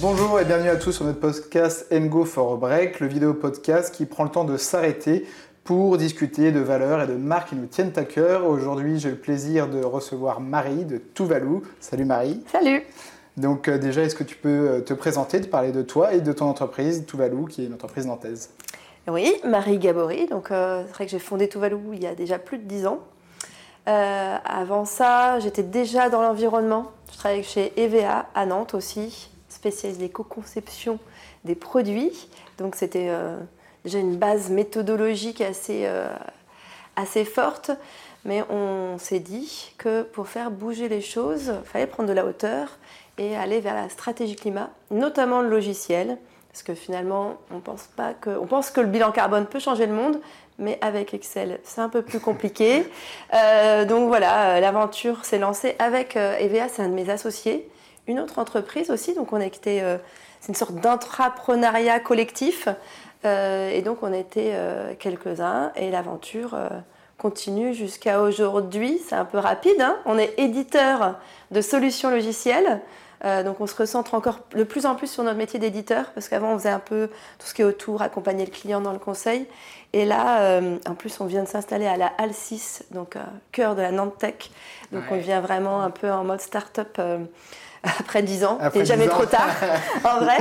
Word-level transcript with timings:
Bonjour 0.00 0.38
et 0.38 0.44
bienvenue 0.44 0.68
à 0.68 0.76
tous 0.76 0.92
sur 0.92 1.04
notre 1.04 1.18
podcast 1.18 1.92
Go 1.92 2.24
for 2.24 2.52
a 2.52 2.56
Break, 2.56 3.00
le 3.00 3.08
vidéo 3.08 3.34
podcast 3.34 3.92
qui 3.92 4.06
prend 4.06 4.22
le 4.22 4.30
temps 4.30 4.44
de 4.44 4.56
s'arrêter 4.56 5.26
pour 5.64 5.98
discuter 5.98 6.52
de 6.52 6.60
valeurs 6.60 7.02
et 7.02 7.08
de 7.08 7.14
marques 7.14 7.48
qui 7.48 7.56
nous 7.56 7.66
tiennent 7.66 7.92
à 7.96 8.04
cœur. 8.04 8.46
Aujourd'hui, 8.46 9.00
j'ai 9.00 9.10
le 9.10 9.16
plaisir 9.16 9.68
de 9.68 9.82
recevoir 9.82 10.38
Marie 10.40 10.84
de 10.84 10.98
Tuvalu. 10.98 11.62
Salut 11.80 12.04
Marie. 12.04 12.44
Salut. 12.52 12.84
Donc 13.36 13.66
euh, 13.66 13.76
déjà, 13.76 14.02
est-ce 14.02 14.14
que 14.14 14.22
tu 14.22 14.36
peux 14.36 14.48
euh, 14.48 14.80
te 14.82 14.94
présenter, 14.94 15.40
te 15.40 15.48
parler 15.48 15.72
de 15.72 15.82
toi 15.82 16.14
et 16.14 16.20
de 16.20 16.32
ton 16.32 16.46
entreprise 16.46 17.04
Tuvalu, 17.04 17.46
qui 17.48 17.62
est 17.62 17.66
une 17.66 17.74
entreprise 17.74 18.06
nantaise? 18.06 18.50
Oui, 19.08 19.34
Marie 19.44 19.78
Gabory. 19.78 20.26
Donc 20.26 20.52
euh, 20.52 20.84
c'est 20.86 20.94
vrai 20.94 21.06
que 21.06 21.10
j'ai 21.10 21.18
fondé 21.18 21.48
Tuvalu 21.48 21.76
il 21.94 22.04
y 22.04 22.06
a 22.06 22.14
déjà 22.14 22.38
plus 22.38 22.58
de 22.58 22.64
10 22.64 22.86
ans. 22.86 23.00
avant 23.84 24.84
ça, 24.84 25.40
j'étais 25.40 25.64
déjà 25.64 26.08
dans 26.08 26.22
l'environnement. 26.22 26.92
Je 27.10 27.18
travaillais 27.18 27.42
chez 27.42 27.72
EVA 27.76 28.26
à 28.32 28.46
Nantes 28.46 28.74
aussi, 28.74 29.28
spécialisée 29.58 30.00
d'éco-conception 30.00 30.98
des 31.44 31.54
produits. 31.54 32.28
Donc 32.58 32.76
c'était 32.76 33.10
déjà 33.84 33.98
une 33.98 34.16
base 34.16 34.50
méthodologique 34.50 35.40
assez, 35.40 35.88
assez 36.96 37.24
forte. 37.24 37.72
Mais 38.24 38.42
on 38.50 38.98
s'est 38.98 39.20
dit 39.20 39.72
que 39.78 40.02
pour 40.02 40.28
faire 40.28 40.50
bouger 40.50 40.88
les 40.88 41.00
choses, 41.00 41.52
il 41.64 41.68
fallait 41.68 41.86
prendre 41.86 42.08
de 42.08 42.14
la 42.14 42.24
hauteur 42.24 42.78
et 43.18 43.36
aller 43.36 43.60
vers 43.60 43.74
la 43.74 43.88
stratégie 43.88 44.36
climat, 44.36 44.70
notamment 44.90 45.40
le 45.40 45.48
logiciel, 45.48 46.18
parce 46.50 46.62
que 46.62 46.74
finalement, 46.74 47.36
on 47.52 47.60
pense, 47.60 47.88
pas 47.96 48.14
que, 48.14 48.30
on 48.30 48.46
pense 48.46 48.70
que 48.70 48.80
le 48.80 48.86
bilan 48.86 49.12
carbone 49.12 49.46
peut 49.46 49.58
changer 49.58 49.86
le 49.86 49.92
monde, 49.92 50.20
mais 50.58 50.78
avec 50.80 51.14
Excel, 51.14 51.60
c'est 51.62 51.80
un 51.80 51.88
peu 51.88 52.02
plus 52.02 52.20
compliqué. 52.20 52.86
Euh, 53.34 53.84
donc 53.84 54.08
voilà, 54.08 54.56
euh, 54.56 54.60
l'aventure 54.60 55.26
s'est 55.26 55.38
lancée 55.38 55.76
avec 55.78 56.16
euh, 56.16 56.38
EVA, 56.38 56.68
c'est 56.68 56.80
un 56.80 56.88
de 56.88 56.94
mes 56.94 57.10
associés, 57.10 57.68
une 58.08 58.20
autre 58.20 58.38
entreprise 58.38 58.90
aussi, 58.90 59.14
donc 59.14 59.32
on 59.32 59.40
était, 59.40 59.82
c'est 60.40 60.48
une 60.48 60.54
sorte 60.54 60.74
d'intrapreneuriat 60.76 62.00
collectif, 62.00 62.68
et 63.24 63.82
donc 63.82 64.02
on 64.02 64.12
était 64.12 64.54
quelques-uns, 64.98 65.72
et 65.76 65.90
l'aventure 65.90 66.56
continue 67.18 67.74
jusqu'à 67.74 68.22
aujourd'hui. 68.22 69.00
C'est 69.06 69.16
un 69.16 69.24
peu 69.24 69.38
rapide. 69.38 69.80
Hein. 69.80 69.96
on 70.06 70.16
est 70.16 70.32
éditeur 70.38 71.16
de 71.50 71.60
solutions 71.60 72.10
logicielles. 72.10 72.80
Euh, 73.24 73.42
donc 73.42 73.60
on 73.60 73.66
se 73.66 73.74
recentre 73.74 74.14
encore 74.14 74.40
de 74.54 74.64
plus 74.64 74.86
en 74.86 74.94
plus 74.94 75.08
sur 75.08 75.22
notre 75.22 75.38
métier 75.38 75.58
d'éditeur, 75.58 76.06
parce 76.14 76.28
qu'avant 76.28 76.52
on 76.52 76.58
faisait 76.58 76.68
un 76.70 76.78
peu 76.78 77.08
tout 77.38 77.46
ce 77.46 77.54
qui 77.54 77.62
est 77.62 77.64
autour, 77.64 78.02
accompagner 78.02 78.44
le 78.44 78.50
client 78.50 78.80
dans 78.80 78.92
le 78.92 78.98
conseil. 78.98 79.46
Et 79.92 80.04
là, 80.04 80.40
euh, 80.40 80.76
en 80.86 80.94
plus, 80.94 81.20
on 81.20 81.24
vient 81.24 81.42
de 81.42 81.48
s'installer 81.48 81.86
à 81.86 81.96
la 81.96 82.12
Halle 82.18 82.34
6, 82.34 82.84
donc 82.90 83.16
euh, 83.16 83.20
cœur 83.52 83.74
de 83.74 83.82
la 83.82 83.90
Nantes 83.90 84.18
Tech. 84.18 84.50
Donc 84.92 85.04
on 85.10 85.16
vient 85.16 85.40
vraiment 85.40 85.82
un 85.82 85.90
peu 85.90 86.10
en 86.10 86.24
mode 86.24 86.40
start-up 86.40 87.00
après 87.98 88.22
10 88.22 88.44
ans. 88.44 88.58
C'est 88.72 88.84
jamais 88.84 89.08
trop 89.08 89.24
tard, 89.24 89.48
en 90.04 90.18
vrai. 90.18 90.36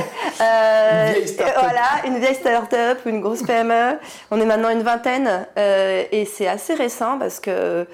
une 1.17 1.23
vieille 1.23 1.35
Voilà, 1.37 2.05
une 2.05 2.19
vieille 2.19 2.35
start-up, 2.35 2.99
une 3.05 3.21
grosse 3.21 3.43
PME. 3.43 3.97
On 4.31 4.39
est 4.39 4.45
maintenant 4.45 4.69
une 4.69 4.83
vingtaine 4.83 5.47
et 5.55 6.25
c'est 6.25 6.47
assez 6.47 6.73
récent 6.73 7.17
parce 7.17 7.39
que 7.39 7.87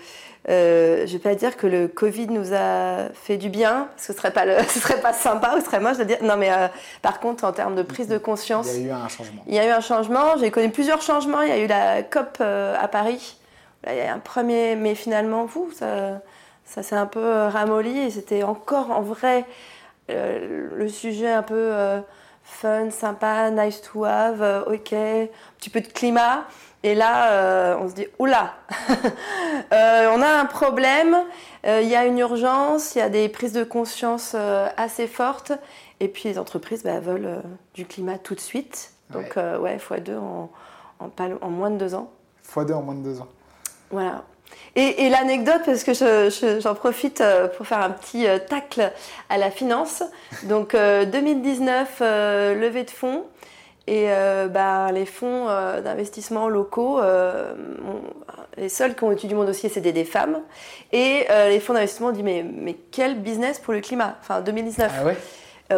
euh, 0.50 1.08
je 1.08 1.14
ne 1.14 1.18
vais 1.18 1.20
pas 1.20 1.36
dire 1.36 1.56
que 1.56 1.68
le 1.68 1.88
Covid 1.88 2.28
nous 2.28 2.54
a 2.54 3.10
fait 3.14 3.38
du 3.38 3.50
bien, 3.50 3.88
ce 3.96 4.12
serait 4.12 4.32
pas 4.32 4.44
ce 4.68 4.80
serait 4.80 5.00
pas 5.00 5.14
sympa 5.14 5.54
ou 5.56 5.60
ce 5.60 5.66
serait 5.66 5.80
moche 5.80 5.98
de 5.98 6.04
dire. 6.04 6.18
Non, 6.22 6.36
mais 6.36 6.52
euh, 6.52 6.68
par 7.02 7.20
contre, 7.20 7.46
en 7.46 7.54
termes 7.54 7.76
de 7.76 7.82
prise 7.82 8.08
de 8.08 8.18
conscience, 8.18 8.68
il 8.76 8.88
y 8.88 8.90
a 8.90 8.90
eu 8.90 8.92
un 8.92 9.08
changement. 9.08 9.44
Il 9.48 9.56
y 9.56 9.60
a 9.60 9.68
eu 9.68 9.72
un 9.72 9.82
changement. 9.82 10.38
J'ai 10.40 10.52
connu 10.52 10.70
plusieurs 10.70 11.02
changements. 11.02 11.42
Il 11.42 11.50
y 11.50 11.52
a 11.52 11.60
eu 11.60 11.68
la 11.68 12.04
COP 12.04 12.38
euh, 12.42 12.76
à 12.80 12.88
Paris. 12.90 13.38
il 13.88 13.96
y 13.96 14.02
a 14.02 14.14
un 14.14 14.20
premier, 14.20 14.76
mais 14.76 14.96
finalement, 14.96 15.46
vous, 15.46 15.72
ça, 15.72 16.22
ça 16.66 16.84
s'est 16.84 16.96
un 16.96 17.06
peu 17.06 17.48
ramolli 17.48 17.98
et 18.00 18.10
c'était 18.10 18.44
encore 18.44 18.92
en 18.92 19.02
vrai 19.02 19.46
le 20.10 20.88
sujet 20.90 21.32
un 21.32 21.44
peu 21.44 21.72
fun, 22.44 22.92
sympa, 22.92 23.50
nice 23.52 23.82
to 23.82 24.04
have, 24.06 24.42
ok, 24.68 24.94
un 24.94 25.28
petit 25.58 25.70
peu 25.70 25.82
de 25.82 25.88
climat. 25.88 26.46
Et 26.84 26.96
là, 26.96 27.32
euh, 27.32 27.78
on 27.80 27.88
se 27.88 27.94
dit, 27.94 28.08
oula, 28.20 28.56
euh, 29.72 30.12
on 30.14 30.22
a 30.22 30.28
un 30.28 30.46
problème, 30.46 31.16
euh, 31.66 31.80
il 31.82 31.88
y 31.88 31.96
a 31.96 32.06
une 32.06 32.20
urgence, 32.20 32.96
il 32.96 32.98
y 32.98 33.02
a 33.02 33.08
des 33.08 33.30
prises 33.30 33.54
de 33.54 33.64
conscience 33.64 34.36
assez 34.76 35.08
fortes, 35.08 35.54
et 36.02 36.10
puis 36.10 36.28
les 36.28 36.38
entreprises 36.38 36.84
bah, 36.84 37.00
veulent 37.00 37.42
du 37.74 37.86
climat 37.86 38.18
tout 38.18 38.36
de 38.36 38.42
suite. 38.42 38.92
Donc, 39.12 39.38
ouais, 39.38 39.78
x2 39.78 40.18
en, 40.18 40.52
en, 41.00 41.50
moins 41.50 41.72
de 41.72 41.78
deux 41.78 41.96
ans. 41.96 42.12
x2 42.54 42.74
en 42.74 42.82
moins 42.82 42.96
de 42.96 43.04
deux 43.04 43.22
ans. 43.22 43.28
Voilà. 43.90 44.26
Et, 44.76 45.10
l'anecdote, 45.10 45.62
parce 45.66 45.84
que 45.84 45.94
j'en 46.60 46.74
profite 46.74 47.24
pour 47.56 47.68
faire 47.68 47.82
un 47.82 47.92
petit 47.92 48.26
tacle 48.50 48.92
à 49.30 49.38
la 49.38 49.52
finance. 49.52 50.02
Donc, 50.44 50.76
2019, 50.76 52.00
levée 52.00 52.84
de 52.84 52.90
fonds. 52.90 53.24
Et 53.86 54.06
euh, 54.08 54.48
bah, 54.48 54.92
les 54.94 55.06
fonds 55.06 55.50
euh, 55.50 55.82
d'investissement 55.82 56.48
locaux, 56.48 57.02
euh, 57.02 57.54
les 58.56 58.70
seuls 58.70 58.96
qui 58.96 59.04
ont 59.04 59.12
étudié 59.12 59.36
mon 59.36 59.44
dossier, 59.44 59.68
c'était 59.68 59.92
des 59.92 60.06
femmes. 60.06 60.40
Et 60.94 61.26
les 61.50 61.60
fonds 61.60 61.74
d'investissement 61.74 62.08
ont 62.08 62.12
dit 62.12 62.24
mais, 62.24 62.44
mais 62.44 62.76
quel 62.92 63.20
business 63.20 63.60
pour 63.60 63.74
le 63.74 63.82
climat? 63.82 64.16
Enfin, 64.22 64.42
2019. 64.42 64.92
Ah 64.96 65.06
ouais? 65.06 65.18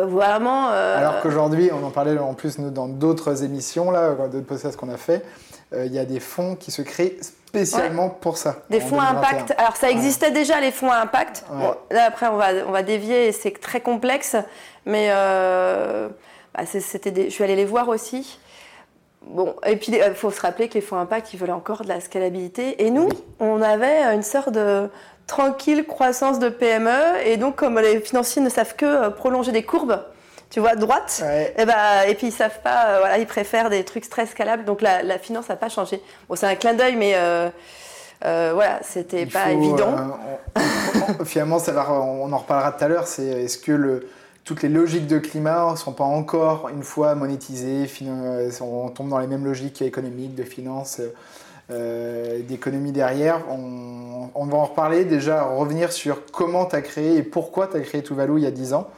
Vraiment. 0.04 0.70
Alors 0.70 1.22
qu'aujourd'hui, 1.22 1.70
on 1.74 1.86
en 1.86 1.92
parlait 1.92 2.18
en 2.18 2.34
plus 2.34 2.60
dans 2.60 2.88
d'autres 2.88 3.44
émissions, 3.44 3.92
là, 3.92 4.16
d'autres 4.32 4.46
podcasts 4.46 4.78
qu'on 4.78 4.90
a 4.90 4.98
fait, 4.98 5.24
il 5.76 5.94
y 5.94 6.00
a 6.00 6.06
des 6.06 6.20
fonds 6.20 6.56
qui 6.56 6.72
se 6.72 6.82
créent 6.82 7.18
spécialement 7.22 8.10
pour 8.10 8.38
ça. 8.38 8.58
Des 8.70 8.80
fonds 8.80 9.00
à 9.00 9.06
impact. 9.06 9.54
Alors 9.58 9.76
ça 9.76 9.90
existait 9.90 10.32
déjà 10.32 10.60
les 10.60 10.72
fonds 10.72 10.92
à 10.92 10.98
impact. 10.98 11.46
là 11.92 12.06
après 12.06 12.28
on 12.28 12.38
va, 12.38 12.48
on 12.68 12.72
va 12.72 12.84
dévier, 12.84 13.32
c'est 13.32 13.60
très 13.60 13.82
complexe, 13.82 14.36
mais 14.86 15.10
bah, 15.10 16.66
c'était 16.66 17.26
je 17.26 17.30
suis 17.30 17.44
allée 17.44 17.56
les 17.56 17.66
voir 17.66 17.90
aussi. 17.90 18.40
Bon, 19.28 19.56
et 19.66 19.76
puis 19.76 19.92
il 19.92 20.02
euh, 20.02 20.14
faut 20.14 20.30
se 20.30 20.40
rappeler 20.40 20.70
que 20.70 20.76
les 20.76 20.82
fonds 20.82 20.98
impact, 20.98 21.34
ils 21.34 21.40
veulent 21.40 21.52
encore 21.52 21.82
de 21.82 21.88
la 21.88 22.00
scalabilité. 22.00 22.86
Et 22.86 22.92
nous, 22.92 23.10
on 23.40 23.62
avait 23.62 24.04
une 24.14 24.22
sorte 24.22 24.52
de 24.52 24.88
tranquille 25.28 25.86
croissance 25.86 26.40
de 26.40 26.50
PME. 26.50 27.26
Et 27.26 27.38
donc, 27.38 27.56
comme 27.56 27.80
les 27.80 28.00
financiers 28.00 28.42
ne 28.42 28.50
savent 28.50 28.76
que 28.76 28.86
euh, 28.86 29.10
prolonger 29.10 29.52
des 29.52 29.64
courbes, 29.64 30.04
tu 30.50 30.60
vois, 30.60 30.76
droite, 30.76 31.24
et, 31.58 31.66
bah, 31.66 32.08
et 32.08 32.16
puis 32.16 32.28
ils 32.28 32.32
savent 32.32 32.62
pas, 32.62 32.86
euh, 32.86 33.00
voilà, 33.00 33.18
ils 33.18 33.26
préfèrent 33.26 33.70
des 33.70 33.84
trucs 33.84 34.10
très 34.10 34.26
scalables. 34.26 34.64
Donc 34.64 34.82
la, 34.82 35.20
finance 35.20 35.50
n'a 35.50 35.56
pas 35.56 35.70
changé. 35.70 36.02
Bon, 36.30 36.36
c'est 36.36 36.48
un 36.48 36.56
clin 36.56 36.74
d'œil, 36.74 36.96
mais 36.96 37.16
voilà, 38.22 38.80
c'était 38.82 39.26
pas 39.26 39.52
évident. 39.52 40.18
finalement, 41.26 41.60
ça 41.60 41.72
va, 41.72 41.92
on 41.92 42.32
en 42.32 42.38
reparlera 42.38 42.72
tout 42.72 42.84
à 42.84 42.88
l'heure. 42.88 43.08
C'est 43.08 43.26
est-ce 43.26 43.58
que 43.58 43.72
le 43.72 44.08
toutes 44.46 44.62
les 44.62 44.70
logiques 44.70 45.08
de 45.08 45.18
climat 45.18 45.72
ne 45.72 45.76
sont 45.76 45.92
pas 45.92 46.04
encore 46.04 46.70
une 46.70 46.84
fois 46.84 47.16
monétisées, 47.16 47.90
euh, 48.04 48.52
on 48.62 48.90
tombe 48.90 49.10
dans 49.10 49.18
les 49.18 49.28
mêmes 49.28 49.44
logiques 49.44 49.82
économiques, 49.82 50.36
de 50.36 50.44
finance, 50.44 51.02
euh, 51.72 52.42
d'économie 52.42 52.92
derrière. 52.92 53.42
On, 53.50 54.46
va 54.46 54.58
en 54.58 54.66
reparler, 54.66 55.06
déjà 55.06 55.44
revenir 55.44 55.92
sur 55.92 56.26
comment 56.32 56.66
tu 56.66 56.76
as 56.76 56.82
créé 56.82 57.18
et 57.18 57.24
pourquoi 57.24 57.68
tu 57.68 57.78
as 57.78 57.80
créé 57.80 58.04
Tuvalu 58.04 58.38
il 58.38 58.44
y 58.44 58.48
a 58.48 58.52
10 58.52 58.74
ans. 58.74 58.90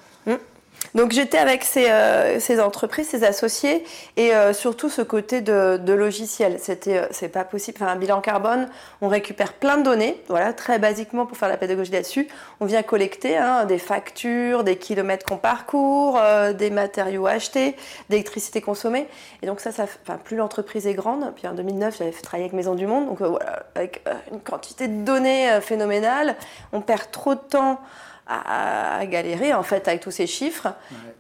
Donc 0.96 1.12
j'étais 1.12 1.38
avec 1.38 1.64
ces, 1.64 1.90
euh, 1.90 2.40
ces, 2.40 2.59
entreprises, 2.59 3.09
ces 3.09 3.24
associés, 3.24 3.84
et 4.16 4.34
euh, 4.34 4.53
surtout 4.53 4.90
ce 4.90 5.02
côté 5.02 5.42
de, 5.42 5.78
de 5.78 5.94
logiciel. 5.94 6.58
C'était, 6.59 6.98
euh, 6.98 7.08
c'est 7.12 7.30
pas 7.30 7.44
possible. 7.44 7.78
Enfin, 7.81 7.92
un 7.92 7.96
bilan 7.96 8.22
carbone, 8.22 8.68
on 9.02 9.08
récupère 9.08 9.53
plein 9.53 9.78
de 9.78 9.84
données. 9.84 10.22
Voilà, 10.28 10.53
très 10.53 10.80
basiquement 10.80 11.25
pour 11.25 11.38
faire 11.38 11.50
la 11.50 11.58
pédagogie 11.58 11.92
là-dessus, 11.92 12.28
on 12.59 12.66
vient 12.66 12.84
collecter 12.84 13.38
hein, 13.38 13.66
des 13.66 13.78
factures, 13.78 14.64
des 14.64 14.78
kilomètres 14.78 15.25
qu'on 15.25 15.38
parcourt, 15.38 16.20
des 16.58 16.70
matériaux 16.70 17.28
achetés, 17.28 17.75
d'électricité 18.09 18.62
consommée. 18.62 19.08
Et 19.42 19.48
donc 19.48 19.59
ça, 19.59 19.72
ça, 19.72 19.84
enfin, 19.84 20.18
plus 20.24 20.38
l'entreprise 20.38 20.88
est 20.88 20.94
grande. 20.94 21.34
Puis 21.36 21.48
en 21.48 21.54
2009, 21.54 21.98
j'avais 21.98 22.12
fait 22.12 22.22
travailler 22.22 22.46
avec 22.46 22.54
Maison 22.54 22.75
du 22.75 22.88
Monde, 22.88 23.08
donc 23.08 23.22
voilà, 23.22 23.64
avec 23.75 24.04
une 24.31 24.40
quantité 24.40 24.88
de 24.88 25.04
données 25.04 25.59
phénoménale, 25.62 26.36
on 26.72 26.81
perd 26.81 27.12
trop 27.12 27.36
de 27.36 27.39
temps 27.39 27.80
à, 28.27 29.06
galérer 29.06 29.53
en 29.53 29.63
fait 29.63 29.88
avec 29.88 30.01
tous 30.01 30.12
ces 30.12 30.27
chiffres 30.27 30.68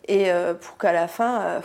et 0.07 0.31
euh, 0.31 0.53
pour 0.53 0.77
qu'à 0.77 0.91
la 0.91 1.07
fin, 1.07 1.41
euh, 1.41 1.59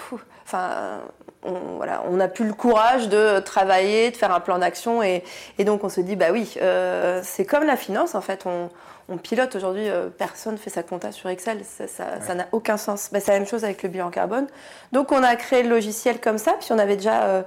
enfin, 0.45 1.01
on, 1.43 1.77
voilà, 1.77 2.03
on 2.09 2.17
n'a 2.17 2.29
plus 2.29 2.47
le 2.47 2.55
courage 2.55 3.09
de 3.09 3.41
travailler, 3.41 4.11
de 4.11 4.17
faire 4.17 4.33
un 4.33 4.41
plan 4.41 4.59
d'action 4.59 5.03
et, 5.03 5.23
et, 5.59 5.65
donc 5.65 5.85
on 5.85 5.89
se 5.89 6.01
dit 6.01 6.17
bah 6.17 6.27
oui, 6.33 6.55
euh, 6.61 7.21
c'est 7.25 7.45
comme 7.45 7.65
la 7.65 7.77
finance 7.77 8.15
en 8.15 8.21
fait, 8.21 8.45
on, 8.47 8.69
on 9.09 9.17
pilote 9.17 9.55
aujourd'hui, 9.57 9.89
personne 10.17 10.57
fait 10.59 10.71
sa 10.71 10.83
compta 10.83 11.13
sur 11.13 11.29
Excel, 11.29 11.61
ça 11.65 12.35
n'a 12.35 12.47
aucun 12.53 12.77
sens. 12.77 13.11
Bah, 13.13 13.19
c'est 13.21 13.33
la 13.33 13.39
même 13.39 13.49
chose 13.49 13.65
avec 13.65 13.83
le 13.83 13.89
bilan 13.89 14.11
carbone. 14.11 14.47
Donc 14.93 15.11
on 15.13 15.23
a 15.23 15.35
créé 15.37 15.63
le 15.65 15.69
logiciel 15.69 16.21
comme 16.21 16.39
ça, 16.39 16.55
puis 16.61 16.69
on 16.71 16.79
avait 16.79 16.97
déjà 16.97 17.45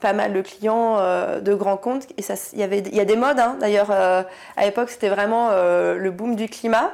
pas 0.00 0.12
mal 0.12 0.32
de 0.32 0.42
clients 0.42 0.96
de 1.40 1.54
grands 1.54 1.76
comptes. 1.76 2.06
Et 2.18 2.24
il 2.52 2.58
y, 2.58 2.62
avait, 2.64 2.80
y 2.80 3.00
a 3.00 3.04
des 3.04 3.16
modes, 3.16 3.38
hein. 3.38 3.56
d'ailleurs, 3.60 3.92
à 3.92 4.26
l'époque, 4.64 4.90
c'était 4.90 5.08
vraiment 5.08 5.50
le 5.52 6.10
boom 6.10 6.34
du 6.34 6.48
climat. 6.48 6.92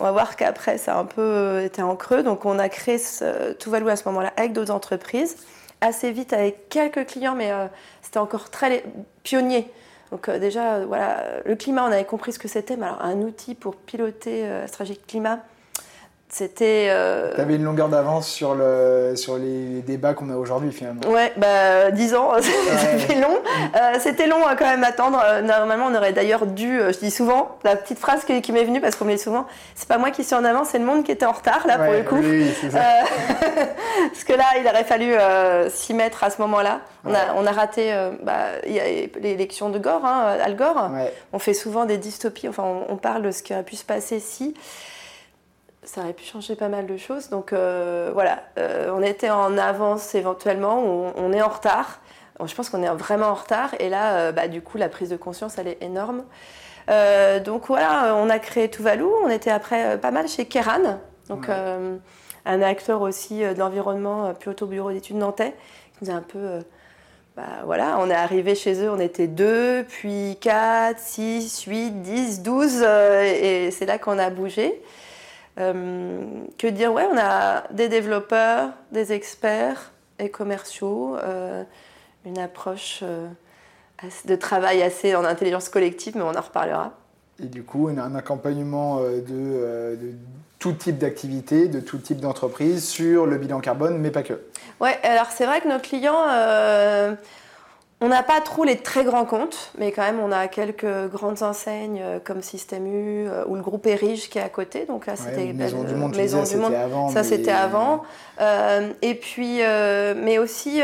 On 0.00 0.04
va 0.04 0.12
voir 0.12 0.36
qu'après, 0.36 0.78
ça 0.78 0.96
a 0.96 0.98
un 0.98 1.04
peu 1.04 1.20
euh, 1.20 1.66
été 1.66 1.82
en 1.82 1.94
creux. 1.94 2.22
Donc, 2.22 2.46
on 2.46 2.58
a 2.58 2.70
créé 2.70 2.96
ce, 2.96 3.52
Tuvalu 3.52 3.90
à 3.90 3.96
ce 3.96 4.08
moment-là 4.08 4.32
avec 4.38 4.54
d'autres 4.54 4.72
entreprises. 4.72 5.36
Assez 5.82 6.10
vite 6.10 6.32
avec 6.32 6.70
quelques 6.70 7.06
clients, 7.06 7.34
mais 7.34 7.52
euh, 7.52 7.66
c'était 8.00 8.18
encore 8.18 8.48
très 8.48 8.82
pionnier. 9.24 9.70
Donc, 10.10 10.30
euh, 10.30 10.38
déjà, 10.38 10.86
voilà, 10.86 11.22
le 11.44 11.54
climat, 11.54 11.84
on 11.84 11.92
avait 11.92 12.06
compris 12.06 12.32
ce 12.32 12.38
que 12.38 12.48
c'était. 12.48 12.78
Mais 12.78 12.86
alors, 12.86 13.02
un 13.02 13.20
outil 13.20 13.54
pour 13.54 13.76
piloter 13.76 14.48
la 14.48 14.66
stratégie 14.68 14.98
climat, 14.98 15.40
c'était. 16.32 16.86
Euh... 16.90 17.34
Tu 17.34 17.40
avais 17.40 17.56
une 17.56 17.64
longueur 17.64 17.88
d'avance 17.88 18.28
sur, 18.28 18.54
le, 18.54 19.14
sur 19.16 19.36
les 19.36 19.82
débats 19.82 20.14
qu'on 20.14 20.30
a 20.30 20.36
aujourd'hui 20.36 20.70
finalement. 20.70 21.00
Ouais, 21.08 21.32
bah 21.36 21.90
10 21.90 22.14
ans, 22.14 22.30
c'était 22.40 23.20
long. 23.20 23.38
Euh, 23.74 23.98
c'était 23.98 24.26
long 24.28 24.46
à 24.46 24.54
quand 24.54 24.66
même 24.66 24.84
attendre. 24.84 25.20
Euh, 25.24 25.42
normalement, 25.42 25.86
on 25.90 25.94
aurait 25.94 26.12
d'ailleurs 26.12 26.46
dû, 26.46 26.80
euh, 26.80 26.92
je 26.92 26.98
dis 27.00 27.10
souvent, 27.10 27.58
la 27.64 27.74
petite 27.74 27.98
phrase 27.98 28.24
qui, 28.24 28.52
m'est 28.52 28.64
venue 28.64 28.80
parce 28.80 28.94
qu'on 28.94 29.04
me 29.04 29.12
dit 29.12 29.18
souvent, 29.18 29.46
c'est 29.74 29.88
pas 29.88 29.98
moi 29.98 30.10
qui 30.10 30.22
suis 30.22 30.36
en 30.36 30.44
avance, 30.44 30.68
c'est 30.70 30.78
le 30.78 30.84
monde 30.84 31.04
qui 31.04 31.10
était 31.10 31.26
en 31.26 31.32
retard 31.32 31.66
là 31.66 31.78
pour 31.78 31.92
le 31.92 32.02
coup. 32.02 32.18
Oui, 32.22 32.52
c'est 32.60 32.70
ça. 32.70 32.80
parce 34.12 34.24
que 34.24 34.32
là, 34.32 34.44
il 34.60 34.66
aurait 34.68 34.84
fallu 34.84 35.14
s'y 35.70 35.94
mettre 35.94 36.22
à 36.22 36.30
ce 36.30 36.40
moment-là. 36.42 36.80
On, 37.04 37.12
a, 37.12 37.34
on 37.36 37.46
a 37.46 37.50
raté 37.52 37.92
bah, 38.22 38.60
l'élection 39.20 39.70
de 39.70 39.78
Gore, 39.78 40.04
hein, 40.04 40.36
Al 40.42 40.54
Gore. 40.54 40.90
On 41.32 41.38
fait 41.40 41.54
souvent 41.54 41.86
des 41.86 41.98
dystopies, 41.98 42.48
enfin 42.48 42.62
on, 42.62 42.92
on 42.92 42.96
parle 42.96 43.22
de 43.22 43.30
ce 43.30 43.42
qui 43.42 43.52
aurait 43.52 43.64
pu 43.64 43.76
se 43.76 43.84
passer 43.84 44.20
si 44.20 44.54
ça 45.82 46.02
aurait 46.02 46.12
pu 46.12 46.24
changer 46.24 46.56
pas 46.56 46.68
mal 46.68 46.86
de 46.86 46.96
choses. 46.96 47.28
Donc 47.30 47.52
euh, 47.52 48.10
voilà, 48.12 48.42
euh, 48.58 48.90
on 48.94 49.02
était 49.02 49.30
en 49.30 49.56
avance 49.56 50.14
éventuellement, 50.14 50.78
on, 51.16 51.32
est 51.32 51.42
en 51.42 51.48
retard. 51.48 52.00
je 52.44 52.54
pense 52.54 52.70
qu'on 52.70 52.82
est 52.82 52.88
vraiment 52.88 53.28
en 53.28 53.34
retard. 53.34 53.74
Et 53.78 53.88
là, 53.88 54.14
euh, 54.16 54.32
bah, 54.32 54.48
du 54.48 54.62
coup, 54.62 54.78
la 54.78 54.88
prise 54.88 55.08
de 55.08 55.16
conscience, 55.16 55.58
elle 55.58 55.68
est 55.68 55.82
énorme. 55.82 56.24
donc 57.44 57.66
voilà, 57.66 58.14
on 58.16 58.28
a 58.28 58.38
créé 58.38 58.68
Tuvalu. 58.68 59.04
On 59.24 59.28
était 59.28 59.50
après 59.50 59.98
pas 59.98 60.10
mal 60.10 60.28
chez 60.28 60.46
Keran, 60.46 60.98
donc 61.28 61.48
un 62.46 62.62
acteur 62.62 63.02
aussi 63.02 63.40
de 63.40 63.58
l'environnement, 63.58 64.34
plutôt 64.34 64.66
bureau 64.66 64.90
d'études 64.90 65.16
nantais, 65.16 65.54
qui 65.98 66.04
nous 66.04 66.10
a 66.10 66.14
un 66.14 66.22
peu 66.22 66.60
bah, 67.36 67.62
voilà, 67.64 67.96
on 68.00 68.10
est 68.10 68.14
arrivé 68.14 68.54
chez 68.54 68.82
eux, 68.82 68.90
on 68.90 68.98
était 68.98 69.28
2, 69.28 69.84
puis 69.88 70.36
4, 70.40 70.98
6, 70.98 71.62
8, 71.62 72.02
10, 72.02 72.42
12, 72.42 72.82
et 72.82 73.70
c'est 73.70 73.86
là 73.86 73.98
qu'on 73.98 74.18
a 74.18 74.30
bougé. 74.30 74.82
Euh, 75.58 76.44
que 76.58 76.66
dire? 76.66 76.92
Ouais, 76.92 77.06
on 77.10 77.18
a 77.18 77.64
des 77.72 77.88
développeurs, 77.88 78.70
des 78.92 79.12
experts 79.12 79.92
et 80.18 80.30
commerciaux, 80.30 81.16
euh, 81.16 81.64
une 82.24 82.38
approche 82.38 83.00
euh, 83.02 83.28
de 84.26 84.36
travail 84.36 84.82
assez 84.82 85.14
en 85.14 85.24
intelligence 85.24 85.68
collective, 85.68 86.16
mais 86.16 86.22
on 86.22 86.34
en 86.34 86.40
reparlera. 86.40 86.92
Et 87.42 87.46
du 87.46 87.62
coup, 87.62 87.88
on 87.90 87.96
a 87.96 88.02
un 88.02 88.14
accompagnement 88.14 89.00
de, 89.00 89.20
de 89.20 90.12
tout 90.58 90.72
type 90.72 90.98
d'activité, 90.98 91.68
de 91.68 91.80
tout 91.80 91.96
type 91.96 92.20
d'entreprise 92.20 92.86
sur 92.86 93.24
le 93.24 93.38
bilan 93.38 93.60
carbone, 93.60 93.96
mais 93.98 94.10
pas 94.10 94.22
que. 94.22 94.38
Ouais, 94.78 94.98
alors 95.02 95.30
c'est 95.30 95.46
vrai 95.46 95.62
que 95.62 95.68
nos 95.68 95.78
clients 95.78 96.26
on 98.02 98.08
n'a 98.08 98.22
pas 98.22 98.40
trop 98.40 98.64
les 98.64 98.78
très 98.78 99.04
grands 99.04 99.26
comptes, 99.26 99.72
mais 99.78 99.92
quand 99.92 100.02
même 100.02 100.20
on 100.20 100.32
a 100.32 100.48
quelques 100.48 101.08
grandes 101.08 101.42
enseignes 101.42 102.00
euh, 102.02 102.18
comme 102.18 102.40
Système 102.40 102.86
U 102.86 103.28
euh, 103.28 103.44
ou 103.46 103.56
le 103.56 103.60
groupe 103.60 103.86
Erige 103.86 104.30
qui 104.30 104.38
est 104.38 104.42
à 104.42 104.48
côté. 104.48 104.86
Donc 104.86 105.06
là 105.06 105.16
c'était 105.16 105.52
Maison 105.52 105.84
du 105.84 105.94
Monde. 105.94 106.16
Maison 106.16 106.42
du 106.42 106.56
Monde. 106.56 106.72
Avant, 106.74 107.10
ça 107.10 107.24
c'était 107.24 107.50
avant. 107.50 108.02
Euh, 108.40 108.88
et 109.02 109.14
puis, 109.14 109.60
mais 110.16 110.38
aussi 110.38 110.80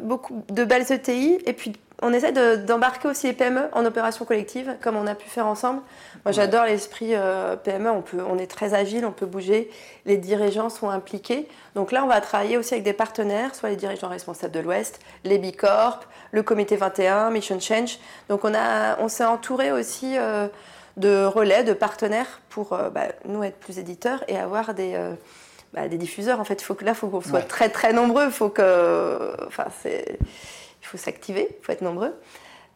beaucoup 0.00 0.44
de 0.50 0.64
belles 0.64 0.92
ETI 0.92 1.38
et 1.44 1.52
puis 1.52 1.72
on 2.00 2.12
essaie 2.12 2.30
d'embarquer 2.58 3.08
aussi 3.08 3.26
les 3.26 3.32
PME 3.32 3.70
en 3.72 3.84
opération 3.84 4.24
collective, 4.24 4.76
comme 4.80 4.96
on 4.96 5.08
a 5.08 5.16
pu 5.16 5.28
faire 5.28 5.46
ensemble. 5.46 5.80
Moi, 6.24 6.30
j'adore 6.30 6.64
l'esprit 6.64 7.14
PME. 7.64 7.90
On, 7.90 8.02
peut, 8.02 8.18
on 8.30 8.38
est 8.38 8.46
très 8.46 8.72
agile, 8.72 9.04
on 9.04 9.10
peut 9.10 9.26
bouger. 9.26 9.68
Les 10.06 10.16
dirigeants 10.16 10.70
sont 10.70 10.90
impliqués. 10.90 11.48
Donc 11.74 11.90
là, 11.90 12.04
on 12.04 12.06
va 12.06 12.20
travailler 12.20 12.56
aussi 12.56 12.74
avec 12.74 12.84
des 12.84 12.92
partenaires, 12.92 13.56
soit 13.56 13.70
les 13.70 13.76
dirigeants 13.76 14.08
responsables 14.08 14.52
de 14.52 14.60
l'Ouest, 14.60 15.00
les 15.24 15.38
Bicorp, 15.38 16.04
le 16.32 16.42
Comité 16.42 16.76
21, 16.76 17.30
Mission 17.30 17.58
Change. 17.60 17.98
Donc 18.28 18.44
on, 18.44 18.52
on 18.98 19.08
s'est 19.08 19.24
entouré 19.24 19.72
aussi 19.72 20.16
euh, 20.16 20.48
de 20.96 21.24
relais, 21.24 21.64
de 21.64 21.72
partenaires 21.72 22.40
pour 22.48 22.72
euh, 22.72 22.90
bah, 22.90 23.06
nous 23.24 23.42
être 23.42 23.58
plus 23.58 23.78
éditeurs 23.78 24.24
et 24.28 24.38
avoir 24.38 24.74
des, 24.74 24.98
bah, 25.72 25.88
des 25.88 25.98
diffuseurs. 25.98 26.40
En 26.40 26.44
fait, 26.44 26.60
il 26.60 26.64
faut 26.64 26.74
que 26.74 26.84
là, 26.84 26.92
il 26.92 26.96
faut 26.96 27.08
qu'on 27.08 27.20
soit 27.20 27.42
très 27.42 27.68
très 27.68 27.92
nombreux. 27.92 28.26
Il 28.26 28.32
faut 28.32 28.50
que, 28.50 29.34
enfin, 29.46 29.66
c'est 29.82 30.18
il 30.80 30.86
faut 30.86 30.98
s'activer, 30.98 31.48
il 31.50 31.64
faut 31.64 31.72
être 31.72 31.82
nombreux. 31.82 32.14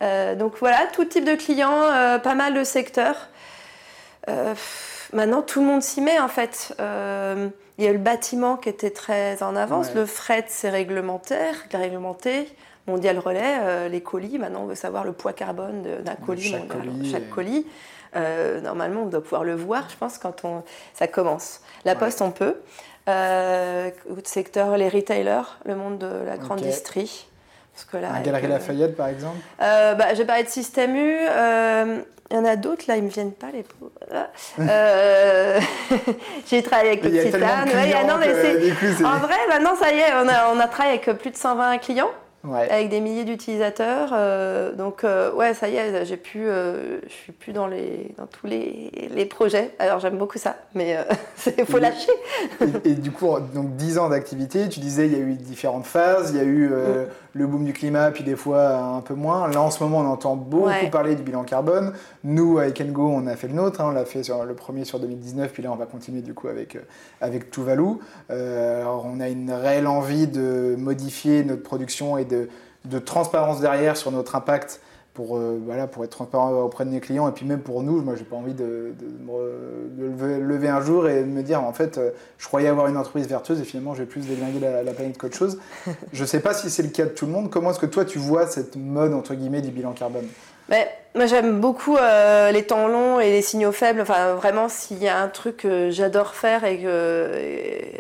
Euh, 0.02 0.34
donc 0.34 0.54
voilà, 0.58 0.86
tout 0.92 1.04
type 1.04 1.24
de 1.24 1.34
clients, 1.34 1.82
euh, 1.84 2.18
pas 2.18 2.34
mal 2.34 2.54
de 2.54 2.64
secteurs. 2.64 3.28
Euh, 4.28 4.54
maintenant, 5.12 5.42
tout 5.42 5.60
le 5.60 5.66
monde 5.66 5.82
s'y 5.82 6.00
met 6.00 6.18
en 6.18 6.28
fait. 6.28 6.74
il 6.78 7.84
y 7.84 7.88
a 7.88 7.92
le 7.92 7.98
bâtiment 7.98 8.56
qui 8.56 8.68
était 8.68 8.90
très 8.90 9.42
en 9.42 9.56
avance, 9.56 9.94
le 9.94 10.06
fret 10.06 10.44
c'est 10.48 10.70
réglementaire, 10.70 11.54
réglementé. 11.72 12.48
Mondial 12.86 13.18
Relais, 13.18 13.88
les 13.88 14.00
colis, 14.00 14.38
maintenant 14.38 14.62
on 14.62 14.66
veut 14.66 14.74
savoir 14.74 15.04
le 15.04 15.12
poids 15.12 15.32
carbone 15.32 15.82
d'un 16.02 16.14
colis, 16.14 16.50
chaque 16.50 16.68
colis. 16.68 17.10
Chaque 17.10 17.30
colis. 17.30 17.66
normalement, 18.62 19.02
on 19.02 19.06
doit 19.06 19.22
pouvoir 19.22 19.44
le 19.44 19.54
voir, 19.54 19.88
je 19.88 19.96
pense, 19.96 20.18
quand 20.18 20.44
on, 20.44 20.62
ça 20.94 21.06
commence. 21.06 21.60
La 21.84 21.94
Poste, 21.94 22.22
on 22.22 22.32
peut. 22.32 22.56
Euh, 23.08 23.90
secteur, 24.24 24.76
les 24.76 24.88
retailers, 24.88 25.58
le 25.64 25.74
monde 25.74 25.98
de 25.98 26.24
la 26.24 26.36
grande 26.36 26.60
distrie. 26.60 27.26
Parce 27.72 28.04
un 28.04 28.20
Galerie 28.20 28.48
Lafayette, 28.48 28.96
par 28.96 29.08
exemple 29.08 29.38
euh, 29.62 29.94
bah, 29.94 30.14
J'ai 30.14 30.24
parlé 30.24 30.44
de 30.44 30.48
Système 30.48 30.94
U. 30.94 31.16
Euh, 31.20 32.02
il 32.30 32.36
y 32.36 32.38
en 32.38 32.44
a 32.44 32.56
d'autres, 32.56 32.84
là, 32.88 32.96
ils 32.96 33.00
ne 33.02 33.06
me 33.06 33.10
viennent 33.10 33.32
pas, 33.32 33.48
les 33.52 33.62
pauvres. 33.62 33.90
Euh, 34.58 35.60
j'ai 36.46 36.62
travaillé 36.62 36.90
avec 36.90 37.04
le 37.04 37.10
Titane. 37.10 37.68
en 39.04 39.18
vrai, 39.18 39.36
maintenant, 39.48 39.76
ça 39.76 39.92
y 39.92 39.98
est, 39.98 40.12
on 40.14 40.28
a, 40.28 40.54
on 40.54 40.60
a 40.60 40.68
travaillé 40.68 41.00
avec 41.02 41.18
plus 41.18 41.30
de 41.30 41.36
120 41.36 41.78
clients 41.78 42.10
avec 42.50 42.88
des 42.88 43.00
milliers 43.00 43.24
d'utilisateurs. 43.24 44.10
Euh, 44.12 44.72
donc, 44.72 45.04
euh, 45.04 45.32
ouais, 45.32 45.54
ça 45.54 45.68
y 45.68 45.76
est, 45.76 46.04
j'ai 46.04 46.16
pu, 46.16 46.40
euh, 46.40 47.00
je 47.06 47.12
suis 47.12 47.32
plus 47.32 47.52
dans, 47.52 47.66
les, 47.66 48.14
dans 48.18 48.26
tous 48.26 48.46
les, 48.46 48.90
les 49.14 49.26
projets. 49.26 49.70
Alors, 49.78 50.00
j'aime 50.00 50.18
beaucoup 50.18 50.38
ça, 50.38 50.56
mais 50.74 50.96
il 51.58 51.64
faut 51.64 51.78
lâcher. 51.78 52.10
et, 52.84 52.94
du 52.94 53.12
coup, 53.12 53.28
donc 53.54 53.76
10 53.76 53.98
ans 53.98 54.08
d'activité, 54.08 54.68
tu 54.68 54.80
disais, 54.80 55.06
il 55.06 55.12
y 55.12 55.16
a 55.16 55.20
eu 55.20 55.34
différentes 55.34 55.86
phases. 55.86 56.32
Il 56.32 56.36
y 56.36 56.40
a 56.40 56.44
eu 56.44 56.68
mm. 56.68 57.31
Le 57.34 57.46
boom 57.46 57.64
du 57.64 57.72
climat, 57.72 58.10
puis 58.10 58.24
des 58.24 58.36
fois 58.36 58.76
un 58.76 59.00
peu 59.00 59.14
moins. 59.14 59.48
Là, 59.48 59.60
en 59.62 59.70
ce 59.70 59.82
moment, 59.82 59.98
on 59.98 60.06
entend 60.06 60.36
beaucoup 60.36 60.90
parler 60.90 61.14
du 61.14 61.22
bilan 61.22 61.44
carbone. 61.44 61.92
Nous, 62.24 62.58
avec 62.58 62.80
Engo, 62.80 63.08
on 63.08 63.26
a 63.26 63.36
fait 63.36 63.48
le 63.48 63.54
nôtre. 63.54 63.80
Hein. 63.80 63.88
on 63.88 63.92
l'a 63.92 64.04
fait 64.04 64.22
sur 64.22 64.44
le 64.44 64.54
premier 64.54 64.84
sur 64.84 65.00
2019, 65.00 65.52
puis 65.52 65.62
là, 65.62 65.72
on 65.72 65.76
va 65.76 65.86
continuer 65.86 66.22
du 66.22 66.34
coup 66.34 66.48
avec, 66.48 66.78
avec 67.20 67.50
Tuvalu. 67.50 67.98
alors, 68.28 69.06
on 69.06 69.20
a 69.20 69.28
une 69.28 69.50
réelle 69.50 69.86
envie 69.86 70.26
de 70.26 70.74
modifier 70.78 71.44
notre 71.44 71.62
production 71.62 72.18
et 72.18 72.24
de 72.24 72.48
de, 72.84 72.98
transparence 72.98 73.60
derrière 73.60 73.96
sur 73.96 74.10
notre 74.10 74.34
impact 74.34 74.80
pour, 75.14 75.36
euh, 75.36 75.60
voilà, 75.64 75.86
pour 75.86 76.04
être 76.04 76.10
transparent 76.10 76.52
auprès 76.62 76.84
de 76.84 76.90
mes 76.90 77.00
clients 77.00 77.28
et 77.28 77.32
puis 77.32 77.44
même 77.44 77.60
pour 77.60 77.82
nous. 77.82 78.00
Moi, 78.02 78.14
j'ai 78.16 78.24
pas 78.24 78.36
envie 78.36 78.54
de, 78.54 78.94
de, 78.98 80.06
lever, 80.40 80.68
un 80.68 80.80
jour 80.80 81.08
et 81.08 81.20
de 81.20 81.26
me 81.26 81.42
dire 81.42 81.62
en 81.62 81.72
fait, 81.72 81.98
euh, 81.98 82.10
je 82.38 82.46
croyais 82.46 82.68
avoir 82.68 82.86
une 82.86 82.96
entreprise 82.96 83.26
vertueuse 83.28 83.60
et 83.60 83.64
finalement, 83.64 83.94
j'ai 83.94 84.06
plus 84.06 84.26
déglingué 84.26 84.60
la, 84.60 84.82
la 84.82 84.92
planète 84.92 85.18
qu'autre 85.18 85.36
chose. 85.36 85.58
je 86.12 86.24
sais 86.24 86.40
pas 86.40 86.54
si 86.54 86.70
c'est 86.70 86.82
le 86.82 86.88
cas 86.88 87.04
de 87.04 87.10
tout 87.10 87.26
le 87.26 87.32
monde. 87.32 87.50
Comment 87.50 87.70
est-ce 87.70 87.80
que 87.80 87.86
toi, 87.86 88.04
tu 88.04 88.18
vois 88.18 88.46
cette 88.46 88.76
mode 88.76 89.12
entre 89.12 89.34
guillemets 89.34 89.62
du 89.62 89.70
bilan 89.70 89.92
carbone? 89.92 90.26
Moi, 91.14 91.26
j'aime 91.26 91.60
beaucoup 91.60 91.96
euh, 91.98 92.50
les 92.52 92.62
temps 92.62 92.88
longs 92.88 93.20
et 93.20 93.30
les 93.30 93.42
signaux 93.42 93.72
faibles. 93.72 94.00
Enfin, 94.00 94.34
vraiment, 94.34 94.70
s'il 94.70 95.02
y 95.02 95.08
a 95.08 95.18
un 95.18 95.28
truc 95.28 95.58
que 95.58 95.90
j'adore 95.90 96.34
faire 96.34 96.64
et 96.64 96.78
que 96.78 97.30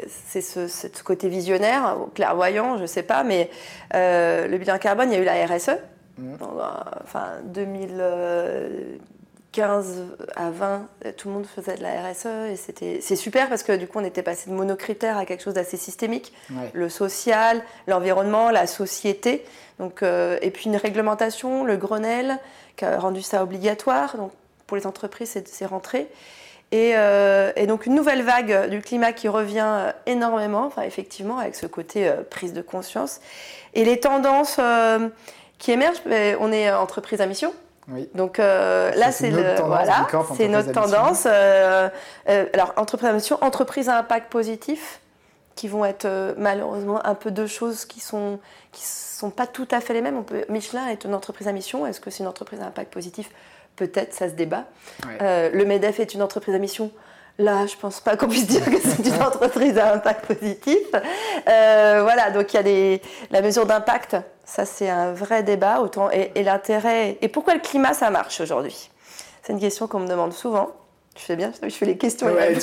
c'est 0.08 0.40
ce, 0.40 1.02
côté 1.02 1.28
visionnaire, 1.28 1.96
clairvoyant, 2.14 2.78
je 2.78 2.86
sais 2.86 3.02
pas, 3.02 3.22
mais 3.22 3.50
euh, 3.94 4.46
le 4.48 4.56
bilan 4.56 4.78
carbone, 4.78 5.10
il 5.10 5.14
y 5.14 5.18
a 5.18 5.20
eu 5.20 5.24
la 5.24 5.46
RSE. 5.46 5.76
Mmh. 6.18 6.34
Euh, 6.42 6.46
enfin, 7.02 7.38
2015 7.44 10.02
à 10.36 10.50
20, 10.50 10.86
tout 11.16 11.28
le 11.28 11.34
monde 11.34 11.46
faisait 11.46 11.76
de 11.76 11.82
la 11.82 12.02
RSE 12.02 12.26
et 12.50 12.56
c'était 12.56 12.98
c'est 13.00 13.16
super 13.16 13.48
parce 13.48 13.62
que 13.62 13.76
du 13.76 13.86
coup, 13.86 13.98
on 13.98 14.04
était 14.04 14.22
passé 14.22 14.50
de 14.50 14.54
monocritère 14.54 15.16
à 15.18 15.24
quelque 15.24 15.42
chose 15.42 15.54
d'assez 15.54 15.76
systémique. 15.76 16.32
Le 16.72 16.88
social, 16.88 17.62
l'environnement, 17.86 18.50
la 18.50 18.66
société. 18.66 19.44
Donc, 19.78 20.02
et 20.02 20.50
puis 20.50 20.66
une 20.66 20.76
réglementation, 20.76 21.64
le 21.64 21.76
Grenelle 21.76 22.38
qui 22.76 22.84
a 22.84 22.98
rendu 22.98 23.22
ça 23.22 23.42
obligatoire. 23.42 24.16
Donc 24.16 24.32
pour 24.66 24.76
les 24.76 24.86
entreprises, 24.86 25.42
c'est 25.44 25.66
rentré. 25.66 26.08
Et, 26.70 26.92
euh, 26.96 27.52
et, 27.56 27.66
donc 27.66 27.84
une 27.84 27.94
nouvelle 27.94 28.22
vague 28.22 28.70
du 28.70 28.80
climat 28.80 29.12
qui 29.12 29.28
revient 29.28 29.60
euh, 29.62 29.92
énormément, 30.06 30.64
enfin, 30.64 30.82
effectivement, 30.82 31.38
avec 31.38 31.54
ce 31.54 31.66
côté 31.66 32.08
euh, 32.08 32.22
prise 32.22 32.54
de 32.54 32.62
conscience. 32.62 33.20
Et 33.74 33.84
les 33.84 34.00
tendances 34.00 34.58
qui 35.62 35.70
émergent, 35.70 36.02
ben, 36.04 36.36
on 36.40 36.50
est 36.50 36.72
entreprise 36.72 37.20
à 37.20 37.26
mission. 37.26 37.54
Oui. 37.88 38.08
Donc 38.14 38.38
là, 38.38 39.12
c'est 39.12 39.30
voilà, 39.30 40.06
c'est 40.36 40.48
notre 40.48 40.72
tendance. 40.72 41.26
alors 41.26 42.72
entreprise 42.76 43.08
à 43.08 43.12
mission, 43.12 43.38
entreprise 43.40 43.88
à 43.88 43.98
impact 43.98 44.30
positif, 44.30 45.00
qui 45.54 45.68
vont 45.68 45.84
être 45.84 46.34
malheureusement 46.36 47.04
un 47.06 47.14
peu 47.14 47.30
deux 47.30 47.46
choses 47.46 47.84
qui 47.84 48.00
sont 48.00 48.40
qui 48.72 48.82
sont 48.84 49.30
pas 49.30 49.46
tout 49.46 49.68
à 49.70 49.80
fait 49.80 49.94
les 49.94 50.02
mêmes. 50.02 50.16
On 50.18 50.22
peut, 50.22 50.44
Michelin 50.48 50.88
est 50.88 51.04
une 51.04 51.14
entreprise 51.14 51.46
à 51.46 51.52
mission. 51.52 51.86
Est-ce 51.86 52.00
que 52.00 52.10
c'est 52.10 52.24
une 52.24 52.28
entreprise 52.28 52.60
à 52.60 52.66
impact 52.66 52.92
positif? 52.92 53.30
Peut-être, 53.76 54.12
ça 54.12 54.28
se 54.28 54.34
débat. 54.34 54.64
Euh, 55.20 55.50
le 55.52 55.64
MEDEF 55.64 56.00
est 56.00 56.14
une 56.14 56.22
entreprise 56.22 56.54
à 56.54 56.58
mission. 56.58 56.90
Là, 57.38 57.66
je 57.66 57.76
pense 57.76 58.00
pas 58.00 58.16
qu'on 58.16 58.28
puisse 58.28 58.46
dire 58.46 58.64
que 58.64 58.78
c'est 58.78 59.06
une 59.06 59.22
entreprise 59.22 59.78
à 59.78 59.94
impact 59.94 60.26
positif. 60.26 60.78
Euh, 61.48 62.00
voilà, 62.02 62.30
donc 62.30 62.52
il 62.52 62.56
y 62.56 62.60
a 62.60 62.62
des, 62.62 63.02
la 63.30 63.40
mesure 63.40 63.66
d'impact, 63.66 64.16
ça 64.44 64.64
c'est 64.64 64.90
un 64.90 65.12
vrai 65.12 65.42
débat. 65.42 65.80
Autant, 65.80 66.10
et, 66.10 66.30
l'intérêt. 66.42 67.18
Et 67.20 67.28
pourquoi 67.28 67.54
le 67.54 67.60
climat 67.60 67.94
ça 67.94 68.10
marche 68.10 68.40
aujourd'hui? 68.40 68.90
C'est 69.42 69.52
une 69.52 69.60
question 69.60 69.88
qu'on 69.88 70.00
me 70.00 70.08
demande 70.08 70.32
souvent. 70.32 70.70
Tu 71.14 71.24
fais 71.26 71.36
bien, 71.36 71.52
je 71.62 71.68
fais 71.68 71.84
les 71.84 71.98
questions 71.98 72.26
Ouais, 72.28 72.54
tu 72.54 72.60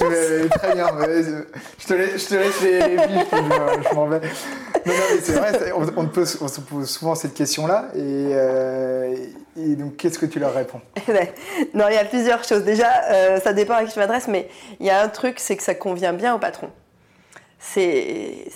très 0.49 0.73
bien. 0.73 0.87
je 1.77 1.85
te 1.87 1.93
laisse, 1.93 2.23
je 2.23 2.27
te 2.29 2.33
laisse 2.33 2.61
les, 2.61 2.79
les 2.79 2.97
je, 2.97 3.89
je 3.89 3.95
m'en 3.95 4.07
vais. 4.07 4.19
Non, 4.19 4.93
non, 4.93 5.03
mais 5.13 5.21
c'est 5.21 5.33
vrai, 5.33 5.71
on, 5.75 6.47
se 6.47 6.59
pose 6.61 6.89
souvent 6.89 7.13
cette 7.13 7.35
question-là. 7.35 7.89
Et, 7.93 7.99
euh, 7.99 9.15
et 9.55 9.75
donc, 9.75 9.97
qu'est-ce 9.97 10.17
que 10.17 10.25
tu 10.25 10.39
leur 10.39 10.53
réponds? 10.53 10.81
Ouais. 11.07 11.31
non, 11.75 11.85
il 11.89 11.93
y 11.93 11.97
a 11.97 12.05
plusieurs 12.05 12.43
choses. 12.43 12.63
Déjà, 12.63 12.89
euh, 13.11 13.39
ça 13.39 13.53
dépend 13.53 13.75
à 13.75 13.85
qui 13.85 13.93
je 13.93 13.99
m'adresse, 13.99 14.27
mais 14.27 14.49
il 14.79 14.87
y 14.87 14.89
a 14.89 15.01
un 15.03 15.09
truc, 15.09 15.39
c'est 15.39 15.55
que 15.55 15.63
ça 15.63 15.75
convient 15.75 16.13
bien 16.13 16.33
au 16.33 16.39
patron. 16.39 16.69
C'est 17.59 18.47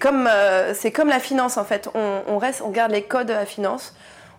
comme, 0.00 0.28
euh, 0.32 0.72
comme 0.94 1.08
la 1.08 1.20
finance 1.20 1.56
en 1.56 1.64
fait. 1.64 1.88
On, 1.94 2.22
on 2.28 2.38
reste, 2.38 2.62
on 2.64 2.70
garde 2.70 2.92
les 2.92 3.02
codes 3.02 3.26
de 3.26 3.32
la 3.32 3.44
finance. 3.44 3.94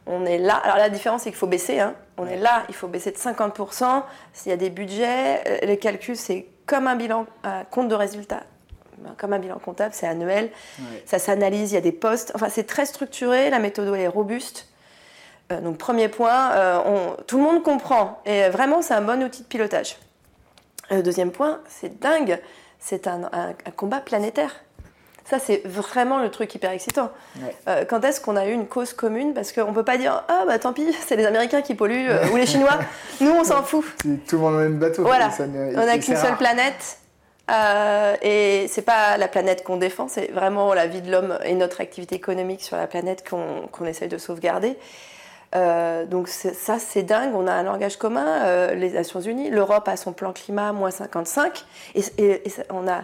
On 0.07 0.25
est 0.25 0.37
là. 0.39 0.55
Alors 0.55 0.77
la 0.77 0.89
différence, 0.89 1.23
c'est 1.23 1.29
qu'il 1.29 1.37
faut 1.37 1.45
baisser. 1.47 1.79
hein. 1.79 1.93
On 2.21 2.27
est 2.27 2.37
là, 2.37 2.63
il 2.69 2.75
faut 2.75 2.87
baisser 2.87 3.11
de 3.11 3.17
50%. 3.17 4.03
S'il 4.33 4.51
y 4.51 4.53
a 4.53 4.57
des 4.57 4.69
budgets, 4.69 5.41
euh, 5.47 5.65
les 5.65 5.77
calculs, 5.77 6.15
c'est 6.15 6.45
comme 6.67 6.87
un 6.87 6.95
bilan, 6.95 7.25
un 7.43 7.63
compte 7.63 7.87
de 7.87 7.95
résultat. 7.95 8.41
Ben, 8.99 9.15
Comme 9.17 9.33
un 9.33 9.39
bilan 9.39 9.57
comptable, 9.57 9.93
c'est 9.95 10.07
annuel. 10.07 10.51
Ouais. 10.79 11.03
Ça 11.07 11.17
s'analyse, 11.17 11.71
il 11.71 11.75
y 11.75 11.77
a 11.77 11.81
des 11.81 11.91
postes. 11.91 12.31
Enfin, 12.35 12.49
c'est 12.49 12.65
très 12.65 12.85
structuré. 12.85 13.49
La 13.49 13.57
méthode 13.59 13.87
elle 13.93 14.01
est 14.01 14.07
robuste. 14.07 14.67
Euh, 15.51 15.59
donc, 15.61 15.77
premier 15.79 16.07
point, 16.07 16.51
euh, 16.51 16.79
on- 16.85 17.23
tout 17.23 17.37
le 17.37 17.43
monde 17.43 17.63
comprend. 17.63 18.21
Et 18.25 18.49
vraiment, 18.49 18.81
c'est 18.83 18.93
un 18.93 19.01
bon 19.01 19.23
outil 19.23 19.41
de 19.41 19.47
pilotage. 19.47 19.97
Euh, 20.91 21.01
deuxième 21.01 21.31
point, 21.31 21.59
c'est 21.67 21.99
dingue. 21.99 22.39
C'est 22.77 23.07
un, 23.07 23.23
un- 23.33 23.49
un 23.65 23.71
combat 23.75 23.99
planétaire. 24.01 24.55
Ça, 25.29 25.39
c'est 25.39 25.61
vraiment 25.65 26.19
le 26.19 26.29
truc 26.29 26.53
hyper 26.55 26.71
excitant. 26.71 27.09
Ouais. 27.41 27.55
Euh, 27.67 27.85
quand 27.85 28.03
est-ce 28.03 28.19
qu'on 28.19 28.35
a 28.35 28.45
eu 28.47 28.51
une 28.51 28.67
cause 28.67 28.91
commune 28.93 29.33
Parce 29.33 29.51
qu'on 29.53 29.69
ne 29.69 29.73
peut 29.75 29.83
pas 29.85 29.97
dire 29.97 30.23
Ah, 30.27 30.43
bah 30.45 30.59
tant 30.59 30.73
pis, 30.73 30.93
c'est 31.07 31.15
les 31.15 31.25
Américains 31.25 31.61
qui 31.61 31.75
polluent 31.75 32.09
euh, 32.09 32.27
ou 32.33 32.35
les 32.37 32.45
Chinois. 32.47 32.79
Nous, 33.21 33.31
on 33.31 33.43
s'en 33.43 33.63
fout. 33.63 33.85
Tout 34.01 34.35
le 34.35 34.37
monde 34.37 34.53
dans 34.53 34.59
le 34.59 34.69
même 34.69 34.79
bateau. 34.79 35.03
Voilà. 35.03 35.27
et 35.27 35.31
ça 35.31 35.47
ne- 35.47 35.73
On 35.77 35.85
n'a 35.85 35.97
qu'une 35.99 36.15
seule 36.17 36.35
planète. 36.37 36.97
euh, 37.49 38.15
et 38.21 38.67
c'est 38.67 38.81
pas 38.81 39.17
la 39.17 39.27
planète 39.27 39.63
qu'on 39.63 39.77
défend, 39.77 40.07
c'est 40.07 40.31
vraiment 40.31 40.73
la 40.73 40.87
vie 40.87 41.01
de 41.01 41.11
l'homme 41.11 41.37
et 41.43 41.53
notre 41.55 41.81
activité 41.81 42.15
économique 42.15 42.61
sur 42.61 42.77
la 42.77 42.87
planète 42.87 43.23
qu'on 43.29 43.85
essaye 43.85 44.07
de 44.09 44.17
sauvegarder. 44.17 44.77
Euh, 45.53 46.05
donc 46.05 46.29
ça, 46.29 46.79
c'est 46.79 47.03
dingue. 47.03 47.31
On 47.35 47.45
a 47.47 47.51
un 47.51 47.63
langage 47.63 47.97
commun. 47.97 48.25
euh, 48.45 48.73
les 48.73 48.91
Nations 48.91 49.19
Unies, 49.19 49.49
l'Europe 49.49 49.87
a 49.89 49.97
son 49.97 50.13
plan 50.13 50.31
climat 50.31 50.71
moins 50.71 50.91
55, 50.91 51.65
et, 51.95 52.03
et- 52.17 52.47
et 52.47 52.49
ça- 52.49 52.63
on 52.69 52.87
a 52.87 53.01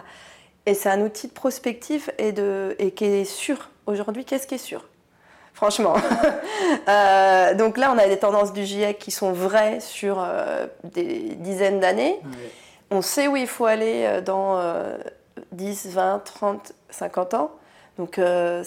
et 0.68 0.74
c'est 0.74 0.88
un 0.90 1.00
outil 1.00 1.28
de 1.28 1.32
prospective 1.32 2.10
et 2.18 2.32
de 2.32 2.76
et 2.78 2.90
qui 2.92 3.04
est 3.06 3.24
sûr. 3.24 3.70
Aujourd'hui, 3.86 4.24
qu'est-ce 4.24 4.46
qui 4.46 4.54
est 4.56 4.58
sûr? 4.58 4.84
Franchement. 5.54 5.94
Euh, 6.88 7.54
donc 7.54 7.76
là, 7.78 7.92
on 7.94 7.98
a 7.98 8.06
des 8.08 8.18
tendances 8.18 8.52
du 8.52 8.64
GIEC 8.64 8.98
qui 8.98 9.10
sont 9.10 9.32
vraies 9.32 9.80
sur 9.80 10.18
euh, 10.22 10.66
des 10.84 11.34
dizaines 11.36 11.80
d'années. 11.80 12.18
Ouais. 12.24 12.50
On 12.90 13.02
sait 13.02 13.26
où 13.28 13.36
il 13.36 13.46
faut 13.46 13.66
aller 13.66 14.04
euh, 14.06 14.20
dans 14.20 14.58
euh, 14.58 14.96
10, 15.52 15.88
20, 15.88 16.22
30, 16.24 16.72
50 16.90 17.34
ans. 17.34 17.50
Donc 17.98 18.18
euh, 18.18 18.62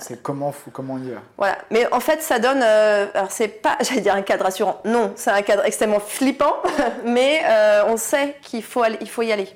c'est 0.00 0.22
comment, 0.22 0.52
comment 0.72 0.94
on 0.94 0.98
y 0.98 1.10
va. 1.10 1.20
voilà. 1.38 1.58
Mais 1.70 1.90
en 1.92 2.00
fait, 2.00 2.22
ça 2.22 2.38
donne. 2.38 2.62
euh, 2.62 3.06
alors 3.14 3.30
c'est 3.30 3.48
pas, 3.48 3.76
j'allais 3.80 4.00
dire 4.02 4.14
un 4.14 4.22
cadre 4.22 4.44
rassurant. 4.44 4.80
Non, 4.84 5.12
c'est 5.16 5.30
un 5.30 5.42
cadre 5.42 5.64
extrêmement 5.64 6.00
flippant, 6.00 6.54
mais 7.04 7.40
euh, 7.44 7.84
on 7.88 7.96
sait 7.96 8.36
qu'il 8.42 8.62
faut 8.62 8.82
aller- 8.82 8.98
il 9.00 9.08
faut 9.08 9.22
y 9.22 9.32
aller. 9.32 9.48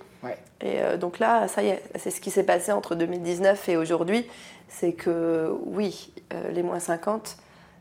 Et 0.61 0.81
euh, 0.81 0.97
donc 0.97 1.19
là, 1.19 1.47
ça 1.49 1.63
y 1.63 1.69
est, 1.69 1.83
c'est 1.97 2.11
ce 2.11 2.21
qui 2.21 2.31
s'est 2.31 2.43
passé 2.43 2.73
entre 2.73 2.95
2019 2.95 3.69
et 3.69 3.77
aujourd'hui, 3.77 4.27
c'est 4.69 4.93
que 4.93 5.53
oui, 5.67 6.13
euh, 6.35 6.51
les 6.51 6.63
moins 6.63 6.81
50, 6.81 7.37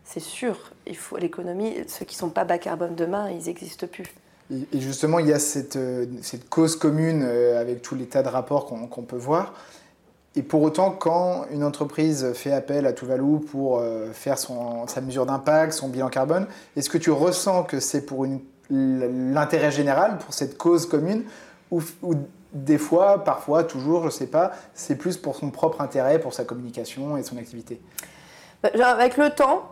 c'est 0.06 0.20
sûr. 0.20 0.72
Il 0.86 0.96
faut 0.96 1.18
l'économie. 1.18 1.76
Ceux 1.88 2.06
qui 2.06 2.16
sont 2.16 2.30
pas 2.30 2.46
bas 2.46 2.58
carbone 2.58 2.96
demain, 2.96 3.30
ils 3.30 3.46
n'existent 3.48 3.88
plus. 3.88 4.06
Et, 4.52 4.80
justement, 4.80 5.20
il 5.20 5.28
y 5.28 5.34
a 5.34 5.40
cette, 5.40 5.76
euh, 5.76 6.06
cause 6.50 6.76
commune 6.76 7.24
avec 7.24 7.82
tous 7.82 7.96
les 7.96 8.06
tas 8.06 8.24
de 8.24 8.30
rapports 8.30 8.66
qu'on 8.66 9.02
peut 9.02 9.18
voir. 9.18 9.54
Et 10.36 10.44
pour 10.44 10.62
autant, 10.62 10.92
quand 10.92 11.46
une 11.52 11.64
entreprise 11.64 12.32
fait 12.34 12.52
appel 12.52 12.86
à 12.86 12.94
Tuvalu 12.94 13.40
pour 13.40 13.84
faire 14.14 14.38
son, 14.38 14.86
sa 14.86 15.02
mesure 15.02 15.26
d'impact, 15.26 15.74
son 15.74 15.90
bilan 15.90 16.10
carbone, 16.10 16.46
est-ce 16.76 16.92
que 16.92 17.00
tu 17.00 17.10
ressens 17.10 17.64
que 17.64 17.80
c'est 17.80 18.06
pour 18.06 18.28
l'intérêt 18.70 19.72
général, 19.72 20.20
pour 20.20 20.36
cette 20.36 20.56
cause 20.56 20.86
commune, 20.86 21.24
ou 21.72 21.82
des 22.54 22.78
fois, 22.78 23.24
parfois, 23.24 23.64
toujours, 23.64 24.02
je 24.02 24.06
ne 24.08 24.12
sais 24.12 24.28
pas, 24.28 24.52
c'est 24.74 24.96
plus 24.96 25.18
pour 25.18 25.36
son 25.36 25.50
propre 25.52 25.82
intérêt, 25.82 26.20
pour 26.20 26.34
sa 26.34 26.44
communication 26.46 27.18
et 27.18 27.24
son 27.24 27.38
activité 27.38 27.82
Bah, 28.64 28.70
genre, 28.74 28.88
avec 28.88 29.18
le 29.18 29.30
temps, 29.32 29.64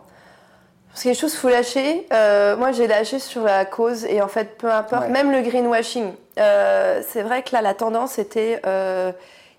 parce 0.88 1.02
qu'il 1.02 1.10
y 1.10 1.12
a 1.12 1.14
des 1.14 1.20
choses 1.20 1.32
qu'il 1.32 1.40
faut 1.40 1.48
lâcher. 1.48 2.06
Euh, 2.12 2.56
moi, 2.56 2.72
j'ai 2.72 2.86
lâché 2.86 3.18
sur 3.18 3.42
la 3.44 3.64
cause 3.64 4.04
et 4.04 4.22
en 4.22 4.28
fait, 4.28 4.56
peu 4.58 4.70
importe, 4.72 5.02
Ouais. 5.04 5.08
même 5.10 5.30
le 5.32 5.42
greenwashing. 5.42 6.12
euh, 6.38 7.02
c'est 7.08 7.22
vrai 7.22 7.42
que 7.42 7.52
là, 7.52 7.62
la 7.62 7.74
tendance 7.74 8.18
était 8.18 8.60
euh, 8.66 9.12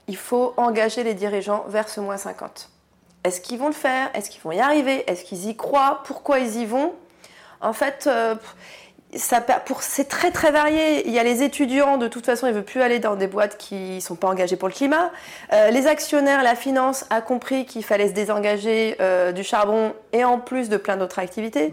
il 0.07 0.15
faut 0.17 0.53
engager 0.57 1.03
les 1.03 1.13
dirigeants 1.13 1.65
vers 1.67 1.89
ce 1.89 1.99
moins 1.99 2.17
50. 2.17 2.69
Est-ce 3.23 3.41
qu'ils 3.41 3.59
vont 3.59 3.67
le 3.67 3.73
faire? 3.73 4.09
Est-ce 4.13 4.29
qu'ils 4.29 4.41
vont 4.41 4.51
y 4.51 4.59
arriver? 4.59 5.03
Est-ce 5.09 5.23
qu'ils 5.25 5.47
y 5.49 5.55
croient? 5.57 6.01
Pourquoi 6.05 6.39
ils 6.39 6.55
y 6.55 6.65
vont? 6.65 6.93
En 7.61 7.73
fait, 7.73 8.07
ça, 9.15 9.39
pour- 9.41 9.83
c'est 9.83 10.07
très 10.09 10.31
très 10.31 10.51
varié. 10.51 11.07
Il 11.07 11.13
y 11.13 11.19
a 11.19 11.23
les 11.23 11.41
étudiants, 11.43 11.97
de 11.97 12.07
toute 12.07 12.25
façon, 12.25 12.45
ils 12.47 12.49
ne 12.49 12.55
veulent 12.55 12.63
plus 12.65 12.81
aller 12.81 12.99
dans 12.99 13.15
des 13.15 13.27
boîtes 13.27 13.57
qui 13.57 13.75
ne 13.95 13.99
sont 13.99 14.15
pas 14.15 14.27
engagées 14.27 14.57
pour 14.57 14.67
le 14.67 14.73
climat. 14.73 15.11
Euh, 15.53 15.69
les 15.69 15.87
actionnaires, 15.87 16.43
la 16.43 16.55
finance 16.55 17.05
a 17.09 17.21
compris 17.21 17.65
qu'il 17.65 17.83
fallait 17.85 18.09
se 18.09 18.13
désengager 18.13 18.97
euh, 18.99 19.31
du 19.31 19.43
charbon 19.43 19.93
et 20.13 20.23
en 20.25 20.39
plus 20.39 20.67
de 20.69 20.77
plein 20.77 20.97
d'autres 20.97 21.19
activités. 21.19 21.65
Ouais. 21.67 21.71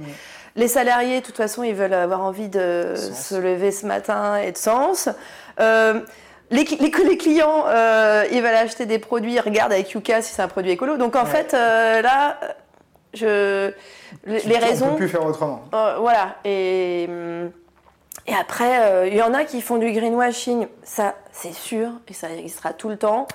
Les 0.57 0.69
salariés, 0.69 1.21
de 1.21 1.27
toute 1.27 1.37
façon, 1.37 1.65
ils 1.65 1.75
veulent 1.75 1.93
avoir 1.93 2.21
envie 2.23 2.49
de 2.49 2.93
Sens. 2.95 3.27
se 3.31 3.35
lever 3.35 3.73
ce 3.73 3.85
matin 3.87 4.37
et 4.37 4.53
de 4.53 4.57
sens. 4.57 5.09
Euh, 5.61 6.01
les, 6.51 6.63
les- 6.65 6.93
les 7.05 7.17
clients, 7.19 7.65
euh, 7.67 8.25
ils 8.31 8.41
veulent 8.41 8.55
acheter 8.55 8.87
des 8.87 9.01
produits, 9.01 9.35
ils 9.35 9.41
regardent 9.41 9.73
avec 9.73 9.91
Yuka 9.91 10.23
si 10.23 10.33
c'est 10.33 10.43
un 10.43 10.47
produit 10.49 10.71
écolo. 10.71 10.97
Donc 10.97 11.17
en 11.17 11.25
Ouais. 11.25 11.31
fait, 11.31 11.55
euh, 11.55 12.01
là, 12.03 12.39
je, 13.15 13.73
les 14.27 14.41
les 14.41 14.57
On 14.57 14.61
raisons. 14.61 14.91
peut 14.91 14.97
plus 14.97 15.09
faire 15.09 15.25
autrement. 15.25 15.63
Euh, 15.75 15.97
voilà. 15.99 16.37
Et, 16.45 17.05
et 18.27 18.35
après, 18.35 18.83
euh, 18.91 19.07
il 19.09 19.15
y 19.15 19.23
en 19.23 19.35
a 19.35 19.45
qui 19.45 19.61
font 19.61 19.77
du 19.77 19.93
greenwashing. 19.93 20.67
Ça, 20.83 21.15
c'est 21.33 21.55
sûr, 21.55 21.91
et 22.09 22.13
ça 22.13 22.31
existera 22.31 22.73
tout 22.73 22.89
le 22.89 22.97
temps. 22.97 23.27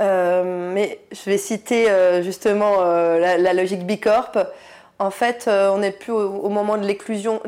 Euh, 0.00 0.72
mais 0.72 1.00
je 1.12 1.30
vais 1.30 1.38
citer 1.38 1.86
justement 2.22 2.80
la, 2.82 3.38
la 3.38 3.52
logique 3.52 3.86
Bicorp. 3.86 4.38
En 4.98 5.10
fait, 5.10 5.48
on 5.48 5.78
n'est 5.78 5.90
plus 5.92 6.12
au, 6.12 6.18
au 6.44 6.48
moment 6.48 6.76
de 6.78 6.86
l'exclusion, 6.86 7.40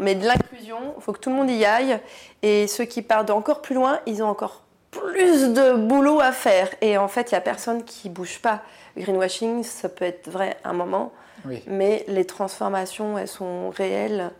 mais 0.00 0.14
de 0.14 0.26
l'inclusion. 0.26 0.78
Il 0.96 1.02
faut 1.02 1.12
que 1.12 1.18
tout 1.20 1.30
le 1.30 1.36
monde 1.36 1.50
y 1.50 1.64
aille. 1.64 1.98
Et 2.42 2.66
ceux 2.66 2.84
qui 2.84 3.02
partent 3.02 3.30
encore 3.30 3.62
plus 3.62 3.74
loin, 3.74 4.00
ils 4.06 4.22
ont 4.22 4.28
encore 4.28 4.63
plus 5.00 5.48
de 5.52 5.74
boulot 5.74 6.20
à 6.20 6.32
faire. 6.32 6.68
Et 6.80 6.96
en 6.98 7.08
fait, 7.08 7.30
il 7.30 7.34
n'y 7.34 7.38
a 7.38 7.42
personne 7.42 7.84
qui 7.84 8.08
bouge 8.08 8.38
pas. 8.40 8.60
Greenwashing, 8.96 9.62
ça 9.64 9.88
peut 9.88 10.04
être 10.04 10.28
vrai 10.30 10.56
un 10.64 10.72
moment, 10.72 11.12
Oui. 11.46 11.62
mais 11.66 12.04
les 12.08 12.24
transformations, 12.24 13.18
elles 13.18 13.28
sont 13.28 13.70
réelles 13.70 14.30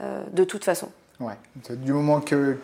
euh, 0.00 0.22
de 0.32 0.44
toute 0.44 0.64
façon. 0.64 0.88
Ouais. 1.20 1.34
Du 1.70 1.92
moment 1.92 2.20
que 2.20 2.56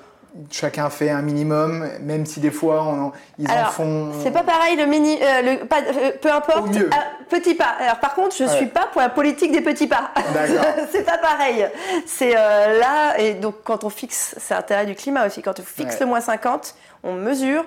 chacun 0.50 0.88
fait 0.90 1.10
un 1.10 1.22
minimum, 1.22 1.88
même 2.00 2.26
si 2.26 2.40
des 2.40 2.50
fois 2.50 2.82
on 2.84 3.12
ils 3.38 3.48
en 3.50 3.64
font. 3.66 4.12
C'est 4.22 4.30
pas 4.32 4.42
pareil 4.42 4.76
le 4.76 4.86
mini, 4.86 5.16
euh, 5.22 5.42
le, 5.60 5.66
pas- 5.66 5.82
euh, 5.82 6.12
peu 6.20 6.32
importe. 6.32 6.68
Mieux. 6.70 6.88
Ah, 6.92 7.04
petit 7.28 7.54
pas. 7.54 7.74
Alors 7.78 7.98
par 8.00 8.14
contre, 8.14 8.34
je 8.36 8.44
Ouais. 8.44 8.56
suis 8.56 8.66
pas 8.66 8.86
pour 8.90 9.00
la 9.00 9.10
politique 9.10 9.52
des 9.52 9.60
petits 9.60 9.86
pas. 9.86 10.10
D'accord. 10.32 10.64
c'est 10.92 11.04
pas 11.04 11.18
pareil. 11.18 11.66
C'est 12.06 12.34
euh, 12.36 12.78
là 12.80 13.18
et 13.18 13.34
donc 13.34 13.56
quand 13.64 13.84
on 13.84 13.90
fixe, 13.90 14.34
c'est 14.38 14.54
l'intérêt 14.54 14.86
du 14.86 14.94
climat 14.94 15.26
aussi. 15.26 15.42
Quand 15.42 15.58
on 15.60 15.62
fixe 15.62 15.94
Ouais. 15.94 16.00
le 16.00 16.06
moins 16.06 16.20
50, 16.20 16.74
on 17.04 17.14
mesure. 17.14 17.64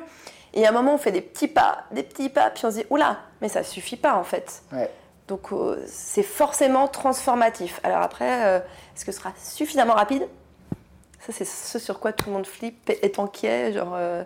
Et 0.54 0.66
à 0.66 0.70
un 0.70 0.72
moment, 0.72 0.96
on 0.96 0.98
fait 0.98 1.12
des 1.12 1.22
petits 1.22 1.48
pas, 1.48 1.84
des 1.92 2.04
petits 2.04 2.30
pas, 2.30 2.50
puis 2.50 2.66
on 2.66 2.72
se 2.72 2.78
dit 2.78 2.86
oula, 2.90 3.18
mais 3.42 3.50
ça 3.50 3.64
suffit 3.64 3.98
pas 3.98 4.16
en 4.16 4.24
fait. 4.24 4.64
Ouais. 4.72 4.90
Donc 5.28 5.52
euh, 5.52 5.84
c'est 5.88 6.24
forcément 6.24 6.88
transformatif. 6.88 7.80
Alors 7.84 8.02
après, 8.02 8.46
euh, 8.46 8.60
est-ce 8.96 9.06
que 9.06 9.12
ce 9.12 9.20
sera 9.20 9.34
suffisamment 9.38 9.94
rapide? 9.94 10.24
Ça, 11.26 11.34
c'est 11.34 11.46
ce 11.46 11.80
sur 11.80 12.00
quoi 12.00 12.14
tout 12.14 12.28
le 12.28 12.34
monde 12.34 12.48
flippe 12.48 12.90
et 12.90 13.06
est 13.06 13.20
inquiet. 13.20 13.74
Genre, 13.74 13.94
euh, 13.96 14.24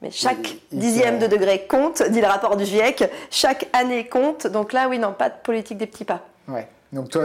mais 0.00 0.10
chaque 0.10 0.56
dixième 0.72 1.20
de 1.20 1.28
degré 1.28 1.66
compte, 1.66 2.02
dit 2.02 2.20
le 2.20 2.26
rapport 2.26 2.56
du 2.56 2.64
GIEC. 2.64 3.08
Chaque 3.30 3.68
année 3.72 4.08
compte. 4.08 4.48
Donc 4.48 4.72
là, 4.72 4.88
oui, 4.88 4.98
non, 4.98 5.12
pas 5.12 5.28
de 5.28 5.36
politique 5.42 5.78
des 5.78 5.86
petits 5.86 6.04
pas. 6.04 6.22
Ouais. 6.48 6.66
Donc 6.92 7.08
toi, 7.10 7.24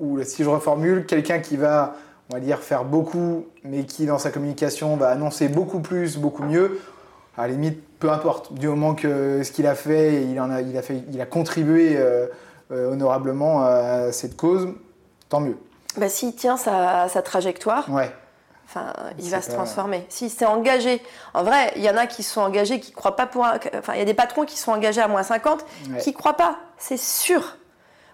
ou 0.00 0.22
si 0.24 0.42
je 0.42 0.48
reformule, 0.48 1.04
quelqu'un 1.06 1.40
qui 1.40 1.56
va, 1.56 1.94
on 2.30 2.34
va 2.34 2.40
dire, 2.40 2.58
faire 2.60 2.84
beaucoup, 2.84 3.46
mais 3.64 3.84
qui 3.84 4.06
dans 4.06 4.18
sa 4.18 4.30
communication 4.30 4.96
va 4.96 5.10
annoncer 5.10 5.48
beaucoup 5.48 5.80
plus, 5.80 6.16
beaucoup 6.16 6.42
mieux, 6.44 6.80
à 7.36 7.42
la 7.42 7.48
limite, 7.54 7.82
peu 7.98 8.10
importe. 8.10 8.52
Du 8.54 8.68
moment 8.68 8.94
que 8.94 9.42
ce 9.42 9.52
qu'il 9.52 9.66
a 9.66 9.74
fait, 9.74 10.22
il, 10.24 10.40
en 10.40 10.50
a, 10.50 10.60
il, 10.60 10.76
a 10.76 10.82
fait, 10.82 11.02
il 11.12 11.20
a 11.20 11.26
contribué 11.26 11.96
euh, 11.96 12.26
euh, 12.70 12.90
honorablement 12.92 13.62
à 13.64 14.12
cette 14.12 14.36
cause, 14.36 14.68
tant 15.28 15.40
mieux. 15.40 15.56
Bah, 15.96 16.08
S'il 16.08 16.34
tient 16.34 16.56
sa, 16.56 17.08
sa 17.08 17.22
trajectoire, 17.22 17.88
Ouais. 17.90 18.10
Enfin, 18.64 18.94
il 19.18 19.28
va 19.28 19.42
se 19.42 19.50
transformer. 19.50 20.06
S'il 20.08 20.30
s'est 20.30 20.46
engagé, 20.46 21.02
en 21.34 21.42
vrai, 21.42 21.72
il 21.76 21.82
y 21.82 21.90
en 21.90 21.96
a 21.98 22.06
qui 22.06 22.22
sont 22.22 22.40
engagés, 22.40 22.80
qui 22.80 22.90
croient 22.92 23.16
pas 23.16 23.26
pour. 23.26 23.44
un- 23.44 23.58
Enfin, 23.76 23.92
il 23.94 23.98
y 23.98 24.02
a 24.02 24.06
des 24.06 24.14
patrons 24.14 24.46
qui 24.46 24.56
sont 24.56 24.72
engagés 24.72 25.02
à 25.02 25.08
moins 25.08 25.22
50, 25.22 25.62
Ouais. 25.90 25.98
qui 26.00 26.14
croient 26.14 26.38
pas, 26.38 26.56
c'est 26.78 26.96
sûr. 26.96 27.58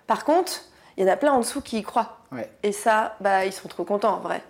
Par 0.08 0.24
contre, 0.24 0.62
il 0.98 1.04
y 1.04 1.08
en 1.08 1.12
a 1.12 1.16
plein 1.16 1.32
en 1.32 1.38
dessous 1.38 1.60
qui 1.60 1.78
y 1.78 1.82
croient. 1.82 2.18
Ouais. 2.32 2.50
Et 2.64 2.72
ça, 2.72 3.16
bah, 3.20 3.46
ils 3.46 3.52
sont 3.52 3.68
trop 3.68 3.84
contents 3.84 4.16
en 4.16 4.20
vrai. 4.20 4.42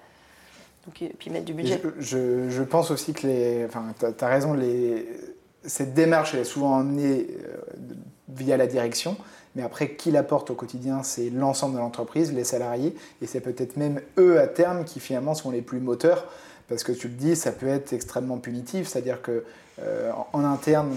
et 1.02 1.08
puis 1.10 1.30
mettre 1.30 1.44
du 1.44 1.52
budget. 1.52 1.80
Je, 1.98 2.48
je, 2.48 2.62
pense 2.62 2.90
aussi 2.90 3.12
que 3.12 3.26
les. 3.26 3.66
Enfin, 3.66 3.84
tu 3.98 4.24
as, 4.24 4.26
raison, 4.26 4.54
les, 4.54 5.06
cette 5.62 5.92
démarche 5.92 6.32
elle 6.32 6.40
est 6.40 6.44
souvent 6.44 6.76
emmenée 6.76 7.28
via 8.30 8.56
la 8.56 8.66
direction. 8.66 9.16
Mais 9.56 9.62
après, 9.62 9.94
qui 9.94 10.10
l'apporte 10.10 10.50
au 10.50 10.54
quotidien, 10.54 11.02
c'est 11.02 11.30
l'ensemble 11.30 11.74
de 11.74 11.80
l'entreprise, 11.80 12.32
les 12.32 12.44
salariés, 12.44 12.94
et 13.20 13.26
c'est 13.26 13.40
peut-être 13.40 13.76
même 13.76 14.00
eux 14.18 14.38
à 14.38 14.46
terme 14.46 14.84
qui 14.84 15.00
finalement 15.00 15.34
sont 15.34 15.50
les 15.50 15.62
plus 15.62 15.80
moteurs, 15.80 16.26
parce 16.68 16.84
que 16.84 16.92
tu 16.92 17.08
le 17.08 17.14
dis, 17.14 17.34
ça 17.34 17.50
peut 17.50 17.66
être 17.66 17.92
extrêmement 17.92 18.38
punitif, 18.38 18.86
c'est-à-dire 18.86 19.20
que 19.20 19.44
en 20.32 20.44
interne, 20.44 20.94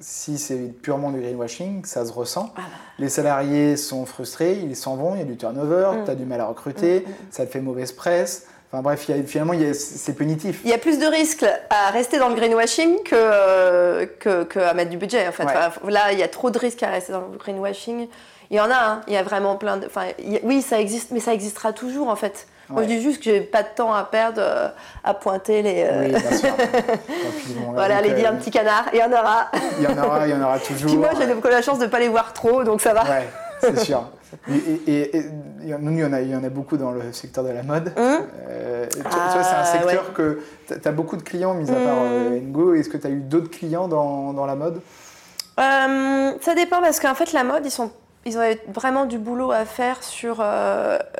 si 0.00 0.38
c'est 0.38 0.72
purement 0.82 1.10
du 1.10 1.20
greenwashing, 1.20 1.84
ça 1.84 2.04
se 2.04 2.12
ressent. 2.12 2.52
Ah 2.56 2.60
bah. 2.60 2.62
Les 2.98 3.08
salariés 3.08 3.76
sont 3.76 4.06
frustrés, 4.06 4.54
ils 4.54 4.76
s'en 4.76 4.96
vont, 4.96 5.14
il 5.14 5.18
y 5.18 5.22
a 5.22 5.24
du 5.24 5.36
turnover, 5.36 5.90
mm. 5.94 6.04
tu 6.04 6.10
as 6.10 6.14
du 6.14 6.24
mal 6.24 6.40
à 6.40 6.46
recruter, 6.46 7.00
mm, 7.00 7.10
mm, 7.10 7.14
ça 7.30 7.46
te 7.46 7.50
fait 7.50 7.60
mauvaise 7.60 7.92
presse. 7.92 8.46
Enfin 8.70 8.82
bref, 8.82 9.08
finalement, 9.26 9.54
c'est 9.72 10.12
punitif. 10.12 10.60
Il 10.62 10.68
y 10.68 10.74
a 10.74 10.78
plus 10.78 10.98
de 10.98 11.06
risques 11.06 11.46
à 11.70 11.90
rester 11.90 12.18
dans 12.18 12.28
le 12.28 12.34
greenwashing 12.34 13.02
que, 13.02 13.14
euh, 13.14 14.04
que, 14.20 14.58
à 14.58 14.74
mettre 14.74 14.90
du 14.90 14.98
budget. 14.98 15.26
En 15.26 15.32
fait. 15.32 15.44
là, 15.44 16.12
il 16.12 16.18
y 16.18 16.22
a 16.22 16.28
trop 16.28 16.50
de 16.50 16.58
risques 16.58 16.82
à 16.82 16.90
rester 16.90 17.12
dans 17.12 17.22
le 17.22 17.38
greenwashing. 17.38 18.08
Il 18.50 18.56
y 18.56 18.60
en 18.60 18.70
a, 18.70 18.74
hein. 18.74 19.00
il 19.06 19.14
y 19.14 19.16
a 19.16 19.22
vraiment 19.22 19.56
plein 19.56 19.78
de. 19.78 19.86
Enfin, 19.86 20.08
oui, 20.42 20.60
ça 20.60 20.78
existe, 20.80 21.12
mais 21.12 21.20
ça 21.20 21.32
existera 21.32 21.72
toujours 21.72 22.08
en 22.08 22.16
fait. 22.16 22.46
Moi, 22.70 22.82
je 22.82 22.88
dis 22.88 23.00
juste 23.00 23.18
que 23.18 23.24
j'ai 23.24 23.40
pas 23.40 23.62
de 23.62 23.68
temps 23.74 23.94
à 23.94 24.04
perdre 24.04 24.42
euh, 24.42 24.68
à 25.02 25.14
pointer 25.14 25.62
les. 25.62 25.84
Euh, 25.84 26.04
oui, 26.04 26.10
bien 26.10 26.36
sûr. 26.36 26.54
voilà, 27.72 28.02
les 28.02 28.26
un 28.26 28.34
petit 28.34 28.50
canard, 28.50 28.86
il 28.92 28.98
y 28.98 29.02
en 29.02 29.10
aura. 29.10 29.50
il 29.78 29.84
y 29.84 29.86
en 29.86 30.04
aura, 30.04 30.26
il 30.26 30.30
y 30.32 30.34
en 30.34 30.42
aura 30.42 30.58
toujours. 30.58 30.86
Puis 30.90 30.98
moi, 30.98 31.10
j'ai 31.18 31.50
la 31.50 31.62
chance 31.62 31.78
de 31.78 31.84
ne 31.84 31.90
pas 31.90 31.98
les 31.98 32.08
voir 32.08 32.32
trop, 32.34 32.64
donc 32.64 32.82
ça 32.82 32.92
va. 32.92 33.04
Ouais, 33.04 33.28
c'est 33.60 33.78
sûr. 33.80 34.04
Et, 34.50 35.24
nous, 35.80 35.92
il 35.92 35.98
y, 35.98 36.04
en 36.04 36.12
a, 36.12 36.20
il 36.20 36.30
y 36.30 36.36
en 36.36 36.44
a 36.44 36.50
beaucoup 36.50 36.76
dans 36.76 36.90
le 36.90 37.12
secteur 37.12 37.42
de 37.44 37.50
la 37.50 37.62
mode. 37.62 37.92
Euh, 37.96 38.86
ah, 39.06 39.42
c'est 39.42 39.54
un 39.54 39.64
secteur 39.64 40.12
que 40.12 40.42
tu 40.66 40.74
as 40.86 40.92
beaucoup 40.92 41.16
de 41.16 41.22
clients, 41.22 41.54
mis 41.54 41.70
à 41.70 41.74
part 41.74 42.02
hum. 42.02 42.50
Ngo. 42.50 42.74
Est-ce 42.74 42.90
que 42.90 42.98
tu 42.98 43.06
as 43.06 43.10
eu 43.10 43.20
d'autres 43.20 43.50
clients 43.50 43.88
dans, 43.88 44.34
dans, 44.34 44.44
la 44.44 44.56
mode? 44.56 44.82
Ça 45.56 46.54
dépend 46.54 46.82
parce 46.82 47.00
qu'en 47.00 47.14
fait, 47.14 47.32
la 47.32 47.44
mode, 47.44 47.64
ils, 47.64 47.70
sont, 47.70 47.90
ils 48.26 48.36
ont 48.36 48.42
vraiment 48.68 49.06
du 49.06 49.16
boulot 49.16 49.52
à 49.52 49.64
faire 49.64 50.02
sur 50.02 50.44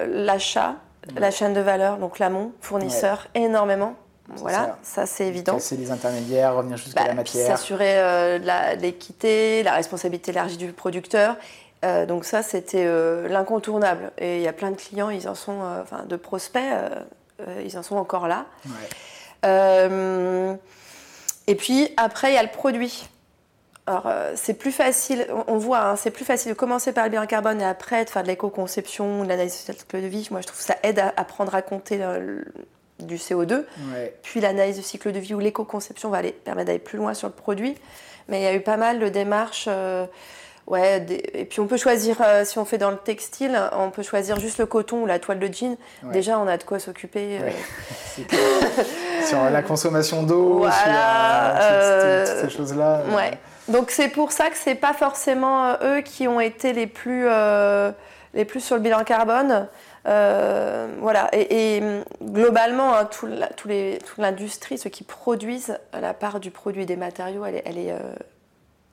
l'achat 0.07 0.75
la 1.17 1.31
chaîne 1.31 1.55
de 1.55 1.61
valeur, 1.61 1.99
donc 1.99 2.19
l'amont, 2.19 2.53
fournisseur, 2.61 3.29
énormément. 3.35 3.95
Voilà, 4.37 4.79
ça, 4.83 5.07
c'est 5.07 5.27
évident. 5.27 5.59
C'est 5.59 5.77
les 5.77 5.91
intermédiaires, 5.91 6.55
revenir 6.55 6.77
jusqu'à 6.77 7.03
la 7.03 7.09
bah, 7.09 7.15
matière. 7.15 7.47
S'assurer 7.47 7.99
euh, 7.99 8.75
l'équité, 8.77 9.63
la 9.63 9.73
responsabilité 9.73 10.33
élargie 10.33 10.59
du 10.59 10.73
producteur. 10.73 11.37
Euh, 11.85 12.05
donc 12.07 12.25
ça, 12.25 12.43
c'était 12.43 12.85
euh, 12.85 13.27
l'incontournable. 13.29 14.13
Et 14.19 14.37
il 14.37 14.43
y 14.43 14.49
a 14.49 14.53
plein 14.53 14.71
de 14.71 14.77
clients, 14.77 15.09
ils 15.11 15.29
en 15.29 15.35
sont, 15.35 15.61
enfin 15.83 16.05
de 16.07 16.17
prospects, 16.17 16.63
ils 17.65 17.79
en 17.79 17.83
sont 17.83 17.97
encore 17.97 18.29
là. 18.29 18.45
et 21.47 21.55
puis 21.55 21.89
après, 21.97 22.33
il 22.33 22.35
y 22.35 22.39
a 22.39 22.43
le 22.43 22.51
produit. 22.51 23.09
Alors, 23.89 24.03
euh, 24.05 24.33
c'est 24.37 24.53
plus 24.53 24.71
facile, 24.71 25.27
on, 25.47 25.57
voit, 25.57 25.81
hein, 25.81 25.97
c'est 25.97 26.11
plus 26.11 26.27
facile 26.27 26.53
de 26.53 26.57
commencer 26.57 26.93
par 26.93 27.05
le 27.05 27.11
bilan 27.11 27.25
carbone 27.25 27.63
et 27.63 27.65
après 27.65 28.05
de 28.05 28.11
faire 28.11 28.23
de 28.23 28.29
l'éco-conception, 28.29 29.25
de 29.25 29.29
l'analyse 29.29 29.65
du 29.67 29.73
cycle 29.73 30.03
de 30.03 30.07
vie. 30.07 30.29
Moi, 30.31 30.43
je 30.43 30.47
trouve 30.47 30.59
que 30.59 30.65
ça 30.65 30.77
aide 30.83 30.99
à, 30.99 31.25
prendre 31.25 31.55
à 31.55 31.63
compter 31.63 32.01
euh, 32.03 32.43
du 32.99 33.17
CO2. 33.17 33.65
Puis 34.23 34.41
l'analyse 34.41 34.77
du 34.77 34.83
cycle 34.83 35.11
de 35.11 35.19
vie 35.19 35.33
ou 35.33 35.39
l'éco-conception 35.39 36.11
va 36.11 36.19
aller, 36.19 36.33
permettre 36.33 36.67
d'aller 36.67 36.79
plus 36.79 36.99
loin 36.99 37.15
sur 37.15 37.29
le 37.29 37.33
produit. 37.33 37.77
Mais 38.29 38.41
il 38.41 38.45
y 38.45 38.47
a 38.47 38.53
eu 38.53 38.61
pas 38.61 38.77
mal 38.77 38.99
de 38.99 39.09
démarches. 39.09 39.69
Euh, 39.69 40.05
ouais, 40.67 41.07
et 41.33 41.47
puis 41.47 41.61
on 41.61 41.67
peut 41.67 41.79
choisir, 41.79 42.19
si 42.45 42.59
on 42.59 42.67
fait 42.67 42.77
dans 42.77 42.91
le 42.91 42.99
textile, 42.99 43.59
on 43.73 43.89
peut 43.89 44.03
choisir 44.03 44.39
juste 44.39 44.59
le 44.59 44.67
coton 44.67 45.05
ou 45.05 45.07
la 45.07 45.19
toile 45.19 45.39
de 45.39 45.51
jean. 45.51 45.79
Déjà, 46.13 46.39
on 46.39 46.47
a 46.47 46.59
de 46.59 46.63
quoi 46.63 46.79
s'occuper. 46.79 47.39
sur 49.25 49.43
la 49.49 49.63
consommation 49.63 50.25
d'eau, 50.25 50.59
voilà, 50.59 52.27
sur 52.27 52.35
toutes, 52.35 52.51
ces 52.51 52.55
choses-là. 52.55 53.05
Ouais. 53.17 53.39
Donc 53.69 53.91
c'est 53.91 54.09
pour 54.09 54.33
ça 54.33 54.49
que 54.49 54.57
c'est 54.57 54.75
pas 54.75 54.95
forcément 54.95 55.67
euh, 55.67 55.99
eux 55.99 56.01
qui 56.01 56.27
ont 56.27 56.41
été 56.41 56.73
les 56.73 56.87
plus, 56.87 57.27
euh, 57.27 57.93
les 58.35 58.45
plus 58.45 58.61
sur 58.61 58.77
le 58.77 58.83
bilan 58.83 59.05
carbone. 59.05 59.69
Euh, 60.07 60.89
voilà. 61.01 61.29
Et, 61.33 61.83
globalement, 62.23 62.95
hein, 62.95 63.05
tout 63.05 63.27
les, 63.67 63.99
toute 63.99 64.19
l'industrie, 64.19 64.79
ceux 64.79 64.91
qui 64.91 65.05
produisent, 65.05 65.79
la 65.93 66.15
part 66.15 66.41
du 66.41 66.51
produit 66.51 66.87
des 66.87 66.97
matériaux, 66.97 67.45
elle 67.45 67.57
est, 67.57 67.63
elle 67.67 67.79
est, 67.79 67.95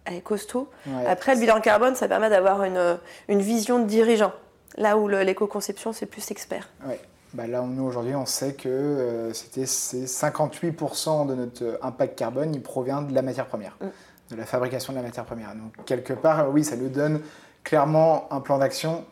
elle 0.03 0.15
est 0.15 0.21
costaud. 0.21 0.69
Après, 1.07 1.35
le 1.35 1.39
bilan 1.39 1.61
carbone, 1.61 1.95
ça 1.95 2.09
permet 2.09 2.29
d'avoir 2.29 2.63
une, 2.63 2.97
une, 3.29 3.39
vision 3.39 3.79
de 3.79 3.85
dirigeant. 3.85 4.33
Là 4.77 4.97
où 4.97 5.07
l'éco-conception, 5.07 5.93
c'est 5.93 6.05
plus 6.05 6.31
expert. 6.31 6.67
Ouais. 6.85 6.99
Bah 7.33 7.47
là, 7.47 7.61
nous, 7.61 7.85
aujourd'hui, 7.85 8.15
on 8.15 8.25
sait 8.25 8.53
que 8.53 9.29
c'était 9.33 9.63
58% 9.63 11.27
de 11.27 11.35
notre 11.35 11.79
impact 11.81 12.17
carbone, 12.17 12.53
il 12.53 12.61
provient 12.61 13.01
de 13.01 13.13
la 13.13 13.21
matière 13.21 13.45
première. 13.45 13.77
Mm 13.79 13.87
de 14.29 14.35
la 14.35 14.45
fabrication 14.45 14.93
de 14.93 14.97
la 14.97 15.03
matière 15.03 15.25
première. 15.25 15.53
Donc 15.55 15.85
quelque 15.85 16.13
part, 16.13 16.49
oui, 16.51 16.63
ça 16.63 16.75
nous 16.75 16.89
donne 16.89 17.21
clairement 17.63 18.27
un 18.31 18.39
plan 18.39 18.57
d'action 18.57 19.05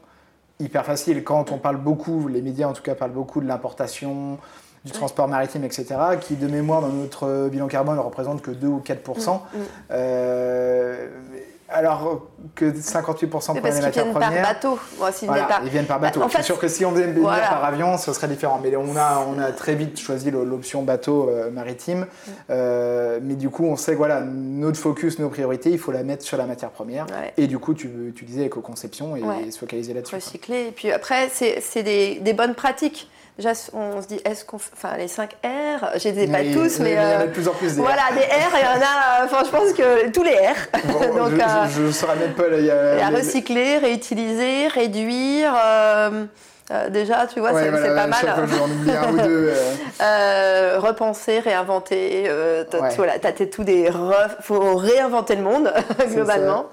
hyper 0.60 0.86
facile. 0.86 1.24
Quand 1.24 1.52
on 1.52 1.58
parle 1.58 1.78
beaucoup, 1.78 2.28
les 2.28 2.42
médias 2.42 2.68
en 2.68 2.74
tout 2.74 2.84
cas 2.84 2.96
parlent 2.96 3.12
beaucoup 3.12 3.42
de 3.42 3.48
l'importation, 3.48 4.38
du 4.86 4.92
transport 4.92 5.28
maritime, 5.28 5.64
etc., 5.64 5.96
qui 6.20 6.36
de 6.36 6.48
mémoire 6.48 6.82
dans 6.82 6.90
notre 6.90 7.48
bilan 7.50 7.68
carbone 7.68 7.96
ne 7.96 8.02
représente 8.02 8.42
que 8.42 8.52
2 8.52 8.68
ou 8.68 8.80
4 8.80 9.08
mm, 9.08 9.14
mm. 9.14 9.40
euh, 9.92 11.08
alors 11.74 12.22
que 12.56 12.66
58% 12.66 13.28
pour 13.30 13.56
les 13.56 13.82
matières 13.82 14.12
premières. 14.12 14.32
Ils 14.32 14.34
viennent 14.34 14.44
par 14.44 14.54
bateau. 14.54 14.80
ils 15.64 15.70
viennent 15.70 15.86
par 15.86 16.00
bateau. 16.00 16.22
C'est 16.30 16.44
sûr 16.44 16.60
que 16.60 16.68
si 16.68 16.86
on 16.86 16.92
venir 16.92 17.24
par 17.24 17.64
avion, 17.64 17.98
ce 17.98 18.14
serait 18.14 18.28
différent. 18.28 18.60
Mais 18.62 18.76
on 18.76 18.96
a, 18.96 19.26
on 19.28 19.40
a 19.40 19.52
très 19.52 19.76
vite 19.76 20.00
choisi 20.00 20.32
l'option 20.32 20.84
bateau 20.84 21.30
euh, 21.30 21.50
maritime. 21.52 22.02
Mm. 22.02 22.32
Euh, 22.50 23.20
mais 23.22 23.36
du 23.36 23.50
coup, 23.50 23.66
on 23.66 23.76
sait 23.76 23.94
que 23.94 23.98
voilà, 23.98 24.22
notre 24.22 24.80
focus, 24.80 25.20
nos 25.20 25.30
priorités, 25.30 25.72
il 25.72 25.80
faut 25.80 25.92
la 25.92 26.04
mettre 26.04 26.24
sur 26.24 26.38
la 26.38 26.46
matière 26.46 26.70
première. 26.70 27.06
Et 27.38 27.48
du 27.48 27.60
coup, 27.60 27.74
tu, 27.74 28.14
tu 28.16 28.26
disais 28.26 28.46
éco-conception 28.46 29.16
et, 29.16 29.52
se 29.52 29.60
focaliser 29.60 29.94
là-dessus. 29.94 30.16
Recycler. 30.16 30.68
Et 30.68 30.72
puis 30.72 30.92
après, 30.92 31.30
c'est 31.30 31.84
des, 31.84 32.20
des 32.20 32.34
bonnes 32.34 32.56
pratiques. 32.56 33.10
Déjà, 33.38 33.54
on 33.74 34.00
se 34.00 34.08
dit, 34.08 34.20
est-ce 34.26 34.46
qu'on. 34.46 34.58
Enfin, 34.58 34.96
les 34.96 35.08
5 35.08 35.32
R, 35.44 35.98
je 35.98 36.10
les 36.10 36.24
ai 36.24 36.28
pas 36.28 36.44
tous, 36.54 36.80
mais. 36.80 36.92
Il 36.92 36.96
y 36.96 37.00
en 37.00 37.02
a 37.02 37.18
de 37.18 37.30
euh, 37.30 37.34
plus 37.34 37.48
en 37.48 37.54
plus 37.54 37.76
des 37.76 37.82
Voilà, 37.82 38.04
des 38.12 38.22
R, 38.22 38.52
il 38.54 38.62
y 38.62 38.68
en 38.68 38.86
a. 38.86 39.26
Enfin, 39.26 39.44
je 39.44 39.50
pense 39.50 39.74
que 39.74 40.10
tous 40.12 40.22
les 40.22 40.36
R. 40.36 41.16
Donc, 41.18 41.32
je 41.76 41.82
ne 41.82 41.92
saurais 41.92 42.16
même 42.18 42.34
pas. 42.34 42.44
Il 42.56 42.66
y 42.66 42.70
a, 42.70 43.10
recycler, 43.10 43.80
réutiliser, 43.80 44.68
réduire. 44.68 45.52
Euh, 45.56 46.26
euh, 46.72 46.90
déjà, 46.90 47.26
tu 47.26 47.40
vois, 47.40 47.60
c'est 47.60 47.72
pas 47.72 48.08
mal. 48.08 48.28
un 48.28 49.14
ou 49.14 49.18
deux. 49.18 49.52
repenser, 50.80 51.40
réinventer. 51.40 52.30
Voilà, 52.96 53.18
t'as 53.18 53.32
tout 53.32 53.64
des. 53.64 53.90
Il 53.90 54.44
faut 54.44 54.76
réinventer 54.76 55.38
le 55.38 55.42
monde, 55.42 55.74
globalement. 56.08 56.68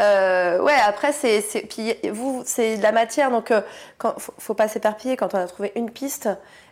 Euh, 0.00 0.60
ouais, 0.60 0.76
après, 0.86 1.12
c'est, 1.12 1.42
puis 1.68 1.94
vous, 2.10 2.42
c'est 2.46 2.76
de 2.76 2.82
la 2.82 2.92
matière, 2.92 3.30
donc 3.30 3.50
il 3.50 3.56
euh, 3.56 4.10
ne 4.16 4.20
faut, 4.38 4.54
pas 4.54 4.68
s'éparpiller. 4.68 5.16
Quand 5.16 5.34
on 5.34 5.38
a 5.38 5.46
trouvé 5.46 5.72
une 5.76 5.90
piste, 5.90 6.28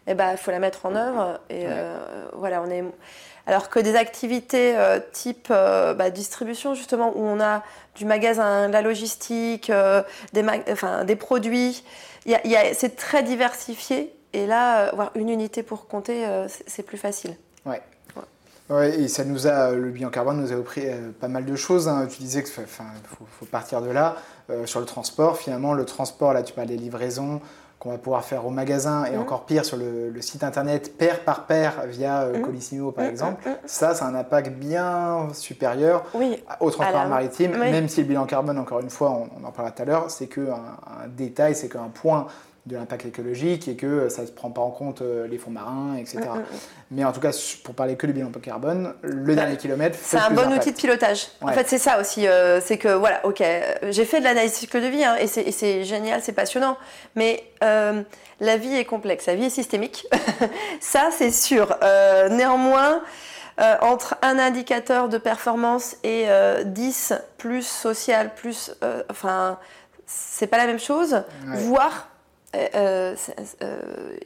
il 0.06 0.12
eh 0.12 0.14
ben, 0.14 0.36
faut 0.36 0.50
la 0.50 0.58
mettre 0.58 0.86
en 0.86 0.94
œuvre. 0.94 1.40
Et 1.50 1.64
euh, 1.66 1.98
voilà, 2.34 2.62
on 2.62 2.70
est. 2.70 2.84
Alors 3.46 3.68
que 3.68 3.80
des 3.80 3.96
activités 3.96 4.76
type 5.12 5.48
bah, 5.48 6.10
distribution, 6.10 6.74
justement, 6.74 7.12
où 7.16 7.24
on 7.24 7.40
a 7.40 7.62
du 7.96 8.04
magasin, 8.04 8.68
de 8.68 8.72
la 8.72 8.82
logistique, 8.82 9.72
des, 10.32 10.44
enfin, 10.70 11.04
des 11.04 11.16
produits, 11.16 11.82
y 12.26 12.36
y 12.44 12.56
a, 12.56 12.74
c'est 12.74 12.96
très 12.96 13.22
diversifié. 13.22 14.14
Et 14.34 14.46
là, 14.46 14.90
avoir 14.90 15.10
une 15.16 15.30
unité 15.30 15.64
pour 15.64 15.88
compter, 15.88 16.24
c'est 16.66 16.84
plus 16.84 16.98
facile. 16.98 17.34
Ouais. 17.66 17.82
Ouais, 18.70 19.00
et 19.00 19.08
ça 19.08 19.24
nous 19.24 19.48
a, 19.48 19.72
le 19.72 19.90
bilan 19.90 20.10
carbone 20.10 20.40
nous 20.40 20.52
a 20.52 20.56
offert 20.56 20.94
euh, 20.96 21.10
pas 21.18 21.26
mal 21.26 21.44
de 21.44 21.56
choses. 21.56 21.88
Hein. 21.88 22.06
Tu 22.08 22.22
disais 22.22 22.44
qu'il 22.44 22.52
faut, 22.52 23.46
partir 23.46 23.82
de 23.82 23.90
là. 23.90 24.16
Euh, 24.48 24.64
sur 24.64 24.78
le 24.78 24.86
transport, 24.86 25.36
finalement, 25.36 25.74
le 25.74 25.84
transport, 25.84 26.32
là 26.32 26.42
tu 26.42 26.52
parles 26.52 26.68
des 26.68 26.76
livraisons 26.76 27.40
qu'on 27.80 27.90
va 27.90 27.98
pouvoir 27.98 28.24
faire 28.24 28.46
au 28.46 28.50
magasin 28.50 29.06
et 29.06 29.16
mmh. 29.16 29.20
encore 29.20 29.46
pire 29.46 29.64
sur 29.64 29.78
le, 29.78 30.12
site 30.20 30.44
internet 30.44 30.96
paire 30.98 31.24
par 31.24 31.46
paire 31.46 31.86
via 31.86 32.22
euh, 32.22 32.38
mmh. 32.38 32.42
Colissimo 32.42 32.92
par 32.92 33.06
mmh, 33.06 33.08
exemple. 33.08 33.48
Ça, 33.64 33.94
c'est 33.94 34.04
un 34.04 34.14
impact 34.14 34.52
bien 34.52 35.28
supérieur 35.32 36.04
au 36.60 36.70
transport 36.70 37.06
maritime, 37.08 37.56
même 37.56 37.88
si 37.88 38.02
le 38.02 38.06
bilan 38.06 38.26
carbone, 38.26 38.58
encore 38.58 38.80
une 38.80 38.90
fois, 38.90 39.10
on, 39.10 39.46
en 39.46 39.50
parlera 39.50 39.72
tout 39.72 39.82
à 39.82 39.84
l'heure, 39.86 40.10
c'est 40.10 40.26
qu'un 40.26 40.42
un 41.02 41.08
détail, 41.08 41.56
c'est 41.56 41.68
qu'un 41.68 41.88
point 41.88 42.26
de 42.66 42.76
l'impact 42.76 43.06
écologique 43.06 43.68
et 43.68 43.76
que 43.76 44.08
ça 44.10 44.22
ne 44.22 44.26
se 44.26 44.32
prend 44.32 44.50
pas 44.50 44.60
en 44.60 44.70
compte 44.70 45.00
euh, 45.00 45.26
les 45.26 45.38
fonds 45.38 45.50
marins, 45.50 45.96
etc. 45.96 46.18
Mm, 46.18 46.38
mm, 46.38 46.40
mm. 46.40 46.44
Mais 46.90 47.04
en 47.04 47.12
tout 47.12 47.20
cas, 47.20 47.30
pour 47.64 47.74
parler 47.74 47.96
que 47.96 48.06
du 48.06 48.12
bilan 48.12 48.30
carbone, 48.30 48.94
le 49.02 49.34
dernier 49.34 49.56
kilomètre. 49.56 49.98
C'est 50.00 50.18
un 50.18 50.30
bon 50.30 50.52
outil 50.52 50.72
de 50.72 50.76
pilotage. 50.76 51.28
En 51.40 51.48
fait, 51.48 51.68
c'est 51.68 51.78
ça 51.78 52.00
aussi. 52.00 52.26
Euh, 52.26 52.60
c'est 52.60 52.76
que, 52.76 52.88
voilà, 52.88 53.24
ok, 53.24 53.42
j'ai 53.90 54.04
fait 54.04 54.20
de 54.20 54.24
l'analyse 54.24 54.52
cycle 54.52 54.80
de 54.80 54.86
vie 54.86 55.04
hein, 55.04 55.16
et 55.18 55.26
c'est 55.26 55.84
génial, 55.84 56.20
c'est 56.22 56.32
passionnant. 56.32 56.76
Mais 57.16 57.44
euh, 57.64 58.02
la 58.40 58.56
vie 58.56 58.76
est 58.76 58.84
complexe, 58.84 59.26
la 59.26 59.36
vie 59.36 59.44
est 59.44 59.50
systémique. 59.50 60.06
ça, 60.80 61.08
c'est 61.16 61.32
sûr. 61.32 61.76
néanmoins, 62.30 63.02
entre 63.80 64.16
un 64.22 64.38
indicateur 64.38 65.08
de 65.08 65.18
performance 65.18 65.96
et 66.04 66.26
10 66.64 67.14
plus 67.38 67.66
social, 67.66 68.34
plus. 68.34 68.72
enfin, 69.10 69.58
c'est 70.06 70.46
pas 70.46 70.58
la 70.58 70.66
même 70.66 70.78
chose. 70.78 71.22
Voire 71.46 72.09
euh, 72.56 73.14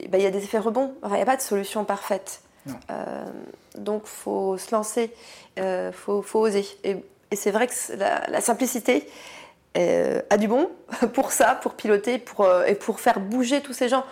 bah, 0.08 0.18
il 0.18 0.22
y 0.22 0.26
a 0.26 0.30
des 0.30 0.44
effets 0.44 0.58
rebonds. 0.58 0.94
il 1.04 1.12
n'y 1.12 1.20
a 1.20 1.26
pas 1.26 1.36
de 1.36 1.42
solution 1.42 1.84
parfaite. 1.84 2.40
donc, 3.76 4.02
il 4.04 4.08
faut 4.08 4.56
se 4.56 4.74
lancer, 4.74 5.12
il 5.56 5.90
faut, 5.92 6.22
faut, 6.22 6.40
oser. 6.40 6.66
Et, 6.84 6.96
c'est 7.34 7.50
vrai 7.50 7.66
que 7.66 7.72
la, 7.96 8.40
simplicité 8.40 9.08
a 9.74 10.36
du 10.36 10.48
bon 10.48 10.70
pour 11.14 11.32
ça, 11.32 11.58
pour 11.60 11.74
piloter 11.74 12.18
pour, 12.18 12.48
et 12.66 12.74
pour 12.74 13.00
faire 13.00 13.20
bouger 13.20 13.60
tous 13.60 13.72
ces 13.72 13.88
gens. 13.88 14.04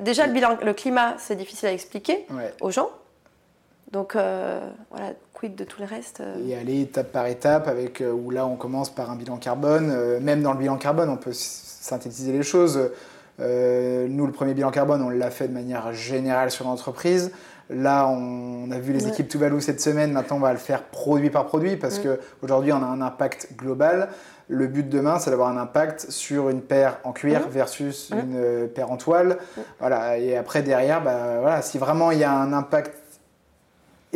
déjà, 0.00 0.26
le, 0.26 0.32
bilan, 0.32 0.58
le 0.62 0.72
climat, 0.72 1.14
c'est 1.18 1.36
difficile 1.36 1.68
à 1.68 1.72
expliquer 1.72 2.26
aux 2.60 2.70
gens. 2.70 2.90
Donc 3.92 4.14
voilà, 4.14 5.12
quid 5.34 5.54
de 5.54 5.64
tout 5.64 5.80
le 5.80 5.86
reste 5.86 6.22
Et 6.48 6.56
aller 6.56 6.80
étape 6.80 7.12
par 7.12 7.26
étape, 7.26 7.68
avec, 7.68 8.02
où 8.02 8.30
là 8.30 8.46
on 8.46 8.56
commence 8.56 8.90
par 8.90 9.10
un 9.10 9.16
bilan 9.16 9.36
carbone. 9.36 10.18
même 10.18 10.42
dans 10.42 10.52
le 10.52 10.58
bilan 10.58 10.78
carbone, 10.78 11.10
on 11.10 11.16
peut 11.16 11.34
synthétiser 11.34 12.32
les 12.32 12.42
choses. 12.42 12.90
Euh, 13.40 14.06
nous, 14.08 14.26
le 14.26 14.32
premier 14.32 14.54
bilan 14.54 14.70
carbone, 14.70 15.02
on 15.02 15.10
l'a 15.10 15.30
fait 15.30 15.48
de 15.48 15.52
manière 15.52 15.92
générale 15.92 16.50
sur 16.50 16.64
l'entreprise. 16.64 17.32
Là, 17.68 18.06
on, 18.06 18.70
a 18.70 18.78
vu 18.78 18.92
les 18.92 19.08
équipes 19.08 19.28
Tuvalu 19.28 19.60
cette 19.60 19.80
semaine. 19.80 20.12
Maintenant, 20.12 20.36
on 20.36 20.40
va 20.40 20.52
le 20.52 20.58
faire 20.58 20.84
produit 20.84 21.30
par 21.30 21.46
produit 21.46 21.76
parce 21.76 21.98
qu'aujourd'hui, 21.98 22.72
on 22.72 22.82
a 22.82 22.86
un 22.86 23.00
impact 23.00 23.48
global. 23.56 24.08
Le 24.48 24.68
but 24.68 24.88
demain, 24.88 25.18
c'est 25.18 25.30
d'avoir 25.30 25.48
un 25.48 25.56
impact 25.56 26.10
sur 26.10 26.48
une 26.48 26.60
paire 26.60 26.98
en 27.02 27.12
cuir 27.12 27.48
versus 27.48 28.10
une 28.10 28.36
euh, 28.36 28.66
paire 28.68 28.92
en 28.92 28.96
toile. 28.96 29.38
Voilà. 29.80 30.18
Et 30.18 30.36
après, 30.36 30.62
derrière, 30.62 31.02
bah, 31.02 31.40
voilà, 31.40 31.62
si 31.62 31.78
vraiment 31.78 32.12
il 32.12 32.18
y 32.18 32.24
a 32.24 32.32
un 32.32 32.52
impact 32.52 32.94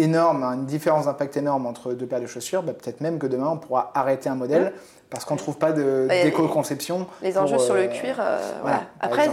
énorme, 0.01 0.43
une 0.45 0.67
différence 0.67 1.07
d'impact 1.07 1.37
énorme 1.37 1.67
entre 1.67 1.93
deux 1.93 2.07
paires 2.07 2.21
de 2.21 2.27
chaussures, 2.27 2.63
bah, 2.63 2.73
peut-être 2.73 3.01
même 3.01 3.19
que 3.19 3.27
demain, 3.27 3.49
on 3.49 3.57
pourra 3.59 3.91
arrêter 3.95 4.29
un 4.29 4.35
modèle 4.35 4.73
parce 5.11 5.25
qu'on 5.25 5.35
ne 5.35 5.41
trouve 5.41 5.59
pas 5.59 5.73
d'éco-conception. 5.73 7.07
Les, 7.21 7.37
enjeux 7.37 7.59
sur 7.59 7.75
le 7.75 7.83
euh, 7.83 7.89
cuir, 7.89 8.17
euh, 8.21 8.39
voilà. 8.63 8.83
Après, 9.01 9.29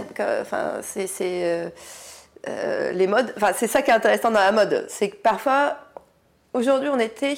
c'est 0.82 1.70
euh, 2.48 2.92
les 2.92 3.06
modes. 3.06 3.32
Enfin, 3.36 3.52
c'est 3.54 3.68
ça 3.68 3.82
qui 3.82 3.90
est 3.90 3.94
intéressant 3.94 4.30
dans 4.30 4.40
la 4.40 4.52
mode, 4.52 4.86
c'est 4.88 5.10
que 5.10 5.16
parfois, 5.16 5.76
aujourd'hui, 6.52 6.88
on 6.88 6.98
était 6.98 7.36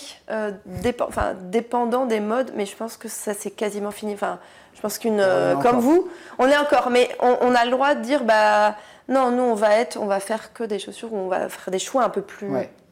dépendant 0.66 2.06
des 2.06 2.20
modes, 2.20 2.52
mais 2.56 2.66
je 2.66 2.74
pense 2.74 2.96
que 2.96 3.08
ça 3.08 3.34
c'est 3.34 3.50
quasiment 3.50 3.90
fini. 3.90 4.14
Enfin, 4.14 4.38
je 4.74 4.80
pense 4.80 4.98
qu'une, 4.98 5.24
comme 5.62 5.80
vous, 5.80 6.08
on 6.38 6.48
est 6.48 6.56
encore, 6.56 6.90
mais 6.90 7.10
on, 7.20 7.54
a 7.54 7.64
le 7.66 7.70
droit 7.70 7.94
de 7.94 8.00
dire, 8.00 8.24
bah 8.24 8.74
non, 9.08 9.30
nous 9.30 9.42
on 9.42 9.54
va 9.54 9.74
être, 9.76 9.98
on 10.00 10.06
va 10.06 10.20
faire 10.20 10.54
que 10.54 10.64
des 10.64 10.78
chaussures 10.78 11.12
on 11.12 11.28
va 11.28 11.48
faire 11.48 11.70
des 11.70 11.78
choix 11.78 12.04
un 12.04 12.08
peu 12.08 12.22
plus 12.22 12.48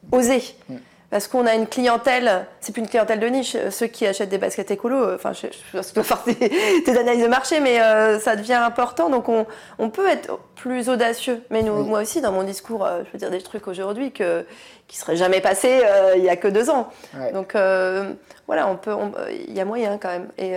Mm 0.07 0.88
parce 1.09 1.27
qu'on 1.27 1.47
a 1.47 1.55
une 1.55 1.65
clientèle, 1.65 2.45
c'est 2.59 2.71
plus 2.71 2.81
une 2.81 2.87
clientèle 2.87 3.19
de 3.19 3.27
niche, 3.27 3.57
ceux 3.71 3.87
qui 3.87 4.05
achètent 4.05 4.29
des 4.29 4.37
baskets 4.37 4.69
écolo, 4.69 4.95
euh, 4.95 5.15
enfin, 5.15 5.33
je, 5.33 5.47
je, 5.73 5.93
dois 5.93 6.03
faire 6.03 6.23
des, 6.25 6.97
analyses 6.99 7.23
de 7.23 7.27
marché, 7.27 7.59
mais 7.59 7.81
euh, 7.81 8.19
ça 8.19 8.35
devient 8.35 8.53
important, 8.53 9.09
donc 9.09 9.27
on, 9.27 9.47
on, 9.79 9.89
peut 9.89 10.07
être 10.07 10.37
plus 10.55 10.87
audacieux. 10.87 11.41
Mais 11.49 11.63
nous, 11.63 11.83
moi 11.83 12.01
aussi, 12.01 12.21
dans 12.21 12.31
mon 12.31 12.43
discours, 12.43 12.85
euh, 12.85 13.01
je 13.07 13.11
veux 13.11 13.17
dire 13.17 13.31
des 13.31 13.41
trucs 13.41 13.67
aujourd'hui 13.67 14.11
que, 14.11 14.45
qui 14.87 14.97
ne 14.97 15.01
seraient 15.01 15.15
jamais 15.15 15.41
passés 15.41 15.81
il 16.15 16.21
n'y 16.21 16.29
a 16.29 16.35
que 16.35 16.47
deux 16.47 16.69
ans. 16.69 16.89
Donc 17.33 17.53
voilà, 18.47 18.67
on 18.67 18.75
peut, 18.75 18.95
il 19.47 19.53
y 19.53 19.59
a 19.59 19.65
moyen 19.65 19.99
quand 19.99 20.09
même. 20.09 20.29
Et 20.39 20.53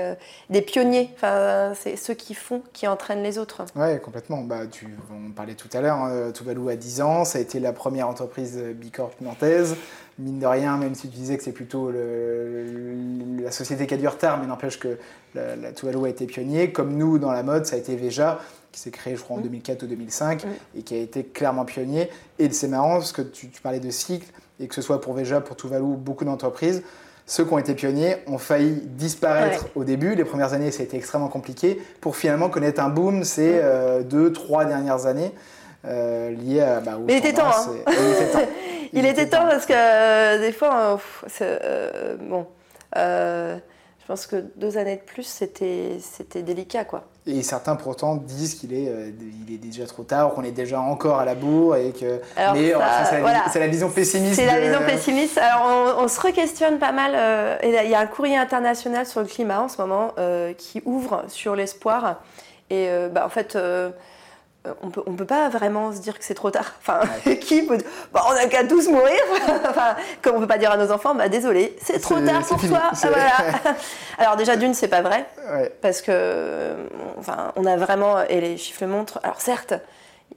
des 0.49 0.63
pionniers, 0.63 1.11
enfin, 1.15 1.73
c'est 1.79 1.97
ceux 1.97 2.15
qui 2.15 2.33
font, 2.33 2.63
qui 2.73 2.89
entraînent 2.89 3.23
les 3.23 3.37
autres. 3.37 3.67
Oui, 3.77 4.01
complètement. 4.01 4.39
Bah, 4.39 4.67
tu, 4.71 4.97
on 5.11 5.33
parlait 5.33 5.55
tout 5.55 5.69
à 5.75 5.83
l'heure, 5.83 5.99
hein, 5.99 6.31
Tuvalu 6.33 6.71
a 6.71 6.77
10 6.77 7.03
ans, 7.03 7.25
ça 7.27 7.39
a 7.39 7.43
été 7.43 7.61
la 7.61 7.75
première 7.75 8.09
entreprise 8.09 8.57
Bicorp 8.57 9.13
nantaise 9.21 9.77
mine 10.19 10.39
de 10.39 10.47
rien, 10.47 10.77
même 10.77 10.95
si 10.95 11.09
tu 11.09 11.17
disais 11.17 11.37
que 11.37 11.43
c'est 11.43 11.53
plutôt 11.53 11.91
la 11.91 13.51
société 13.51 13.87
qui 13.87 13.95
a 13.95 13.97
du 13.97 14.09
retard, 14.09 14.39
mais 14.41 14.47
n'empêche 14.47 14.79
que 14.79 14.99
la, 15.35 15.57
la 15.57 15.73
Tuvalu 15.73 16.05
a 16.05 16.09
été 16.09 16.27
pionnier. 16.27 16.73
Comme 16.73 16.97
nous, 16.97 17.19
dans 17.19 17.33
la 17.33 17.43
mode, 17.43 17.67
ça 17.67 17.77
a 17.77 17.79
été 17.79 17.97
Veja, 17.97 18.41
qui 18.71 18.81
s'est 18.81 18.91
créé, 18.91 19.17
je 19.17 19.23
crois, 19.23 19.37
en 19.37 19.41
2004 19.41 19.83
ou 19.83 19.87
2005, 19.87 20.45
et 20.77 20.83
qui 20.83 20.95
a 20.95 20.99
été 20.99 21.25
clairement 21.25 21.65
pionnier. 21.65 22.11
Et 22.39 22.51
c'est 22.51 22.69
marrant, 22.69 22.95
parce 22.95 23.13
que 23.13 23.23
tu, 23.23 23.49
parlais 23.63 23.81
de 23.81 23.91
cycle, 23.91 24.27
et 24.61 24.69
que 24.69 24.75
ce 24.75 24.83
soit 24.83 25.01
pour 25.01 25.15
Veja, 25.15 25.41
pour 25.41 25.57
Tuvalu, 25.57 25.97
beaucoup 25.97 26.25
d'entreprises, 26.25 26.83
ceux 27.27 27.45
qui 27.45 27.53
ont 27.53 27.59
été 27.59 27.75
pionniers 27.75 28.17
ont 28.27 28.39
failli 28.39 28.83
disparaître 28.85 29.67
au 29.75 29.85
début. 29.85 30.15
Les 30.15 30.25
premières 30.25 30.53
années, 30.55 30.71
ça 30.71 30.83
a 30.83 30.85
été 30.85 30.97
extrêmement 30.97 31.29
compliqué. 31.29 31.81
Pour 32.01 32.17
finalement 32.17 32.49
connaître 32.49 32.83
un 32.83 32.89
boom 32.89 33.25
ces 33.25 33.61
euh, 33.63 34.03
deux, 34.03 34.33
trois 34.33 34.65
dernières 34.65 35.07
années. 35.07 35.33
Euh, 35.85 36.31
liées 36.31 36.61
à, 36.61 36.81
bah, 36.81 36.99
Mais 37.05 37.15
il 37.15 37.19
était 37.19 37.33
temps, 37.33 37.49
hein. 37.49 37.83
Il, 38.93 39.07
était, 39.07 39.29
temps 39.29 39.47
parce 39.47 39.67
que 39.67 39.73
euh, 39.75 40.39
des 40.39 40.53
fois, 40.53 40.99
euh, 41.41 42.17
bon, 42.21 42.47
euh, 42.97 43.57
je 44.01 44.07
pense 44.07 44.27
que 44.27 44.45
deux 44.57 44.77
années 44.77 44.97
de 44.97 45.03
plus, 45.03 45.23
c'était, 45.23 45.99
c'était 46.01 46.43
délicat, 46.43 46.85
quoi. 46.85 47.05
Et 47.27 47.43
certains 47.43 47.77
pourtant 47.77 48.17
disent 48.17 48.57
qu'il 48.57 48.75
est, 48.75 48.93
il 49.47 49.55
est 49.55 49.59
déjà 49.59 49.87
trop 49.87 50.03
tard, 50.03 50.35
qu'on 50.35 50.43
est 50.43 50.51
déjà 50.51 50.81
encore 50.81 51.21
à 51.21 51.25
la 51.25 51.37
bourre 51.37 51.77
et 51.77 51.93
que. 51.93 52.21
mais 52.53 52.75
c'est, 53.53 53.61
la, 53.61 53.69
vision 53.69 53.91
pessimiste. 53.91 54.35
C'est 54.35 54.47
la 54.47 54.59
vision 54.59 54.81
pessimiste. 54.85 55.39
Alors 55.39 55.99
on, 55.99 56.09
se 56.09 56.21
re-questionne 56.21 56.79
pas 56.79 56.91
mal. 56.91 57.13
il 57.63 57.71
y 57.71 57.95
a 57.95 58.01
un 58.01 58.07
courrier 58.07 58.37
international 58.37 59.07
sur 59.07 59.21
le 59.21 59.27
climat 59.27 59.61
en 59.61 59.69
ce 59.69 59.81
moment 59.81 60.13
qui 60.59 60.83
ouvre 60.85 61.23
sur 61.29 61.55
l'espoir. 61.55 62.21
Et 62.71 62.89
bah, 63.13 63.25
en 63.25 63.29
fait 63.29 63.57
on 64.83 64.91
peut, 64.91 65.03
ne 65.07 65.17
peut 65.17 65.25
pas 65.25 65.49
vraiment 65.49 65.93
se 65.93 65.99
dire 65.99 66.19
que 66.19 66.25
c'est 66.25 66.35
trop 66.35 66.51
tard. 66.51 66.75
Enfin, 66.81 67.01
qui 67.41 67.63
peut... 67.63 67.79
Bah, 68.13 68.25
on 68.29 68.35
n'a 68.35 68.47
qu'à 68.47 68.65
tous 68.65 68.89
mourir. 68.89 69.21
enfin, 69.69 69.97
comme 70.21 70.37
on 70.37 70.41
peut 70.41 70.47
pas 70.47 70.59
dire 70.59 70.71
à 70.71 70.77
nos 70.77 70.91
enfants, 70.91 71.15
bah 71.15 71.29
désolé, 71.29 71.77
c'est 71.81 72.01
trop 72.01 72.21
tard 72.21 72.45
pour 72.47 72.61
toi. 72.61 72.91
alors 74.19 74.37
déjà 74.37 74.57
d'une, 74.57 74.75
c'est 74.75 74.89
pas 74.89 75.03
vrai, 75.03 75.27
parce 75.81 76.03
que, 76.03 76.75
enfin, 77.19 77.53
on 77.57 77.65
a 77.67 77.77
vraiment 77.77 78.23
et 78.23 78.41
les 78.41 78.57
chiffres 78.57 78.85
le 78.85 78.89
montrent. 78.89 79.21
Alors 79.23 79.41
certes, 79.41 79.75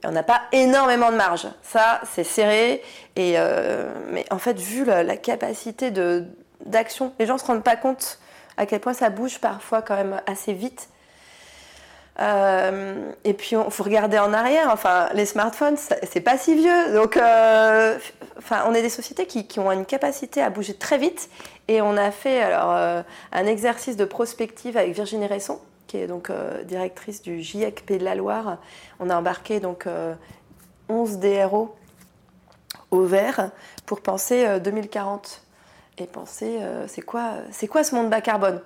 on 0.04 0.12
n'a 0.12 0.22
pas 0.22 0.42
énormément 0.52 1.10
de 1.10 1.16
marge. 1.16 1.48
Ça, 1.62 2.00
c'est 2.12 2.24
serré. 2.24 2.82
Et 3.16 3.34
euh, 3.36 3.88
mais 4.10 4.24
en 4.30 4.38
fait, 4.38 4.58
vu 4.58 4.84
la, 4.84 5.02
la 5.02 5.16
capacité 5.16 5.90
de 5.90 6.24
d'action, 6.64 7.12
les 7.18 7.26
gens 7.26 7.38
se 7.38 7.44
rendent 7.44 7.62
pas 7.62 7.76
compte 7.76 8.18
à 8.56 8.66
quel 8.66 8.80
point 8.80 8.94
ça 8.94 9.10
bouge 9.10 9.38
parfois 9.38 9.82
quand 9.82 9.96
même 9.96 10.20
assez 10.26 10.52
vite. 10.52 10.88
Euh, 12.18 13.12
et 13.24 13.34
puis, 13.34 13.56
il 13.56 13.70
faut 13.70 13.82
regarder 13.82 14.18
en 14.18 14.32
arrière. 14.32 14.70
Enfin, 14.72 15.08
les 15.14 15.26
smartphones, 15.26 15.76
c'est 15.76 16.20
pas 16.20 16.38
si 16.38 16.54
vieux. 16.54 16.92
Donc, 16.94 17.16
euh, 17.16 17.98
enfin, 18.38 18.64
on 18.68 18.74
est 18.74 18.82
des 18.82 18.88
sociétés 18.88 19.26
qui, 19.26 19.58
ont 19.60 19.70
une 19.70 19.86
capacité 19.86 20.42
à 20.42 20.50
bouger 20.50 20.74
très 20.74 20.98
vite. 20.98 21.28
Et 21.68 21.82
on 21.82 21.96
a 21.96 22.10
fait 22.10 22.40
alors 22.40 22.72
euh, 22.72 23.02
un 23.32 23.46
exercice 23.46 23.96
de 23.96 24.04
prospective 24.04 24.76
avec 24.76 24.94
Virginie 24.94 25.26
Resson, 25.26 25.60
qui 25.86 25.98
est 25.98 26.06
donc 26.06 26.30
directrice 26.64 27.22
du 27.22 27.42
Pays 27.86 27.98
de 27.98 28.04
la 28.04 28.14
Loire. 28.14 28.58
On 29.00 29.10
a 29.10 29.16
embarqué 29.16 29.60
donc 29.60 29.86
11 30.88 31.18
DRO 31.18 31.74
au 32.92 33.02
vert 33.02 33.50
pour 33.84 34.00
penser 34.00 34.60
2040 34.60 35.42
et 35.98 36.06
penser 36.06 36.60
c'est 36.86 37.02
quoi, 37.02 37.32
c'est 37.50 37.66
quoi 37.66 37.82
ce 37.82 37.94
monde 37.96 38.10
bas 38.10 38.20
carbone? 38.20 38.60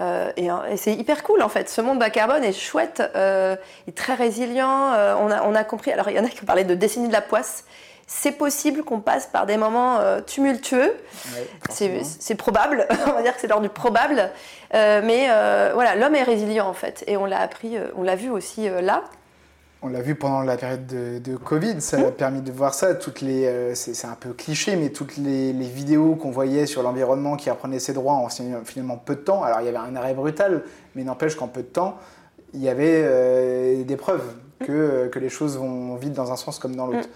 Euh, 0.00 0.32
et, 0.36 0.76
c'est 0.76 0.94
hyper 0.94 1.22
cool 1.22 1.42
en 1.42 1.48
fait. 1.48 1.68
Ce 1.68 1.80
monde 1.80 1.98
bas 1.98 2.10
carbone 2.10 2.44
est 2.44 2.52
chouette, 2.52 3.02
euh, 3.14 3.56
est 3.86 3.96
très 3.96 4.14
résilient. 4.14 4.92
Euh, 4.92 5.14
on, 5.18 5.30
a, 5.30 5.42
on, 5.42 5.54
a, 5.54 5.64
compris. 5.64 5.92
Alors 5.92 6.08
il 6.08 6.16
y 6.16 6.20
en 6.20 6.24
a 6.24 6.28
qui 6.28 6.44
parlaient 6.44 6.64
de 6.64 6.74
décennie 6.74 7.08
de 7.08 7.12
la 7.12 7.20
poisse. 7.20 7.64
C'est 8.06 8.32
possible 8.32 8.82
qu'on 8.82 9.00
passe 9.00 9.26
par 9.26 9.46
des 9.46 9.56
moments 9.56 9.98
tumultueux. 10.26 10.94
c'est 11.70 12.34
probable. 12.34 12.86
on 13.06 13.12
va 13.12 13.22
dire 13.22 13.34
que 13.34 13.40
c'est 13.40 13.46
l'ordre 13.46 13.62
du 13.62 13.72
probable. 13.72 14.30
mais 14.72 15.28
voilà, 15.72 15.94
l'homme 15.94 16.14
est 16.14 16.22
résilient 16.22 16.68
en 16.68 16.74
fait. 16.74 17.04
Et 17.06 17.16
on 17.16 17.24
l'a 17.24 17.40
appris, 17.40 17.78
on 17.96 18.02
l'a 18.02 18.16
vu 18.16 18.28
aussi 18.28 18.68
là. 18.68 19.04
On 19.84 19.88
l'a 19.88 20.00
vu 20.00 20.14
pendant 20.14 20.42
la 20.42 20.56
période 20.56 20.86
de, 20.86 21.36
Covid, 21.36 21.80
ça 21.80 21.98
a 21.98 22.10
permis 22.12 22.40
de 22.40 22.52
voir 22.52 22.72
ça. 22.72 22.94
Toutes 22.94 23.20
les, 23.20 23.46
euh, 23.46 23.74
c'est, 23.74 24.06
un 24.06 24.14
peu 24.14 24.32
cliché, 24.32 24.76
mais 24.76 24.90
toutes 24.90 25.16
les, 25.16 25.52
vidéos 25.52 26.14
qu'on 26.14 26.30
voyait 26.30 26.66
sur 26.66 26.84
l'environnement 26.84 27.36
qui 27.36 27.50
apprenaient 27.50 27.80
ses 27.80 27.92
droits 27.92 28.14
en 28.14 28.28
finalement 28.64 28.96
peu 28.96 29.16
de 29.16 29.20
temps. 29.20 29.42
Alors 29.42 29.60
il 29.60 29.66
y 29.66 29.68
avait 29.68 29.78
un 29.78 29.96
arrêt 29.96 30.14
brutal, 30.14 30.62
mais 30.94 31.02
n'empêche 31.02 31.34
qu'en 31.34 31.48
peu 31.48 31.62
de 31.62 31.66
temps, 31.66 31.98
il 32.54 32.62
y 32.62 32.68
avait 32.68 33.02
euh, 33.04 33.82
des 33.82 33.96
preuves 33.96 34.22
que, 34.60 35.08
que, 35.08 35.18
les 35.18 35.28
choses 35.28 35.58
vont 35.58 35.96
vite 35.96 36.12
dans 36.12 36.30
un 36.30 36.36
sens 36.36 36.60
comme 36.60 36.76
dans 36.76 36.86
l'autre. 36.86 37.08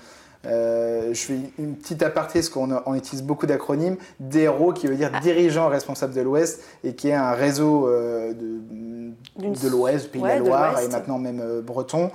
Euh, 0.45 1.13
je 1.13 1.21
fais 1.21 1.39
une 1.59 1.77
petite 1.77 2.03
aparté, 2.03 2.41
parce 2.41 2.49
qu'on 2.49 2.95
utilise 2.95 3.23
beaucoup 3.23 3.47
d'acronymes. 3.47 3.97
DRO, 4.21 4.73
qui 4.73 4.87
veut 4.87 4.97
dire 4.97 5.11
ah. 5.13 5.21
dirigeant 5.21 5.69
responsable 5.69 6.15
de 6.15 6.21
l'Ouest, 6.21 6.63
et 6.85 6.95
qui 6.95 7.09
est 7.09 7.15
un 7.15 7.33
réseau 7.33 7.89
euh, 7.89 8.33
de, 8.33 8.61
de 9.39 9.69
l'Ouest, 9.69 10.11
Pays 10.11 10.23
de 10.23 10.27
la 10.27 10.39
Loire, 10.39 10.81
et 10.81 10.89
maintenant 10.89 11.19
même 11.19 11.41
euh, 11.41 11.61
breton, 11.63 12.11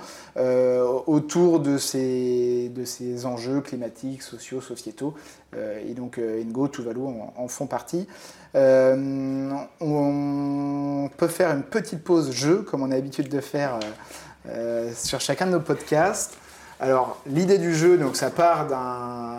autour 1.06 1.60
de 1.60 1.78
ces, 1.78 2.70
de 2.74 2.84
ces 2.84 3.26
enjeux 3.26 3.60
climatiques, 3.60 4.22
sociaux, 4.22 4.60
sociétaux. 4.60 5.14
et 5.54 5.94
donc 5.94 6.18
Ingo, 6.18 6.68
Tuvalu 6.68 7.00
en, 7.02 7.32
en 7.36 7.48
font 7.48 7.66
partie. 7.66 8.06
on 8.54 9.58
peut 11.16 11.28
faire 11.28 11.50
une 11.50 11.62
petite 11.64 12.02
pause 12.02 12.32
jeu, 12.32 12.62
comme 12.62 12.82
on 12.82 12.90
a 12.90 12.94
l'habitude 12.94 13.28
de 13.28 13.40
faire 13.40 13.78
sur 14.94 15.20
chacun 15.20 15.46
de 15.46 15.52
nos 15.52 15.60
podcasts. 15.60 16.38
Alors, 16.82 17.22
l'idée 17.26 17.58
du 17.58 17.72
jeu, 17.72 17.96
donc, 17.96 18.16
ça 18.16 18.28
part 18.28 18.66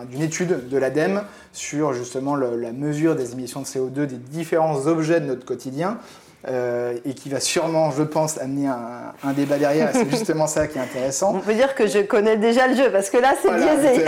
d'une 0.09 0.21
étude 0.21 0.69
de 0.69 0.77
l'ADEME 0.77 1.23
sur 1.51 1.93
justement 1.93 2.37
la 2.37 2.71
mesure 2.71 3.17
des 3.17 3.33
émissions 3.33 3.59
de 3.59 3.65
CO2 3.65 4.05
des 4.05 4.15
différents 4.15 4.87
objets 4.87 5.19
de 5.19 5.25
notre 5.25 5.45
quotidien. 5.45 5.97
euh, 6.45 6.97
et 7.05 7.13
qui 7.13 7.29
va 7.29 7.39
sûrement, 7.39 7.91
je 7.91 8.03
pense, 8.03 8.37
amener 8.37 8.67
un, 8.67 9.31
débat 9.31 9.57
derrière. 9.57 9.91
c'est 9.93 10.09
justement 10.09 10.45
ça 10.45 10.67
qui 10.67 10.77
est 10.77 10.81
intéressant. 10.81 11.35
On 11.35 11.39
peut 11.39 11.53
dire 11.53 11.73
que 11.73 11.87
je 11.87 11.99
connais 11.99 12.35
déjà 12.35 12.67
le 12.67 12.75
jeu, 12.75 12.91
parce 12.91 13.09
que 13.09 13.17
là, 13.17 13.33
c'est 13.41 13.49
biaisé. 13.49 14.03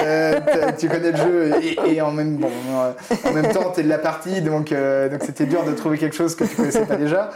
tu 0.77 0.89
connais 0.89 1.11
le 1.11 1.17
jeu, 1.17 1.53
et, 1.85 2.01
en, 2.01 2.11
même, 2.11 2.35
bon, 2.35 2.51
en 3.23 3.31
même 3.31 3.53
temps, 3.53 3.71
tu 3.73 3.79
es 3.79 3.83
de 3.83 3.89
la 3.89 3.99
partie, 3.99 4.41
donc 4.41 4.71
donc 4.71 5.23
c'était 5.25 5.45
dur 5.45 5.63
de 5.63 5.71
trouver 5.71 5.97
quelque 5.97 6.15
chose 6.15 6.35
que 6.35 6.43
tu 6.43 6.51
ne 6.51 6.57
connaissais 6.57 6.85
pas 6.85 6.97
déjà. 6.97 7.31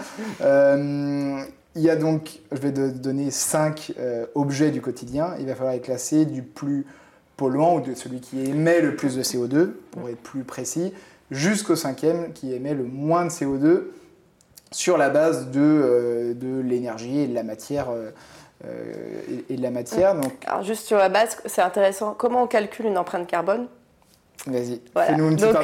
Il 1.76 1.82
y 1.82 1.90
a 1.90 1.96
donc, 1.96 2.40
je 2.52 2.58
vais 2.58 2.72
donner 2.72 3.32
cinq 3.32 3.94
objets 4.36 4.72
du 4.72 4.82
quotidien. 4.82 5.36
Il 5.40 5.46
va 5.46 5.56
falloir 5.56 5.74
les 5.74 5.82
classer 5.82 6.26
du 6.26 6.42
plus 6.42 6.86
polluant 7.40 7.76
ou 7.76 7.82
de 7.82 7.96
celui 7.96 8.20
qui 8.20 8.44
émet 8.44 8.82
le 8.82 8.96
plus 8.96 9.16
de 9.16 9.24
CO2, 9.24 9.70
pour 9.92 10.10
être 10.10 10.22
plus 10.22 10.44
précis, 10.44 10.94
jusqu'au 11.32 11.78
cinquième 11.78 12.34
qui 12.34 12.54
émet 12.54 12.74
le 12.74 12.84
moins 12.84 13.26
de 13.26 13.30
CO2 13.30 13.84
sur 14.72 14.98
la 14.98 15.10
base 15.10 15.50
de, 15.50 15.62
euh, 15.62 16.34
de 16.34 16.60
l'énergie 16.60 17.22
et 17.22 17.28
de 17.28 17.34
la 17.34 17.44
matière. 17.44 17.90
Euh, 17.90 18.12
euh, 18.66 18.92
et, 19.50 19.56
de 19.56 19.62
la 19.62 19.72
matière. 19.72 20.16
Donc... 20.16 20.34
Alors 20.46 20.64
juste 20.64 20.86
sur 20.86 20.98
la 20.98 21.08
base, 21.08 21.38
c'est 21.46 21.62
intéressant. 21.62 22.14
Comment 22.14 22.44
on 22.44 22.48
calcule 22.48 22.88
une 22.88 22.98
empreinte 22.98 23.26
carbone? 23.26 23.68
Vas-y, 24.48 24.82
fais-nous 24.94 25.30
une 25.30 25.38
petite 25.38 25.54
Donc, 25.54 25.64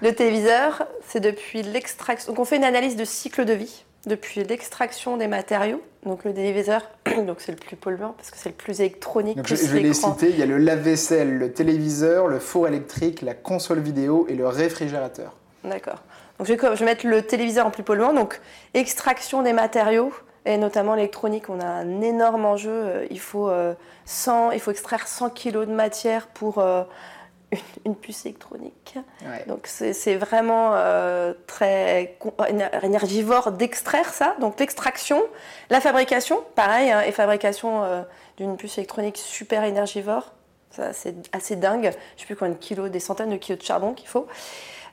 Le 0.00 0.14
téléviseur, 0.14 0.86
c'est 1.06 1.20
depuis 1.20 1.62
l'extraction. 1.62 2.32
Donc 2.32 2.40
on 2.40 2.46
fait 2.46 2.56
une 2.56 2.64
analyse 2.64 2.96
de 2.96 3.04
cycle 3.04 3.44
de 3.44 3.52
vie 3.52 3.84
depuis 4.06 4.42
l'extraction 4.44 5.16
des 5.16 5.26
matériaux. 5.26 5.82
Donc 6.04 6.24
le 6.24 6.32
téléviseur, 6.32 6.82
donc 7.26 7.40
c'est 7.40 7.52
le 7.52 7.58
plus 7.58 7.76
polluant 7.76 8.14
parce 8.16 8.30
que 8.30 8.38
c'est 8.38 8.48
le 8.48 8.54
plus 8.54 8.80
électronique. 8.80 9.38
je, 9.44 9.54
vais 9.54 9.80
les 9.80 9.94
citer. 9.94 10.30
Il 10.30 10.38
y 10.38 10.42
a 10.42 10.46
le 10.46 10.58
lave-vaisselle, 10.58 11.36
le 11.36 11.52
téléviseur, 11.52 12.26
le 12.26 12.38
four 12.38 12.68
électrique, 12.68 13.22
la 13.22 13.34
console 13.34 13.80
vidéo 13.80 14.26
et 14.28 14.34
le 14.34 14.46
réfrigérateur. 14.46 15.36
D'accord. 15.64 16.02
Donc 16.38 16.46
je 16.46 16.54
vais, 16.54 16.84
mettre 16.86 17.06
le 17.06 17.20
téléviseur 17.22 17.66
en 17.66 17.70
plus 17.70 17.82
polluant. 17.82 18.14
Donc 18.14 18.40
extraction 18.72 19.42
des 19.42 19.52
matériaux 19.52 20.12
et 20.46 20.56
notamment 20.56 20.94
l'électronique. 20.94 21.50
On 21.50 21.60
a 21.60 21.66
un 21.66 22.00
énorme 22.00 22.46
enjeu. 22.46 22.70
Euh, 22.70 23.06
il 23.10 23.20
faut, 23.20 23.50
100, 24.06 24.48
euh, 24.48 24.54
il 24.54 24.60
faut 24.60 24.70
extraire 24.70 25.06
100 25.06 25.30
kg 25.30 25.66
de 25.66 25.74
matière 25.74 26.28
pour 26.28 26.58
euh, 26.58 26.82
une, 27.84 27.96
puce 27.96 28.26
électronique. 28.26 28.96
Donc 29.46 29.66
c'est 29.66 30.16
vraiment 30.16 30.74
très 31.46 32.16
énergivore 32.82 33.52
d'extraire 33.52 34.12
ça. 34.12 34.36
Donc 34.40 34.60
l'extraction, 34.60 35.22
la 35.68 35.80
fabrication, 35.80 36.42
pareil, 36.54 36.90
hein, 36.90 37.02
et 37.02 37.12
fabrication 37.12 38.04
d'une 38.36 38.56
puce 38.56 38.78
électronique 38.78 39.16
super 39.16 39.64
énergivore. 39.64 40.32
Ça, 40.70 40.92
c'est 40.92 41.14
assez 41.32 41.56
dingue. 41.56 41.82
Je 41.82 41.88
ne 41.88 41.92
sais 42.18 42.26
plus 42.26 42.36
combien 42.36 42.54
de 42.54 42.58
kilos, 42.58 42.90
des 42.90 43.00
centaines 43.00 43.30
de 43.30 43.36
kilos 43.36 43.58
de 43.58 43.64
charbon 43.64 43.92
qu'il 43.92 44.08
faut. 44.08 44.28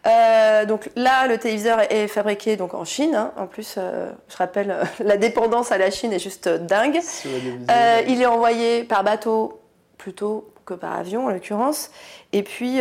Euh, 0.05 0.65
donc 0.65 0.89
là, 0.95 1.27
le 1.27 1.37
téléviseur 1.37 1.79
est 1.91 2.07
fabriqué 2.07 2.55
donc 2.55 2.73
en 2.73 2.85
Chine. 2.85 3.15
Hein. 3.15 3.31
En 3.37 3.47
plus, 3.47 3.75
euh, 3.77 4.11
je 4.29 4.37
rappelle, 4.37 4.75
la 4.99 5.17
dépendance 5.17 5.71
à 5.71 5.77
la 5.77 5.91
Chine 5.91 6.13
est 6.13 6.19
juste 6.19 6.47
dingue. 6.47 6.99
Euh, 7.69 8.01
il 8.07 8.21
est 8.21 8.25
envoyé 8.25 8.83
par 8.83 9.03
bateau 9.03 9.59
plutôt 9.97 10.49
que 10.67 10.73
par 10.75 10.93
avion 10.93 11.25
en 11.25 11.29
l'occurrence. 11.29 11.89
Et 12.33 12.43
puis, 12.43 12.79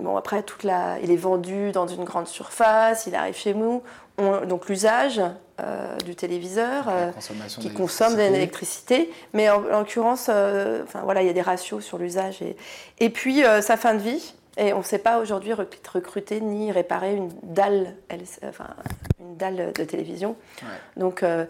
bon, 0.00 0.16
après, 0.16 0.42
toute 0.42 0.64
la... 0.64 0.98
il 1.02 1.10
est 1.10 1.16
vendu 1.16 1.72
dans 1.72 1.86
une 1.86 2.04
grande 2.04 2.26
surface, 2.26 3.06
il 3.06 3.14
arrive 3.14 3.36
chez 3.36 3.54
nous. 3.54 3.82
Donc 4.18 4.68
l'usage 4.68 5.22
du 6.04 6.14
téléviseur 6.16 6.90
qui 7.60 7.72
consomme 7.72 8.14
de 8.14 8.18
l'électricité. 8.18 9.10
Mais 9.32 9.48
en, 9.48 9.60
l'occurrence, 9.60 10.28
enfin, 10.28 11.00
voilà, 11.04 11.22
il 11.22 11.26
y 11.26 11.30
a 11.30 11.32
des 11.32 11.42
ratios 11.42 11.82
sur 11.84 11.96
l'usage. 11.96 12.42
Et, 12.42 12.56
et 12.98 13.08
puis, 13.08 13.42
sa 13.60 13.76
fin 13.76 13.94
de 13.94 14.00
vie. 14.00 14.34
Et 14.58 14.74
on 14.74 14.78
ne 14.78 14.82
sait 14.82 14.98
pas 14.98 15.18
aujourd'hui 15.18 15.54
recruter 15.54 16.40
ni 16.42 16.70
réparer 16.72 17.14
une 17.14 17.30
dalle, 17.42 17.94
enfin, 18.46 18.66
une 19.18 19.36
dalle 19.36 19.72
de 19.72 19.84
télévision. 19.84 20.36
Donc 20.98 21.22
euh, 21.22 21.46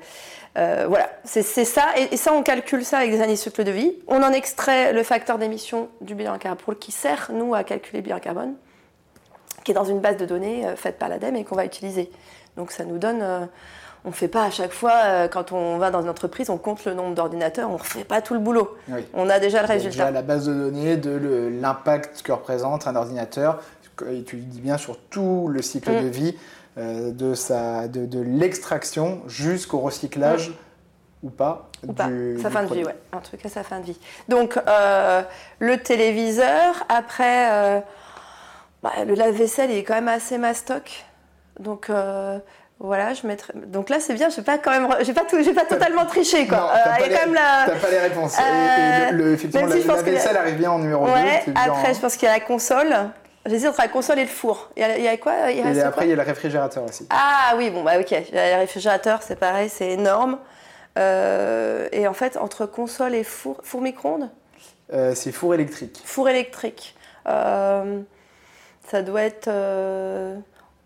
euh, 0.57 0.87
voilà, 0.89 1.11
c'est 1.25 1.43
ça. 1.43 1.89
Et, 1.97 2.17
ça, 2.17 2.33
on 2.33 2.45
calcule 2.45 2.85
ça 2.85 2.99
avec 2.99 3.11
des 3.11 3.21
années 3.21 3.35
cycle 3.35 3.65
de 3.65 3.73
vie. 3.73 3.93
On 4.07 4.23
en 4.23 4.31
extrait 4.31 4.93
le 4.93 5.03
facteur 5.03 5.39
d'émission 5.39 5.89
du 6.01 6.15
bilan 6.15 6.39
carbone 6.39 6.77
qui 6.77 6.93
sert, 6.93 7.31
nous, 7.33 7.55
à 7.55 7.65
calculer 7.65 7.99
le 7.99 8.05
bilan 8.05 8.21
carbone, 8.21 8.55
qui 9.65 9.73
est 9.73 9.75
dans 9.75 9.85
une 9.85 10.01
base 10.01 10.17
de 10.17 10.27
données 10.27 10.65
euh, 10.67 10.77
faite 10.77 10.99
par 10.99 11.09
l'ADEME 11.09 11.37
et 11.37 11.45
qu'on 11.45 11.57
va 11.57 11.65
utiliser. 11.65 12.09
Donc 12.57 12.71
ça 12.71 12.85
nous 12.85 12.99
donne 12.99 13.49
on 14.05 14.09
ne 14.09 14.15
fait 14.15 14.29
pas 14.29 14.45
à 14.45 14.51
chaque 14.51 14.73
fois, 14.73 14.95
euh, 15.05 15.29
quand 15.29 15.53
on 15.53 15.79
va 15.79 15.91
dans 15.91 16.03
une 16.03 16.09
entreprise, 16.09 16.51
on 16.51 16.59
compte 16.59 16.85
le 16.85 16.95
nombre 16.95 17.15
d'ordinateurs, 17.15 17.71
on 17.71 17.75
ne 17.75 17.79
fait 17.79 18.05
pas 18.05 18.21
tout 18.21 18.35
le 18.35 18.41
boulot. 18.41 18.77
On 19.15 19.29
a 19.29 19.39
déjà 19.39 19.61
le 19.63 19.69
résultat. 19.69 19.91
Déjà 19.91 20.11
la 20.11 20.23
base 20.23 20.47
de 20.47 20.55
données 20.55 20.97
de 20.97 21.51
l'impact 21.61 22.23
que 22.23 22.33
représente 22.33 22.87
un 22.87 22.97
ordinateur, 22.97 23.63
et 24.11 24.23
tu 24.25 24.37
dis 24.37 24.61
bien 24.61 24.79
sur 24.79 24.99
tout 24.99 25.49
le 25.49 25.63
cycle 25.63 25.93
mm. 25.93 26.03
de 26.03 26.09
vie, 26.09 26.37
euh, 26.79 27.13
de, 27.13 27.35
sa, 27.35 27.87
de, 27.87 28.21
l'extraction 28.21 29.23
jusqu'au 29.29 29.79
recyclage. 29.79 30.51
Mm. 30.51 30.55
Ou 31.25 31.31
pas 31.31 31.71
Ou 31.87 31.93
pas, 31.93 32.09
sa 32.43 32.51
fin 32.51 32.65
de 32.65 32.75
vie, 32.75 32.85
ouais. 32.85 32.97
En 33.13 33.21
tout 33.21 33.37
cas, 33.37 33.49
sa 33.49 33.63
fin 33.63 33.79
de 33.79 33.85
vie. 33.85 33.99
Donc, 34.29 34.59
euh, 34.67 35.23
le 35.61 35.77
téléviseur, 35.79 36.85
après, 36.89 37.85
bah, 38.83 38.91
le 39.07 39.15
lave-vaisselle, 39.15 39.71
il 39.71 39.77
est 39.77 39.85
quand 39.85 39.95
même 39.95 40.09
assez 40.09 40.37
mastoc. 40.37 41.05
Donc, 41.61 41.93
voilà, 42.83 43.15
je 43.15 43.25
mettrai. 43.29 43.53
Donc 43.67 43.91
là, 43.91 44.01
c'est 44.01 44.13
bien. 44.15 44.29
Je 44.29 44.41
pas 44.41 44.59
quand 44.59 44.73
même. 44.73 44.89
J'ai 45.03 45.13
pas 45.13 45.25
tout. 45.25 45.37
Pas 45.55 45.65
totalement 45.65 46.05
triché 46.05 46.49
quoi. 46.49 46.59
Non, 46.59 46.67
t'as, 46.73 46.99
pas, 46.99 47.07
les... 47.07 47.15
pas 47.15 47.91
les 47.91 47.99
réponses. 47.99 48.37
Euh, 48.41 49.35
effectivement, 49.35 49.69
la, 49.69 50.03
vaisselle 50.03 50.37
arrive 50.37 50.57
bien 50.57 50.73
en 50.73 50.81
numéro 50.81 51.07
2. 51.07 51.13
Après, 51.55 51.95
je 51.95 52.01
pense 52.01 52.17
qu'il 52.17 52.27
y 52.27 52.31
a 52.31 52.35
la 52.35 52.45
console. 52.45 52.93
J'hésite 53.47 53.69
entre 53.69 53.83
la 53.83 53.89
console 53.89 54.19
et 54.19 54.25
le 54.25 54.29
four. 54.29 54.71
Il 54.77 54.83
y 54.83 55.09
a, 55.09 55.17
quoi 55.17 55.53
il 55.53 55.59
Et 55.59 55.81
après, 55.81 56.07
il 56.07 56.11
y 56.11 56.13
a 56.13 56.17
le 56.17 56.23
réfrigérateur 56.23 56.85
aussi. 56.85 57.07
Ah 57.11 57.55
oui, 57.57 57.71
bon 57.71 57.85
bah 57.85 58.01
ok. 58.01 58.11
Le 58.11 58.59
réfrigérateur, 58.59 59.23
c'est 59.23 59.39
pareil, 59.39 59.69
c'est 59.69 59.91
énorme. 59.91 60.39
Euh, 60.99 61.89
et 61.93 62.09
en 62.09 62.15
fait, 62.15 62.37
entre 62.37 62.67
console 62.67 63.15
et 63.15 63.23
four, 63.23 63.59
four 63.63 63.81
micro-ondes. 63.81 64.29
Euh, 64.93 65.15
c'est 65.15 65.31
four 65.31 65.55
électrique. 65.55 66.03
Four 66.05 66.29
électrique. 66.29 66.97
ça 67.25 67.85
doit 69.05 69.23
être 69.23 69.49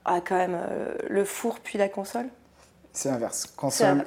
ah, 0.06 0.20
quand 0.20 0.36
même, 0.36 0.54
euh, 0.56 0.94
le 1.08 1.24
four 1.24 1.60
puis 1.60 1.78
la 1.78 1.88
console? 1.88 2.28
C'est 2.96 3.10
inverse. 3.10 3.46
Console, 3.56 4.06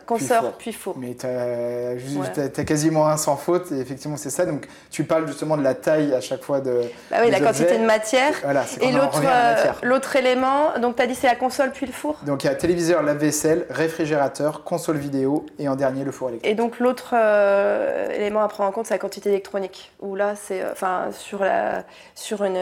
puis, 0.58 0.74
four. 0.74 0.96
Mais 0.98 1.14
tu 1.14 1.28
as, 1.28 2.64
quasiment 2.66 3.08
un 3.08 3.18
sans 3.18 3.38
faute, 3.38 3.72
et 3.72 3.80
effectivement, 3.80 4.18
c'est 4.18 4.32
ça. 4.32 4.46
Donc, 4.46 4.68
tu 4.90 5.04
parles 5.04 5.28
justement 5.28 5.58
de 5.58 5.64
la 5.64 5.76
taille 5.76 6.14
à 6.14 6.22
chaque 6.22 6.42
fois 6.42 6.60
de. 6.60 6.82
Bah 7.12 7.18
oui, 7.22 7.30
la 7.30 7.40
quantité 7.40 7.78
de 7.78 7.86
matière. 7.86 8.34
Voilà, 8.44 8.66
et 8.82 8.92
l'autre, 8.92 9.22
euh, 9.24 9.72
l'autre 9.84 10.16
élément, 10.16 10.80
donc 10.82 10.96
tu 10.96 11.04
as 11.04 11.08
dit 11.08 11.14
c'est 11.14 11.28
la 11.28 11.36
console 11.36 11.72
puis 11.72 11.86
le 11.86 11.92
four 11.92 12.18
Donc, 12.26 12.44
il 12.44 12.48
y 12.48 12.50
a 12.50 12.56
téléviseur, 12.56 13.04
lave-vaisselle, 13.04 13.68
réfrigérateur, 13.70 14.64
console 14.64 14.98
vidéo, 14.98 15.46
et 15.60 15.70
en 15.70 15.76
dernier, 15.76 16.04
le 16.04 16.12
four 16.12 16.30
électrique. 16.30 16.52
Et 16.52 16.56
donc, 16.56 16.80
l'autre 16.80 17.14
euh, 17.14 18.10
élément 18.12 18.42
à 18.42 18.48
prendre 18.48 18.70
en 18.70 18.72
compte, 18.72 18.88
c'est 18.88 18.96
la 18.96 19.00
quantité 19.00 19.30
électronique. 19.30 19.92
Où 20.02 20.16
là, 20.16 20.34
c'est. 20.36 20.64
Euh, 20.64 20.72
enfin, 20.72 21.10
sur 21.12 21.44
la, 21.44 21.84
sur, 22.16 22.44
une, 22.44 22.60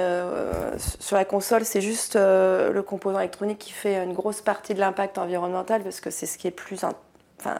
sur 0.99 1.15
la 1.15 1.25
console, 1.25 1.63
c'est 1.63 1.81
juste 1.81 2.15
le 2.17 2.81
composant 2.81 3.19
électronique 3.19 3.59
qui 3.59 3.71
fait 3.71 4.03
une 4.03 4.13
grosse 4.13 4.41
partie 4.41 4.73
de 4.73 4.81
l'impact 4.81 5.17
environnemental, 5.17 5.83
parce 5.83 6.01
que 6.01 6.09
c'est 6.17 6.25
ce 6.25 6.37
qui 6.37 6.47
est 6.47 6.51
plus 6.51 6.83
enfin, 6.83 7.59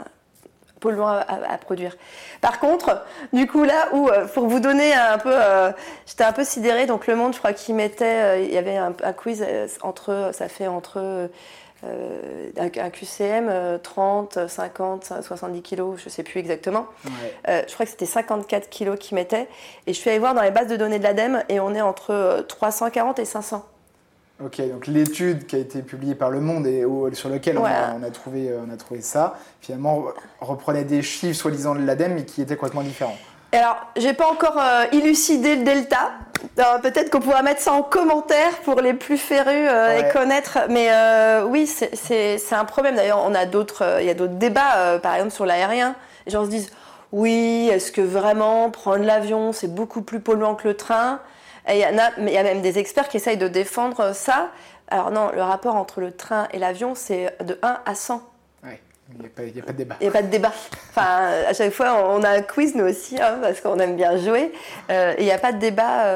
polluant 0.80 1.08
à, 1.08 1.58
produire. 1.58 1.96
Par 2.42 2.60
contre, 2.60 3.04
du 3.34 3.48
coup 3.48 3.64
là 3.64 3.90
où, 3.94 4.10
euh, 4.10 4.26
pour 4.28 4.48
vous 4.48 4.60
donner 4.60 4.94
un 4.94 5.18
peu, 5.18 5.34
euh, 5.34 5.72
j'étais 6.06 6.24
un 6.24 6.34
peu 6.34 6.44
sidérée, 6.44 6.86
donc 6.86 7.08
Le 7.08 7.16
Monde, 7.16 7.34
je 7.34 7.40
crois 7.40 7.54
qu'il 7.54 7.76
mettait, 7.76 8.06
euh, 8.06 8.40
il 8.40 8.52
y 8.52 8.58
avait 8.58 8.78
un, 8.78 8.94
quiz 9.14 9.46
entre, 9.82 10.32
ça 10.34 10.48
fait 10.50 10.68
entre 10.68 11.30
un, 11.84 12.90
QCM 12.90 13.80
30, 13.82 14.48
50, 14.48 15.14
70 15.22 15.62
kilos, 15.62 16.00
je 16.04 16.10
sais 16.10 16.24
plus 16.24 16.40
exactement. 16.40 16.88
je 17.46 17.72
crois 17.74 17.86
que 17.86 17.92
c'était 17.92 18.06
54 18.06 18.70
kilos 18.70 18.98
qu'il 19.00 19.16
mettait. 19.16 19.48
Et 19.86 19.94
je 19.94 20.00
suis 20.00 20.10
allée 20.10 20.20
voir 20.20 20.34
dans 20.34 20.42
les 20.42 20.52
bases 20.52 20.68
de 20.68 20.76
données 20.76 21.00
de 21.00 21.04
l'ADEME 21.04 21.44
et 21.50 21.60
on 21.60 21.76
est 21.76 21.82
entre 21.82 22.46
340 22.48 23.20
et 23.20 23.26
500. 23.26 23.64
Ok, 24.44 24.62
donc 24.70 24.86
l'étude 24.86 25.48
qui 25.48 25.56
a 25.56 25.60
été 25.60 25.82
publiée 25.82 26.14
par 26.14 26.30
Le 26.30 26.40
Monde 26.40 26.68
et 26.68 26.86
sur 27.14 27.30
laquelle 27.30 27.58
on, 27.58 27.66
a, 27.66 28.12
trouvé, 28.12 28.50
euh, 28.50 28.60
on 28.68 28.72
a 28.72 28.78
trouvé 28.78 29.02
ça, 29.02 29.36
finalement 29.62 30.06
reprenait 30.40 30.84
des 30.84 31.02
chiffres 31.02 31.36
soi-disant 31.36 31.74
de 31.74 31.84
l'ADEME 31.84 32.14
mais 32.14 32.26
qui 32.26 32.44
étaient 32.44 32.56
complètement 32.56 32.84
différents. 32.84 33.18
Alors, 33.52 33.78
j'ai 33.96 34.14
pas 34.14 34.28
encore 34.30 34.60
euh, 34.60 34.86
élucidé 34.92 35.56
le 35.56 35.64
delta. 35.64 36.12
Peut-être 36.84 37.10
qu'on 37.10 37.20
pourra 37.20 37.42
mettre 37.42 37.62
ça 37.62 37.74
en 37.74 37.82
commentaire 37.82 38.52
pour 38.64 38.80
les 38.82 38.94
plus 38.94 39.18
férus 39.18 39.70
euh, 39.72 39.98
et 39.98 40.10
connaître. 40.14 40.60
Mais 40.70 40.92
oui, 41.46 41.66
c'est 41.66 42.38
un 42.52 42.66
problème. 42.66 42.96
D'ailleurs, 42.96 43.24
on 43.26 43.34
a 43.34 43.46
d'autres, 43.46 43.98
il 44.02 44.06
y 44.06 44.10
a 44.12 44.14
d'autres 44.14 44.36
débats, 44.36 45.00
par 45.02 45.16
exemple 45.16 45.32
sur 45.32 45.48
l'aérien. 45.48 45.96
Les 46.28 46.32
gens 46.32 46.46
se 46.46 46.50
disent, 46.50 46.70
oui, 47.12 47.70
est-ce 47.72 47.92
que 47.92 48.02
vraiment 48.02 48.70
prendre 48.70 49.04
l'avion 49.04 49.52
c'est 49.52 49.74
beaucoup 49.74 50.02
plus 50.02 50.20
polluant 50.20 50.54
que 50.54 50.68
le 50.68 50.76
train? 50.76 51.22
Il 51.70 51.78
y, 51.78 51.84
a, 51.84 52.12
il 52.18 52.30
y 52.30 52.38
a 52.38 52.44
même 52.44 52.62
des 52.62 52.80
experts 52.80 53.10
qui 53.10 53.18
essayent 53.18 53.38
de 53.38 53.48
défendre 53.48 54.14
ça. 54.14 54.52
Alors 54.90 55.12
non, 55.12 55.32
le 55.34 55.42
rapport 55.42 55.76
entre 55.76 56.00
le 56.00 56.12
train 56.12 56.48
et 56.54 56.60
l'avion, 56.60 56.96
c'est 56.96 57.36
de 57.44 57.58
1 57.62 57.80
à 57.86 57.96
100. 57.96 58.22
Il 59.10 59.22
n'y 59.22 59.26
a, 59.26 59.64
pas 59.64 59.72
de 59.72 59.78
débat. 59.78 59.96
Il 60.02 60.04
n'y 60.04 60.10
a 60.10 60.12
pas 60.12 60.22
de 60.22 60.28
débat. 60.28 60.52
Enfin, 60.90 61.32
à 61.48 61.54
chaque 61.54 61.72
fois, 61.72 62.10
on 62.10 62.24
a 62.24 62.30
un 62.30 62.42
quiz, 62.42 62.76
nous 62.76 62.84
aussi, 62.84 63.18
hein, 63.22 63.38
parce 63.42 63.62
qu'on 63.62 63.80
aime 63.80 63.96
bien 63.96 64.18
jouer. 64.18 64.52
et 64.90 65.16
il 65.20 65.24
n'y 65.24 65.32
a 65.32 65.38
pas 65.38 65.54
de 65.54 65.60
débat 65.60 66.12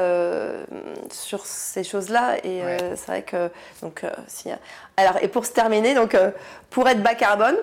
sur 1.10 1.46
ces 1.46 1.84
choses-là. 1.84 2.36
Et 2.44 2.60
c'est 2.94 3.06
vrai 3.06 3.22
que. 3.22 3.50
Donc, 3.80 4.04
si, 4.26 4.50
alors, 4.98 5.16
et 5.22 5.28
pour 5.28 5.46
se 5.46 5.52
terminer, 5.52 5.94
donc, 5.94 6.14
pour 6.68 6.86
être 6.86 7.02
bas 7.02 7.14
carbone, 7.14 7.56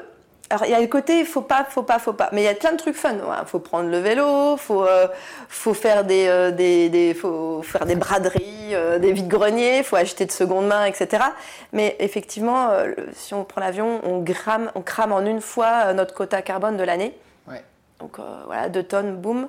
alors 0.50 0.66
il 0.66 0.72
y 0.72 0.74
a 0.74 0.82
le 0.82 0.88
côté 0.88 1.26
faut 1.26 1.42
pas, 1.42 1.64
faut 1.64 1.84
pas, 1.84 2.00
faut 2.00 2.14
pas, 2.14 2.30
mais 2.32 2.42
il 2.42 2.46
y 2.46 2.48
a 2.48 2.56
plein 2.56 2.72
de 2.72 2.78
trucs 2.78 2.96
fun. 2.96 3.14
Il 3.14 3.48
faut 3.48 3.60
prendre 3.60 3.90
le 3.90 4.00
vélo, 4.00 4.58
faut 4.58 4.84
euh, 4.84 5.08
faut 5.48 5.74
faire 5.74 6.04
des, 6.04 6.28
euh, 6.28 6.52
des, 6.52 6.90
des, 6.90 7.14
faut 7.14 7.62
faire 7.62 7.86
des 7.86 7.96
braderies, 7.96 8.74
euh, 8.74 8.98
des 8.98 9.12
vides 9.12 9.28
greniers, 9.28 9.84
faut 9.84 9.96
acheter 9.96 10.26
de 10.26 10.32
seconde 10.32 10.68
main, 10.68 10.86
etc. 10.86 11.24
Mais 11.72 11.96
effectivement, 12.00 12.70
si 13.14 13.34
on 13.34 13.44
prend 13.44 13.62
l'avion, 13.62 14.02
on 14.04 14.24
crame, 14.24 14.72
on 14.76 14.82
crame 14.82 15.12
en 15.12 15.22
une 15.22 15.42
fois 15.42 15.94
notre 15.94 16.14
quota 16.14 16.42
carbone 16.42 16.78
de 16.78 16.84
l'année. 16.84 17.16
Ouais. 17.48 17.64
Donc 18.00 18.18
voilà, 18.46 18.70
deux 18.70 18.84
tonnes, 18.84 19.18
boum. 19.18 19.48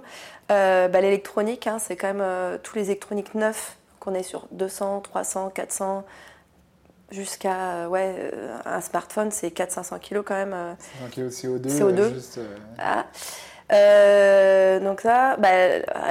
Bah, 0.49 0.89
l'électronique, 0.89 1.67
hein, 1.67 1.79
c'est 1.79 1.97
quand 1.97 2.13
même 2.13 2.59
tous 2.63 2.77
les 2.77 2.87
électroniques 2.87 3.35
neufs 3.35 3.77
qu'on 4.01 4.15
est 4.15 4.23
sur 4.23 4.47
200, 4.51 5.01
300, 5.01 5.51
400 5.55 6.05
jusqu'à 7.11 7.55
euh, 7.55 7.87
ouais, 7.87 8.15
euh, 8.19 8.57
un 8.65 8.81
smartphone, 8.81 9.31
c'est 9.31 9.49
400-500 9.49 9.99
kg 10.01 10.23
quand 10.25 10.35
même. 10.35 10.55
500 11.01 11.11
kg 11.15 11.61
de 11.61 11.69
CO2. 11.69 11.79
CO2. 11.79 12.15
Juste, 12.15 12.41
euh, 13.73 14.81
donc 14.81 15.01
ça, 15.01 15.37
bah, 15.37 15.49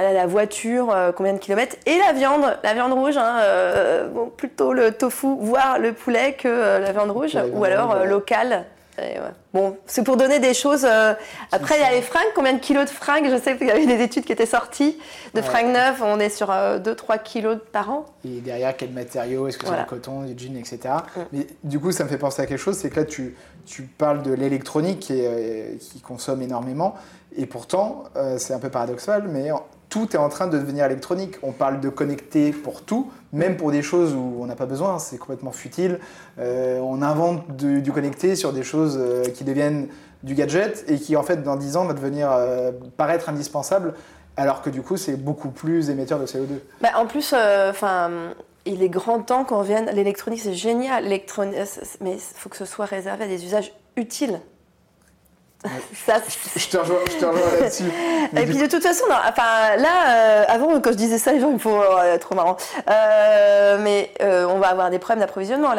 la 0.00 0.26
voiture, 0.26 0.96
combien 1.14 1.34
de 1.34 1.38
kilomètres 1.38 1.76
Et 1.84 1.98
la 1.98 2.14
viande, 2.14 2.56
la 2.62 2.72
viande 2.72 2.94
rouge, 2.94 3.18
hein, 3.18 3.38
bon, 4.14 4.30
plutôt 4.30 4.72
le 4.72 4.92
tofu, 4.92 5.36
voire 5.38 5.78
le 5.78 5.92
poulet 5.92 6.32
que 6.32 6.48
la 6.48 6.92
viande 6.92 7.10
rouge, 7.10 7.36
ou 7.52 7.64
alors 7.64 8.06
locale. 8.06 8.64
Bon, 9.52 9.76
c'est 9.86 10.04
pour 10.04 10.16
donner 10.16 10.38
des 10.38 10.54
choses. 10.54 10.84
Euh, 10.84 11.14
après, 11.52 11.76
il 11.76 11.80
y 11.80 11.84
a 11.84 11.90
les 11.90 12.02
fringues. 12.02 12.28
Combien 12.34 12.52
de 12.52 12.58
kilos 12.58 12.84
de 12.84 12.90
fringues? 12.90 13.28
Je 13.30 13.36
sais 13.36 13.56
qu'il 13.56 13.66
y 13.66 13.70
a 13.70 13.78
eu 13.78 13.86
des 13.86 14.00
études 14.02 14.24
qui 14.24 14.32
étaient 14.32 14.46
sorties 14.46 14.98
de 15.34 15.42
fringues 15.42 15.72
neuves. 15.72 16.02
On 16.02 16.20
est 16.20 16.28
sur 16.28 16.48
2-3 16.48 16.50
euh, 16.54 17.16
kilos 17.24 17.58
par 17.72 17.90
an. 17.90 18.06
Et 18.24 18.40
derrière, 18.40 18.76
quel 18.76 18.90
matériau 18.90 19.48
Est-ce 19.48 19.58
que 19.58 19.66
c'est 19.66 19.76
du 19.76 19.86
coton, 19.86 20.22
du 20.22 20.36
jean, 20.38 20.56
etc. 20.56 20.78
Mm. 21.16 21.20
Mais 21.32 21.46
du 21.64 21.80
coup, 21.80 21.92
ça 21.92 22.04
me 22.04 22.08
fait 22.08 22.18
penser 22.18 22.42
à 22.42 22.46
quelque 22.46 22.58
chose. 22.58 22.76
C'est 22.76 22.90
que 22.90 23.00
là, 23.00 23.06
tu, 23.06 23.36
tu 23.66 23.82
parles 23.82 24.22
de 24.22 24.32
l'électronique 24.32 25.00
qui, 25.00 25.14
euh, 25.16 25.76
qui, 25.80 26.00
consomme 26.00 26.42
énormément. 26.42 26.94
Et 27.36 27.46
pourtant, 27.46 28.04
c'est 28.38 28.54
un 28.54 28.58
peu 28.58 28.70
paradoxal, 28.70 29.28
mais 29.28 29.50
tout 29.90 30.14
est 30.14 30.18
en 30.18 30.28
train 30.28 30.46
de 30.46 30.56
devenir 30.56 30.86
électronique. 30.86 31.34
On 31.42 31.52
parle 31.52 31.80
de 31.80 31.88
connecter 31.88 32.52
pour 32.52 32.82
tout, 32.82 33.10
même 33.32 33.56
pour 33.56 33.72
des 33.72 33.82
choses 33.82 34.14
où 34.14 34.38
on 34.40 34.46
n'a 34.46 34.56
pas 34.56 34.66
besoin, 34.66 34.98
c'est 34.98 35.18
complètement 35.18 35.50
futile. 35.50 35.98
Euh, 36.38 36.78
on 36.78 37.02
invente 37.02 37.56
du, 37.56 37.92
connecté 37.92 38.36
sur 38.36 38.52
des 38.52 38.62
choses 38.62 38.96
euh, 38.98 39.24
qui 39.24 39.44
deviennent 39.44 39.88
du 40.22 40.34
gadget 40.34 40.84
et 40.88 40.98
qui 40.98 41.16
en 41.16 41.22
fait 41.22 41.42
dans 41.42 41.56
10 41.56 41.76
ans 41.76 41.84
va 41.86 41.92
devenir 41.92 42.30
euh, 42.30 42.70
paraître 42.96 43.28
indispensable 43.28 43.94
alors 44.36 44.62
que 44.62 44.70
du 44.70 44.80
coup 44.80 44.96
c'est 44.96 45.16
beaucoup 45.16 45.50
plus 45.50 45.90
émetteur 45.90 46.20
de 46.20 46.26
CO2. 46.26 46.60
Bah, 46.80 46.90
en 46.96 47.06
plus, 47.06 47.34
enfin 47.34 48.10
il 48.64 48.82
est 48.82 48.88
grand 48.88 49.20
temps 49.20 49.44
qu'on 49.44 49.58
revienne. 49.58 49.90
L'électronique, 49.92 50.40
c'est 50.40 50.54
génial, 50.54 51.04
mais 51.08 51.24
il 52.12 52.18
faut 52.18 52.48
que 52.48 52.56
ce 52.56 52.64
soit 52.64 52.84
réservé 52.84 53.24
à 53.24 53.28
des 53.28 53.44
usages 53.44 53.72
utiles. 53.96 54.40
Ça, 56.06 56.16
je 56.56 56.68
te 56.68 56.76
rejoins, 56.78 56.98
là-dessus. 57.60 57.84
Et 58.36 58.46
puis 58.46 58.56
de 58.56 58.66
toute 58.66 58.82
façon, 58.82 59.04
enfin, 59.08 59.76
là, 59.76 60.08
euh, 60.08 60.44
avant, 60.48 60.80
quand 60.80 60.92
je 60.92 60.96
disais 60.96 61.18
ça, 61.18 61.32
les 61.32 61.40
gens, 61.40 61.50
il 61.52 61.58
faut 61.58 61.82
euh, 61.82 62.16
trop 62.16 62.34
marrant. 62.34 62.56
Euh, 62.88 63.78
mais 63.80 64.10
on 64.20 64.58
va 64.58 64.68
avoir 64.68 64.90
des 64.90 64.98
problèmes 64.98 65.20
d'approvisionnement. 65.20 65.74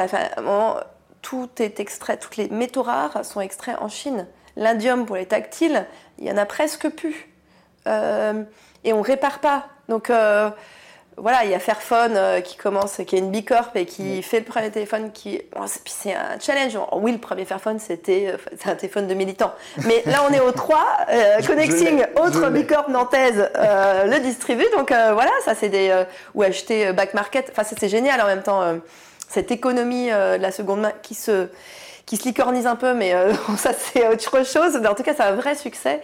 tout 1.21 1.49
est 1.59 1.79
extrait, 1.79 2.17
toutes 2.17 2.37
les 2.37 2.49
métaux 2.49 2.83
rares 2.83 3.25
sont 3.25 3.41
extraits 3.41 3.77
en 3.79 3.87
Chine. 3.87 4.27
L'indium 4.55 5.05
pour 5.05 5.15
les 5.15 5.25
tactiles, 5.25 5.85
il 6.19 6.27
y 6.27 6.31
en 6.31 6.37
a 6.37 6.45
presque 6.45 6.89
plus. 6.89 7.29
et 7.87 8.93
on 8.93 9.01
répare 9.01 9.39
pas. 9.39 9.65
Donc 9.89 10.11
voilà, 11.17 11.43
il 11.43 11.51
y 11.51 11.53
a 11.53 11.59
Fairphone 11.59 12.13
euh, 12.15 12.39
qui 12.39 12.55
commence, 12.55 13.01
qui 13.05 13.15
est 13.15 13.19
une 13.19 13.31
bicorp 13.31 13.71
et 13.75 13.85
qui 13.85 14.23
fait 14.23 14.39
le 14.39 14.45
premier 14.45 14.71
téléphone 14.71 15.11
qui. 15.11 15.41
c'est 15.85 16.13
un 16.13 16.39
challenge. 16.39 16.77
Oui, 16.93 17.11
le 17.11 17.17
premier 17.17 17.45
Fairphone, 17.45 17.79
c'était 17.79 18.27
euh, 18.33 18.69
un 18.69 18.75
téléphone 18.75 19.07
de 19.07 19.13
militant. 19.13 19.53
Mais 19.85 20.03
là, 20.05 20.23
on 20.27 20.33
est 20.33 20.39
au 20.39 20.51
3. 20.51 20.79
Euh, 21.09 21.41
Connecting, 21.47 22.05
autre 22.15 22.49
bicorp 22.49 22.89
nantaise, 22.89 23.49
le 23.55 24.19
distribue. 24.19 24.65
Donc 24.75 24.89
voilà, 24.89 25.31
ça, 25.43 25.53
c'est 25.53 25.69
des. 25.69 26.05
ou 26.33 26.43
acheter 26.43 26.93
back 26.93 27.13
market. 27.13 27.51
Enfin, 27.51 27.63
c'est 27.63 27.89
génial 27.89 28.21
en 28.21 28.25
même 28.25 28.43
temps. 28.43 28.61
cette 29.27 29.51
économie 29.51 30.07
de 30.07 30.41
la 30.41 30.51
seconde 30.51 30.81
main 30.81 30.93
qui 31.01 31.13
se 31.13 31.49
qui 32.05 32.17
se 32.17 32.23
licornise 32.23 32.65
un 32.65 32.75
peu, 32.75 32.93
mais 32.93 33.13
euh, 33.13 33.33
ça 33.57 33.71
c'est 33.73 34.07
autre 34.07 34.45
chose. 34.45 34.77
Mais 34.81 34.87
en 34.87 34.95
tout 34.95 35.03
cas, 35.03 35.13
c'est 35.15 35.23
un 35.23 35.35
vrai 35.35 35.55
succès. 35.55 36.01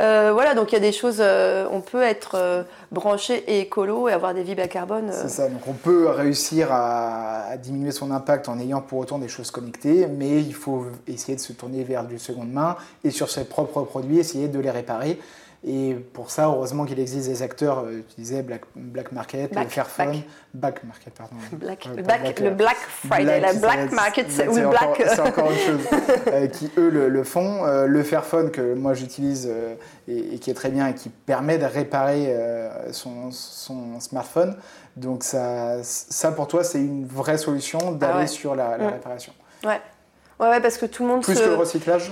Euh, 0.00 0.30
voilà, 0.32 0.54
donc 0.54 0.72
il 0.72 0.74
y 0.74 0.78
a 0.78 0.80
des 0.80 0.92
choses, 0.92 1.18
euh, 1.20 1.66
on 1.70 1.80
peut 1.80 2.02
être 2.02 2.64
branché 2.90 3.44
et 3.46 3.60
écolo 3.60 4.08
et 4.08 4.12
avoir 4.12 4.32
des 4.32 4.42
vies 4.42 4.54
bas 4.54 4.68
carbone. 4.68 5.10
C'est 5.12 5.28
ça, 5.28 5.48
donc 5.48 5.66
on 5.66 5.74
peut 5.74 6.08
réussir 6.08 6.68
à, 6.70 7.56
diminuer 7.58 7.92
son 7.92 8.10
impact 8.10 8.48
en 8.48 8.58
ayant 8.58 8.80
pour 8.80 8.98
autant 8.98 9.18
des 9.18 9.28
choses 9.28 9.50
connectées, 9.50 10.06
mais 10.06 10.40
il 10.40 10.54
faut 10.54 10.86
essayer 11.06 11.36
de 11.36 11.40
se 11.40 11.52
tourner 11.52 11.84
vers 11.84 12.04
du 12.04 12.18
seconde 12.18 12.50
main 12.50 12.76
et 13.04 13.10
sur 13.10 13.30
ses 13.30 13.44
propres 13.44 13.82
produits, 13.82 14.18
essayer 14.18 14.48
de 14.48 14.58
les 14.58 14.70
réparer. 14.70 15.18
Et 15.62 15.94
pour 16.14 16.30
ça, 16.30 16.46
heureusement 16.46 16.86
qu'il 16.86 16.98
existe 16.98 17.28
des 17.28 17.42
acteurs, 17.42 17.80
euh, 17.80 18.02
tu 18.08 18.22
disais 18.22 18.42
Black, 18.42 18.62
Black 18.74 19.12
Market, 19.12 19.52
Black, 19.52 19.68
Fairphone, 19.68 20.22
Black. 20.54 20.82
Market, 20.84 21.12
pardon. 21.12 21.36
Black, 21.52 21.86
le, 22.40 22.50
Black, 22.50 22.76
Friday, 22.78 23.40
la 23.40 23.52
Black 23.52 23.92
Market, 23.92 24.30
c'est 24.30 24.46
Black. 24.46 25.02
C'est 25.06 25.20
encore 25.20 25.50
une 25.50 25.58
chose. 25.58 25.80
Euh, 26.32 26.46
qui 26.46 26.70
eux 26.76 26.88
le, 26.88 27.24
font. 27.24 27.64
Euh, 27.64 27.86
le 27.86 28.02
Fairphone 28.02 28.50
que 28.50 28.74
moi 28.74 28.94
j'utilise 28.94 29.50
et, 30.08 30.38
qui 30.38 30.50
est 30.50 30.54
très 30.54 30.70
bien 30.70 30.88
et 30.88 30.94
qui 30.94 31.08
permet 31.08 31.58
de 31.58 31.64
réparer 31.64 32.34
son, 32.92 33.30
son, 33.30 34.00
smartphone. 34.00 34.56
Donc 34.96 35.24
ça, 35.24 35.82
ça 35.82 36.32
pour 36.32 36.46
toi, 36.46 36.64
c'est 36.64 36.78
une 36.78 37.06
vraie 37.06 37.38
solution 37.38 37.92
d'aller 37.92 38.24
ah 38.24 38.26
sur 38.26 38.54
la, 38.54 38.78
mm. 38.78 38.86
réparation. 38.86 39.32
Ouais. 39.64 39.80
ouais. 40.38 40.48
Ouais, 40.48 40.60
parce 40.60 40.78
que 40.78 40.86
tout 40.86 41.02
le 41.02 41.10
monde 41.10 41.22
Plus 41.22 41.38
que 41.38 41.44
le 41.44 41.54
recyclage 41.54 42.10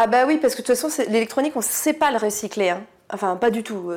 ah 0.00 0.06
bah 0.06 0.24
oui, 0.26 0.38
parce 0.38 0.54
que 0.54 0.62
de 0.62 0.66
toute 0.66 0.76
façon, 0.76 1.02
l'électronique, 1.08 1.54
on 1.56 1.58
ne 1.58 1.64
sait 1.64 1.92
pas 1.92 2.12
le 2.12 2.18
recycler. 2.18 2.70
Hein. 2.70 2.82
Enfin, 3.12 3.34
pas 3.34 3.50
du 3.50 3.64
tout. 3.64 3.92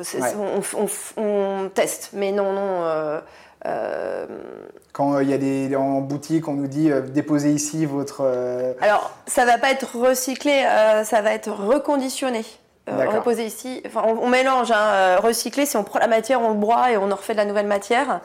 On, 1.16 1.68
teste, 1.72 2.10
mais 2.12 2.32
non, 2.32 2.52
non. 2.52 2.82
Euh, 2.82 3.20
euh, 3.66 4.26
Quand 4.92 5.14
euh, 5.14 5.22
il 5.22 5.30
y 5.30 5.32
a 5.32 5.38
des 5.38 5.76
en 5.76 6.00
boutique, 6.00 6.48
on 6.48 6.54
nous 6.54 6.66
dit 6.66 6.90
déposez 7.12 7.52
ici 7.52 7.86
votre. 7.86 8.22
Alors, 8.80 9.12
ça 9.28 9.44
va 9.44 9.58
pas 9.58 9.70
être 9.70 9.96
recyclé, 9.96 10.64
ça 11.04 11.22
va 11.22 11.32
être 11.32 11.52
reconditionné. 11.52 12.44
reposer 12.88 13.46
ici. 13.46 13.80
Enfin, 13.86 14.02
on, 14.04 14.28
mélange, 14.28 14.72
hein, 14.72 15.18
recycler, 15.18 15.66
si 15.66 15.76
on 15.76 15.84
prend 15.84 16.00
la 16.00 16.08
matière, 16.08 16.42
on 16.42 16.48
le 16.48 16.58
broie 16.58 16.90
et 16.90 16.96
on 16.96 17.12
en 17.12 17.16
refait 17.16 17.34
de 17.34 17.38
la 17.38 17.44
nouvelle 17.44 17.68
matière. 17.68 18.22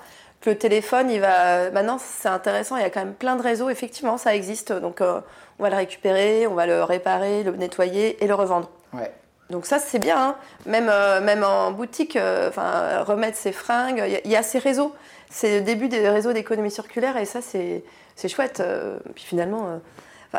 le 0.47 0.57
téléphone, 0.57 1.11
il 1.11 1.19
va. 1.19 1.69
Maintenant, 1.69 1.99
c'est 1.99 2.29
intéressant, 2.29 2.75
il 2.75 2.81
y 2.81 2.85
a 2.85 2.89
quand 2.89 3.05
même 3.05 3.13
plein 3.13 3.35
de 3.35 3.43
réseaux, 3.43 3.69
effectivement, 3.69 4.17
ça 4.17 4.33
existe. 4.33 4.73
Donc, 4.73 5.03
on 5.59 5.63
va 5.63 5.69
le 5.69 5.75
récupérer, 5.75 6.47
on 6.47 6.53
va 6.53 6.65
le 6.65 6.83
réparer, 6.83 7.43
le 7.43 7.51
nettoyer 7.51 8.23
et 8.23 8.27
le 8.27 8.35
revendre. 8.35 8.69
Ouais. 8.93 9.11
Donc 9.49 9.65
ça 9.65 9.79
c'est 9.79 9.99
bien, 9.99 10.17
hein. 10.17 10.35
même, 10.65 10.89
euh, 10.89 11.21
même 11.21 11.43
en 11.43 11.71
boutique, 11.71 12.17
euh, 12.17 12.49
enfin 12.49 13.03
remettre 13.03 13.37
ses 13.37 13.53
fringues, 13.53 14.03
il 14.25 14.29
y, 14.29 14.35
a 14.35 14.43
ces 14.43 14.59
réseaux, 14.59 14.93
c'est 15.29 15.59
le 15.59 15.61
début 15.61 15.87
des 15.87 16.09
réseaux 16.09 16.33
d'économie 16.33 16.71
circulaire 16.71 17.15
et 17.15 17.25
ça 17.25 17.39
c'est 17.41 17.83
chouette. 18.27 18.59
Euh, 18.59 18.97
puis 19.15 19.23
finalement, 19.23 19.79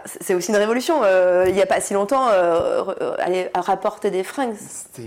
c'est 0.05 0.35
aussi 0.35 0.51
une 0.51 0.59
révolution. 0.59 1.01
il 1.47 1.55
n'y 1.55 1.63
a 1.63 1.67
pas 1.67 1.81
si 1.81 1.95
longtemps, 1.95 2.27
aller 3.19 3.49
rapporter 3.55 4.11
des 4.11 4.25
fringues. 4.25 4.57
C'était. 4.59 5.03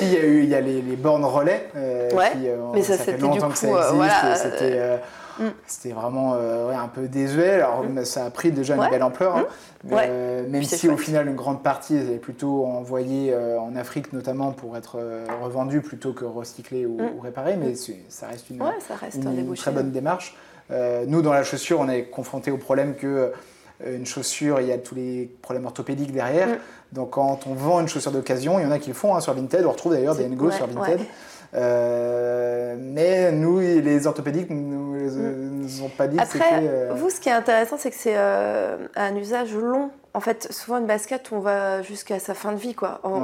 il 0.00 0.12
y 0.12 0.16
a 0.16 0.20
eu 0.20 0.42
il 0.42 0.48
y 0.48 0.56
a 0.56 0.60
les, 0.60 0.80
bornes 0.96 1.24
relais. 1.24 1.68
ouais, 1.76 2.32
mais 2.74 2.82
ça, 2.82 2.98
fait 2.98 3.16
longtemps 3.16 3.50
que 3.50 3.58
ça 3.58 3.68
existe. 3.68 4.42
C'était 4.42 4.98
Mm. 5.38 5.48
C'était 5.66 5.92
vraiment 5.92 6.34
euh, 6.34 6.70
un 6.72 6.88
peu 6.88 7.08
désuet. 7.08 7.54
Alors, 7.54 7.84
mm. 7.84 8.04
ça 8.04 8.24
a 8.24 8.30
pris 8.30 8.50
déjà 8.52 8.76
une 8.76 8.90
belle 8.90 9.02
ampleur. 9.02 9.36
Hein. 9.36 9.46
Mm. 9.84 9.88
Euh, 9.92 10.48
même 10.48 10.62
si 10.62 10.88
au 10.88 10.96
final, 10.96 11.28
une 11.28 11.34
grande 11.34 11.62
partie 11.62 11.96
est 11.96 12.18
plutôt 12.18 12.66
envoyée 12.66 13.32
euh, 13.32 13.60
en 13.60 13.76
Afrique, 13.76 14.12
notamment 14.12 14.52
pour 14.52 14.76
être 14.76 14.98
revendue 15.42 15.80
plutôt 15.80 16.12
que 16.12 16.24
recyclée 16.24 16.86
ou, 16.86 16.98
réparée. 17.22 17.56
Mais 17.56 17.74
ça 18.08 18.26
reste 18.26 18.50
une, 18.50 18.58
très 19.54 19.70
bonne 19.70 19.90
démarche. 19.90 20.36
nous, 21.06 21.22
dans 21.22 21.32
la 21.32 21.44
chaussure, 21.44 21.80
on 21.80 21.88
est 21.88 22.04
confronté 22.04 22.50
au 22.50 22.58
problème 22.58 22.94
que 22.94 23.32
une 23.86 24.06
chaussure, 24.06 24.60
il 24.60 24.66
y 24.66 24.72
a 24.72 24.78
tous 24.78 24.96
les 24.96 25.30
problèmes 25.40 25.64
orthopédiques 25.64 26.12
derrière. 26.12 26.48
Donc 26.92 27.10
quand 27.10 27.46
on 27.46 27.54
vend 27.54 27.80
une 27.80 27.86
chaussure 27.86 28.10
d'occasion, 28.10 28.58
il 28.58 28.64
y 28.64 28.66
en 28.66 28.72
a 28.72 28.80
qui 28.80 28.88
le 28.88 28.94
font 28.94 29.14
hein, 29.14 29.20
sur 29.20 29.34
Vinted. 29.34 29.64
On 29.64 29.70
retrouve 29.70 29.92
d'ailleurs 29.92 30.16
des 30.16 30.28
Ngo 30.28 30.50
sur 30.50 30.66
Vinted. 30.66 31.00
Euh, 31.54 32.74
mais 32.78 33.32
nous, 33.32 33.58
les 33.60 34.06
orthopédiques, 34.06 34.50
nous, 34.50 34.96
mm. 34.96 35.62
nous 35.62 35.82
ont 35.82 35.88
pas 35.88 36.06
dit 36.06 36.18
Après, 36.18 36.38
que 36.38 36.44
c'était. 36.44 36.68
Euh, 36.68 36.92
vous, 36.94 37.10
ce 37.10 37.20
qui 37.20 37.28
est 37.28 37.32
intéressant, 37.32 37.76
c'est 37.78 37.90
que 37.90 37.96
c'est 37.96 38.16
euh, 38.16 38.76
un 38.96 39.16
usage 39.16 39.54
long. 39.54 39.90
En 40.14 40.20
fait, 40.20 40.52
souvent 40.52 40.78
une 40.78 40.86
basket, 40.86 41.30
on 41.32 41.38
va 41.38 41.82
jusqu'à 41.82 42.18
sa 42.18 42.34
fin 42.34 42.52
de 42.52 42.56
vie, 42.56 42.74
quoi. 42.74 43.00
On, 43.04 43.22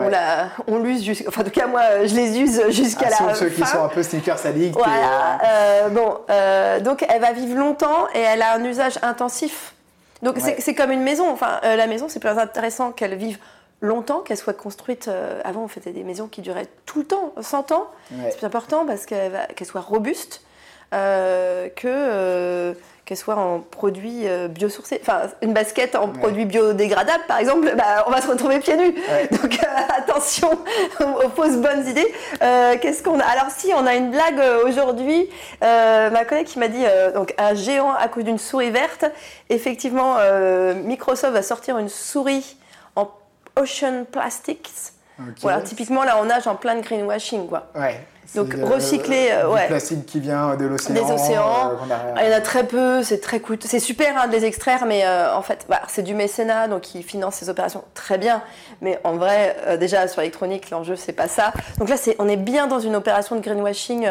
on 0.68 0.78
l'use 0.78 1.24
Enfin, 1.26 1.40
en 1.40 1.44
tout 1.44 1.50
cas, 1.50 1.66
moi, 1.66 1.82
je 2.04 2.14
les 2.14 2.38
use 2.38 2.62
jusqu'à 2.70 3.08
ah, 3.18 3.26
la 3.28 3.34
ceux 3.34 3.48
fin. 3.48 3.64
qui 3.64 3.68
sont 3.68 3.82
un 3.82 3.88
peu 3.88 4.02
sneakers 4.02 4.46
addicts. 4.46 4.76
Voilà. 4.76 5.88
bon, 5.90 6.20
donc, 6.82 7.04
elle 7.08 7.20
va 7.20 7.32
vivre 7.32 7.58
longtemps 7.58 8.06
et 8.14 8.20
elle 8.20 8.42
a 8.42 8.54
un 8.54 8.64
usage 8.64 8.98
intensif. 9.02 9.74
Donc 10.22 10.36
c'est 10.38 10.74
comme 10.74 10.92
une 10.92 11.02
maison. 11.02 11.28
Enfin, 11.30 11.58
la 11.62 11.86
maison, 11.86 12.06
c'est 12.08 12.20
plus 12.20 12.30
intéressant 12.30 12.92
qu'elle 12.92 13.16
vive 13.16 13.38
longtemps, 13.85 14.20
qu'elle 14.20 14.37
soit 14.37 14.55
construite. 14.55 15.11
avant, 15.45 15.64
on 15.64 15.68
faisait 15.68 15.93
des 15.93 16.05
maisons 16.05 16.28
qui 16.28 16.41
duraient 16.41 16.68
tout 16.87 17.01
le 17.01 17.05
temps, 17.07 17.32
100 17.41 17.72
ans. 17.72 17.87
C'est 18.11 18.37
plus 18.39 18.47
important 18.47 18.87
parce 18.87 19.07
qu'elle 19.07 19.66
soit 19.66 19.80
robuste 19.80 20.43
que 20.91 22.74
qu'elle 23.05 23.16
soit 23.16 23.37
en 23.37 23.61
produits 23.61 24.26
euh, 24.26 24.49
biosourcés. 24.49 24.99
Enfin, 25.03 25.22
une 25.43 25.53
basket 25.53 25.95
en 25.95 26.09
produits 26.09 26.47
biodégradables, 26.47 27.24
par 27.28 27.39
exemple, 27.39 27.74
bah, 27.76 28.05
on 28.07 28.11
va 28.11 28.20
se 28.20 28.28
retrouver 28.28 28.61
pieds 28.61 28.76
nus. 28.76 28.95
Donc 29.43 29.59
euh, 29.62 29.99
attention 29.99 30.51
aux 31.01 31.28
fausses 31.28 31.57
bonnes 31.57 31.87
idées. 31.87 32.12
Euh, 32.43 32.76
qu'est-ce 32.80 33.03
qu'on 33.03 33.20
a? 33.20 33.24
Alors 33.24 33.51
si, 33.51 33.72
on 33.74 33.87
a 33.87 33.95
une 33.95 34.11
blague 34.11 34.41
aujourd'hui. 34.66 35.28
ma 35.61 36.24
collègue 36.24 36.47
qui 36.47 36.59
m'a 36.59 36.68
dit, 36.68 36.85
donc 37.14 37.35
un 37.39 37.55
géant 37.55 37.93
à 37.93 38.09
cause 38.09 38.24
d'une 38.24 38.39
souris 38.39 38.70
verte. 38.70 39.05
Effectivement, 39.51 40.16
Microsoft 40.85 41.32
va 41.32 41.43
sortir 41.43 41.78
une 41.78 41.89
souris 41.89 42.57
Ocean 43.57 44.05
Plastics. 44.11 44.92
Voilà, 45.42 45.61
typiquement 45.61 46.02
là 46.02 46.18
on 46.20 46.24
nage 46.24 46.46
en 46.46 46.57
plein 46.57 46.74
de 46.74 46.80
greenwashing 46.80 47.46
quoi. 47.46 47.68
Ouais. 47.74 48.00
Donc 48.34 48.55
recycler, 48.62 49.28
euh, 49.30 49.48
ouais. 49.48 49.66
plastique 49.68 50.07
qui 50.07 50.18
vient 50.18 50.57
de 50.57 50.64
l'océan. 50.64 50.94
Des 50.94 51.12
océans. 51.12 51.70
Euh, 51.70 52.14
il 52.16 52.30
y 52.30 52.34
en 52.34 52.36
a 52.36 52.40
très 52.40 52.64
peu, 52.64 53.02
c'est 53.02 53.20
très 53.20 53.38
coûteux. 53.38 53.68
C'est 53.68 53.78
super 53.78 54.18
hein, 54.18 54.26
de 54.26 54.32
les 54.32 54.44
extraire, 54.44 54.86
mais 54.86 55.05
euh, 55.05 55.34
en 55.34 55.42
fait, 55.42 55.66
bah, 55.68 55.82
c'est 55.88 56.02
du 56.02 56.14
mécénat, 56.14 56.66
donc 56.66 56.94
ils 56.94 57.05
financent 57.05 57.36
ces 57.36 57.48
opérations 57.48 57.84
très 57.94 58.18
bien. 58.18 58.42
Mais 58.80 58.98
en 59.05 59.12
vrai, 59.16 59.57
déjà 59.78 60.09
sur 60.09 60.20
l'électronique, 60.20 60.70
l'enjeu 60.70 60.96
c'est 60.96 61.12
pas 61.12 61.28
ça. 61.28 61.52
Donc 61.78 61.88
là, 61.88 61.96
c'est, 61.96 62.16
on 62.18 62.28
est 62.28 62.36
bien 62.36 62.66
dans 62.66 62.80
une 62.80 62.96
opération 62.96 63.36
de 63.36 63.40
greenwashing. 63.40 64.09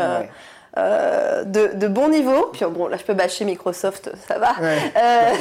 Euh, 0.76 1.44
de, 1.44 1.68
de, 1.76 1.88
bon 1.88 2.10
niveau. 2.10 2.50
Puis 2.52 2.66
bon, 2.66 2.88
là, 2.88 2.98
je 2.98 3.04
peux 3.04 3.14
bâcher 3.14 3.46
Microsoft, 3.46 4.10
ça 4.28 4.40
va. 4.40 4.56
Euh, 4.60 5.34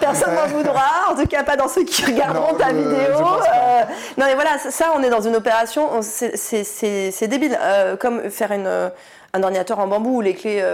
personne 0.00 0.34
m'en 0.34 0.46
voudra. 0.56 0.82
En 1.08 1.14
tout 1.14 1.28
cas, 1.28 1.44
pas 1.44 1.54
dans 1.54 1.68
ceux 1.68 1.84
qui 1.84 2.04
regarderont 2.04 2.54
ta 2.54 2.72
vidéo. 2.72 3.20
Euh, 3.20 3.82
non, 4.16 4.26
mais 4.26 4.34
voilà, 4.34 4.58
ça, 4.58 4.92
on 4.96 5.02
est 5.04 5.10
dans 5.10 5.20
une 5.20 5.36
opération, 5.36 6.00
c'est 6.02 7.28
débile. 7.28 7.56
comme 8.00 8.30
faire 8.30 8.50
une, 8.50 8.90
un 9.32 9.42
ordinateur 9.44 9.78
en 9.78 9.86
bambou 9.86 10.16
ou 10.16 10.20
les 10.22 10.34
clés, 10.34 10.64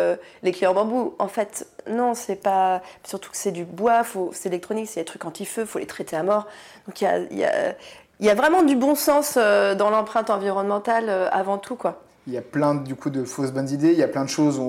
les 0.42 0.52
clés 0.52 0.66
en 0.66 0.72
bambou. 0.72 1.14
En 1.18 1.28
fait, 1.28 1.66
non, 1.86 2.14
c'est 2.14 2.36
pas. 2.36 2.80
Surtout 3.06 3.30
que 3.30 3.36
c'est 3.36 3.52
du 3.52 3.64
bois, 3.64 4.00
c'est 4.32 4.48
électronique, 4.48 4.88
c'est 4.88 5.00
des 5.00 5.06
trucs 5.06 5.26
anti-feu, 5.26 5.66
faut 5.66 5.78
les 5.78 5.86
traiter 5.86 6.16
à 6.16 6.22
mort. 6.22 6.46
Donc 6.86 7.02
il 7.02 7.04
y 7.04 7.06
a, 7.06 7.18
y, 7.18 7.44
a, 7.44 7.74
y 8.20 8.30
a, 8.30 8.34
vraiment 8.34 8.62
du 8.62 8.76
bon 8.76 8.94
sens 8.94 9.36
dans 9.36 9.90
l'empreinte 9.90 10.30
environnementale 10.30 11.28
avant 11.30 11.58
tout, 11.58 11.76
quoi. 11.76 12.00
Il 12.26 12.32
y 12.32 12.38
a 12.38 12.42
plein 12.42 12.74
du 12.74 12.94
coup 12.94 13.10
de 13.10 13.24
fausses 13.24 13.52
bonnes 13.52 13.68
idées, 13.68 13.92
il 13.92 13.98
y 13.98 14.02
a 14.02 14.08
plein 14.08 14.24
de 14.24 14.30
choses 14.30 14.58
où 14.58 14.62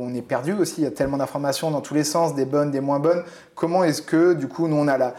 on 0.00 0.14
est 0.14 0.22
perdu 0.22 0.54
aussi, 0.54 0.76
il 0.78 0.84
y 0.84 0.86
a 0.86 0.90
tellement 0.90 1.18
d'informations 1.18 1.70
dans 1.70 1.82
tous 1.82 1.94
les 1.94 2.04
sens, 2.04 2.34
des 2.34 2.46
bonnes, 2.46 2.70
des 2.70 2.80
moins 2.80 2.98
bonnes. 2.98 3.22
Comment 3.54 3.84
est-ce 3.84 4.00
que 4.00 4.32
du 4.32 4.48
coup 4.48 4.68
nous 4.68 4.76
on 4.76 4.88
a 4.88 4.96
la... 4.96 5.14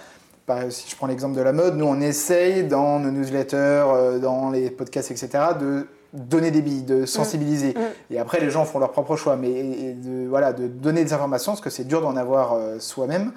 Si 0.69 0.89
je 0.89 0.95
prends 0.95 1.07
l'exemple 1.07 1.35
de 1.35 1.41
la 1.41 1.53
mode, 1.53 1.75
nous 1.75 1.85
on 1.85 1.99
essaye 2.01 2.63
dans 2.63 2.99
nos 2.99 3.09
newsletters, 3.09 3.57
euh, 3.57 4.19
dans 4.19 4.51
les 4.51 4.69
podcasts, 4.69 5.09
etc., 5.09 5.29
de 5.59 5.87
donner 6.13 6.51
des 6.51 6.61
billes, 6.61 6.83
de 6.83 7.05
sensibiliser. 7.05 7.73
Mm. 7.73 7.79
Mm. 7.79 8.13
Et 8.13 8.19
après, 8.19 8.39
les 8.39 8.49
gens 8.49 8.65
font 8.65 8.79
leur 8.79 8.91
propre 8.91 9.15
choix. 9.15 9.35
Mais 9.35 9.93
de, 9.93 10.27
voilà, 10.27 10.53
de 10.53 10.67
donner 10.67 11.03
des 11.03 11.13
informations, 11.13 11.53
parce 11.53 11.61
que 11.61 11.69
c'est 11.69 11.83
dur 11.83 12.01
d'en 12.01 12.15
avoir 12.15 12.53
euh, 12.53 12.79
soi-même. 12.79 13.31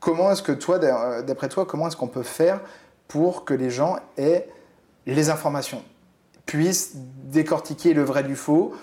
Comment 0.00 0.30
est-ce 0.30 0.42
que 0.42 0.52
toi, 0.52 0.78
euh, 0.82 1.22
d'après 1.22 1.48
toi, 1.48 1.64
comment 1.64 1.88
est-ce 1.88 1.96
qu'on 1.96 2.08
peut 2.08 2.22
faire 2.22 2.60
pour 3.08 3.44
que 3.44 3.54
les 3.54 3.70
gens 3.70 3.96
aient 4.16 4.48
les 5.06 5.30
informations? 5.30 5.82
Puisse 6.48 6.92
décortiquer 6.96 7.92
le 7.92 8.02
vrai 8.02 8.24
du 8.24 8.34
faux, 8.34 8.74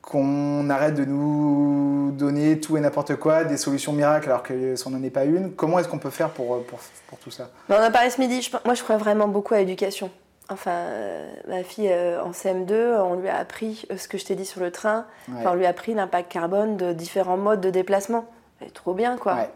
qu'on 0.00 0.68
arrête 0.70 0.94
de 0.94 1.04
nous 1.04 2.10
donner 2.12 2.58
tout 2.58 2.76
et 2.76 2.80
n'importe 2.80 3.16
quoi, 3.16 3.44
des 3.44 3.58
solutions 3.58 3.92
miracles 3.92 4.30
alors 4.30 4.42
que 4.42 4.74
ça 4.74 4.90
n'en 4.90 5.02
est 5.02 5.10
pas 5.10 5.24
une. 5.24 5.52
Comment 5.52 5.78
est-ce 5.78 5.88
qu'on 5.88 5.98
peut 5.98 6.10
faire 6.10 6.30
pour, 6.30 6.64
pour, 6.64 6.80
pour 7.06 7.18
tout 7.18 7.30
ça? 7.30 7.50
On 7.68 7.74
a 7.74 7.90
parlé 7.90 8.10
ce 8.10 8.20
midi, 8.20 8.50
moi 8.64 8.74
je 8.74 8.82
crois 8.82 8.96
vraiment 8.96 9.28
beaucoup 9.28 9.54
à 9.54 9.58
l'éducation. 9.58 10.10
Enfin, 10.50 10.72
euh, 10.72 11.32
ma 11.48 11.62
fille 11.62 11.90
euh, 11.90 12.22
en 12.22 12.32
CM2, 12.32 13.00
on 13.00 13.16
lui 13.16 13.28
a 13.28 13.36
appris 13.36 13.86
euh, 13.90 13.96
ce 13.96 14.08
que 14.08 14.18
je 14.18 14.24
t'ai 14.24 14.34
dit 14.34 14.44
sur 14.44 14.60
le 14.60 14.70
train, 14.70 15.06
on 15.28 15.54
lui 15.54 15.64
a 15.64 15.70
appris 15.70 15.94
l'impact 15.94 16.30
carbone 16.30 16.76
de 16.76 16.92
différents 16.92 17.38
modes 17.38 17.60
de 17.60 17.70
déplacement. 17.70 18.26
C'est 18.60 18.72
trop 18.72 18.94
bien 18.94 19.16
quoi. 19.16 19.48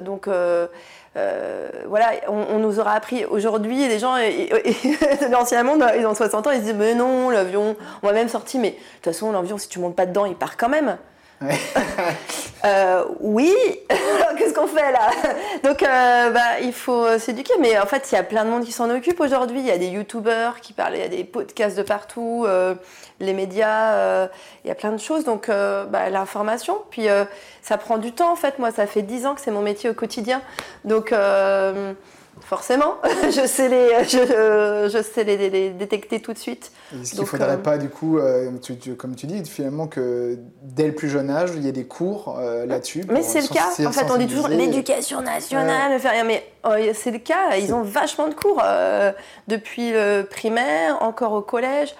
Donc 0.00 0.28
euh, 1.16 1.70
voilà, 1.86 2.12
on, 2.28 2.58
nous 2.58 2.78
aura 2.78 2.92
appris 2.92 3.24
aujourd'hui, 3.24 3.88
les 3.88 3.98
gens, 3.98 4.16
de 4.16 5.32
l'ancien 5.32 5.62
monde, 5.62 5.84
ils 5.98 6.06
ont 6.06 6.14
60 6.14 6.46
ans, 6.46 6.50
ils 6.50 6.58
se 6.58 6.64
disent 6.64 6.74
Mais 6.74 6.94
non, 6.94 7.30
l'avion, 7.30 7.76
on 8.02 8.06
va 8.06 8.12
même 8.12 8.28
sortir, 8.28 8.60
mais 8.60 8.70
de 8.70 8.76
toute 8.76 9.04
façon, 9.04 9.32
l'avion, 9.32 9.56
si 9.56 9.68
tu 9.68 9.78
montes 9.78 9.96
pas 9.96 10.06
dedans, 10.06 10.26
il 10.26 10.34
part 10.34 10.56
quand 10.56 10.68
même. 10.68 10.98
Euh, 12.64 13.04
oui, 13.20 13.54
qu'est-ce 14.38 14.52
qu'on 14.54 14.66
fait 14.66 14.90
là? 14.90 15.10
Donc, 15.62 15.82
euh, 15.82 16.30
bah, 16.30 16.58
il 16.62 16.72
faut 16.72 17.16
s'éduquer, 17.18 17.52
mais 17.60 17.78
en 17.78 17.86
fait, 17.86 18.08
il 18.10 18.16
y 18.16 18.18
a 18.18 18.24
plein 18.24 18.44
de 18.44 18.50
monde 18.50 18.64
qui 18.64 18.72
s'en 18.72 18.90
occupe 18.90 19.20
aujourd'hui. 19.20 19.60
Il 19.60 19.66
y 19.66 19.70
a 19.70 19.78
des 19.78 19.86
youtubeurs 19.86 20.60
qui 20.60 20.72
parlent, 20.72 20.94
il 20.96 21.00
y 21.00 21.04
a 21.04 21.08
des 21.08 21.22
podcasts 21.22 21.76
de 21.76 21.82
partout, 21.82 22.44
euh, 22.44 22.74
les 23.20 23.34
médias, 23.34 24.26
il 24.64 24.68
y 24.68 24.70
a 24.70 24.74
plein 24.74 24.90
de 24.90 24.98
choses. 24.98 25.24
Donc, 25.24 25.48
bah, 25.48 26.10
l'information, 26.10 26.82
puis 26.90 27.06
ça 27.62 27.78
prend 27.78 27.98
du 27.98 28.12
temps 28.12 28.32
en 28.32 28.36
fait. 28.36 28.58
Moi, 28.58 28.72
ça 28.72 28.86
fait 28.86 29.02
10 29.02 29.26
ans 29.26 29.34
que 29.34 29.40
c'est 29.40 29.52
mon 29.52 29.62
métier 29.62 29.88
au 29.88 29.94
quotidien. 29.94 30.42
Donc, 30.84 31.12
Forcément, 32.46 32.98
je 33.24 33.44
sais 33.44 33.68
les, 33.68 34.04
je, 34.04 34.88
je 34.92 35.02
sais 35.02 35.24
les, 35.24 35.70
détecter 35.70 36.20
tout 36.20 36.32
de 36.32 36.38
suite. 36.38 36.70
Est-ce 36.94 37.10
qu'il 37.10 37.22
ne 37.22 37.26
faudrait 37.26 37.54
euh, 37.54 37.56
pas, 37.56 37.76
du 37.76 37.88
coup, 37.88 38.18
euh, 38.18 38.52
comme 38.96 39.16
tu 39.16 39.26
dis, 39.26 39.44
finalement, 39.44 39.88
que 39.88 40.38
dès 40.62 40.86
le 40.86 40.94
plus 40.94 41.08
jeune 41.08 41.28
âge, 41.28 41.50
il 41.56 41.64
y 41.64 41.68
ait 41.68 41.72
des 41.72 41.86
cours 41.86 42.38
euh, 42.38 42.64
là-dessus 42.64 43.02
Mais 43.08 43.22
c'est 43.22 43.40
le 43.40 43.48
cas. 43.48 43.70
En 43.84 43.90
fait, 43.90 44.08
on 44.12 44.16
dit 44.16 44.28
toujours 44.28 44.46
l'éducation 44.46 45.22
nationale, 45.22 45.98
fait 45.98 46.08
rien. 46.08 46.22
Mais 46.22 46.46
oh, 46.64 46.74
c'est 46.94 47.10
le 47.10 47.18
cas. 47.18 47.56
Ils 47.56 47.74
ont 47.74 47.82
vachement 47.82 48.28
de 48.28 48.34
cours 48.34 48.62
depuis 49.48 49.90
le 49.90 50.22
primaire, 50.22 51.02
encore 51.02 51.32
au 51.32 51.42
collège 51.42 51.96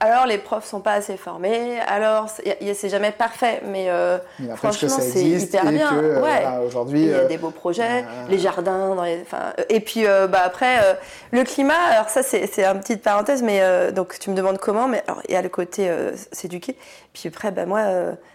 alors 0.00 0.26
les 0.26 0.38
profs 0.38 0.66
sont 0.66 0.80
pas 0.80 0.94
assez 0.94 1.16
formés, 1.16 1.78
alors 1.86 2.28
c'est 2.28 2.88
jamais 2.88 3.12
parfait, 3.12 3.62
mais, 3.64 3.88
euh, 3.88 4.18
franchement 4.56 4.88
c'est 4.88 5.22
hyper 5.22 5.70
bien. 5.70 6.60
aujourd'hui, 6.66 7.02
il 7.02 7.08
y 7.08 7.14
a 7.14 7.18
euh, 7.18 7.28
des 7.28 7.38
beaux 7.38 7.50
projets, 7.50 8.02
euh, 8.02 8.28
les 8.28 8.38
jardins, 8.38 8.94
dans 8.94 9.04
les, 9.04 9.24
et 9.68 9.80
puis 9.80 10.04
bah, 10.04 10.42
après 10.44 10.98
le 11.30 11.44
climat. 11.44 11.80
Alors 11.90 12.08
ça 12.08 12.22
c'est 12.22 12.64
une 12.64 12.80
petite 12.80 13.02
parenthèse, 13.02 13.42
mais 13.42 13.92
donc 13.92 14.18
tu 14.18 14.30
me 14.30 14.34
demandes 14.34 14.58
comment, 14.58 14.88
mais 14.88 15.02
alors 15.06 15.22
il 15.28 15.32
y 15.32 15.36
a 15.36 15.42
le 15.42 15.48
côté 15.48 15.90
s'éduquer, 16.32 16.76
puis 17.12 17.28
après 17.28 17.50
bah, 17.50 17.64
moi 17.64 17.84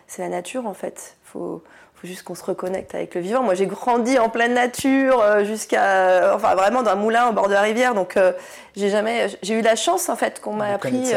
c'est 0.07 0.21
la 0.21 0.29
nature 0.29 0.65
en 0.65 0.73
fait. 0.73 1.17
Faut 1.23 1.63
faut 2.01 2.07
juste 2.07 2.23
qu'on 2.23 2.35
se 2.35 2.43
reconnecte 2.43 2.95
avec 2.95 3.13
le 3.13 3.19
vivant. 3.19 3.43
Moi, 3.43 3.55
j'ai 3.55 3.65
grandi 3.65 4.17
en 4.19 4.29
pleine 4.29 4.53
nature, 4.53 5.21
euh, 5.21 5.43
jusqu'à, 5.43 5.83
euh, 5.83 6.33
enfin, 6.33 6.55
vraiment 6.55 6.81
dans 6.81 6.91
un 6.91 6.95
moulin 6.95 7.27
au 7.27 7.33
bord 7.33 7.49
de 7.49 7.53
la 7.53 7.61
rivière. 7.61 7.93
Donc, 7.93 8.15
euh, 8.15 8.31
j'ai 8.77 8.89
jamais, 8.89 9.27
j'ai 9.41 9.55
eu 9.55 9.61
la 9.61 9.75
chance 9.75 10.07
en 10.07 10.15
fait 10.15 10.39
qu'on 10.39 10.53
m'a 10.53 10.67
appris, 10.67 11.07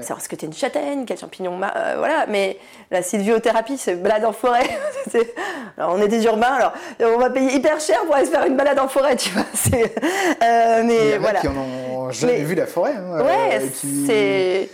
savoir 0.00 0.20
ce 0.20 0.28
que 0.28 0.34
t'es 0.34 0.46
une 0.46 0.52
châtaigne, 0.52 1.04
quel 1.06 1.18
champignon, 1.18 1.56
voilà. 1.58 2.26
Mais 2.28 2.58
la 2.90 3.02
sylviothérapie, 3.02 3.78
c'est 3.78 3.94
balade 3.94 4.24
en 4.24 4.32
forêt. 4.32 4.68
alors, 5.78 5.94
on 5.94 6.02
est 6.02 6.08
des 6.08 6.24
urbains, 6.24 6.54
alors 6.54 6.72
on 7.00 7.18
va 7.18 7.30
payer 7.30 7.54
hyper 7.54 7.78
cher 7.78 8.00
pour 8.04 8.16
aller 8.16 8.26
se 8.26 8.32
faire 8.32 8.46
une 8.46 8.56
balade 8.56 8.80
en 8.80 8.88
forêt, 8.88 9.14
tu 9.14 9.30
vois. 9.30 9.44
mais 10.82 11.18
voilà. 11.18 11.40
Qui 11.40 11.48
en 11.48 11.56
ont 11.56 12.10
jamais 12.10 12.42
vu 12.42 12.56
la 12.56 12.66
forêt. 12.66 12.94
Hein, 12.96 13.22
ouais, 13.22 13.62
c'est 14.06 14.68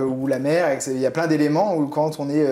ou 0.00 0.26
la 0.26 0.38
mer. 0.38 0.78
Il 0.86 0.98
y 0.98 1.06
a 1.06 1.10
plein 1.10 1.26
d'éléments 1.26 1.74
où 1.74 1.86
quand 1.88 2.20
on 2.20 2.28
est 2.28 2.46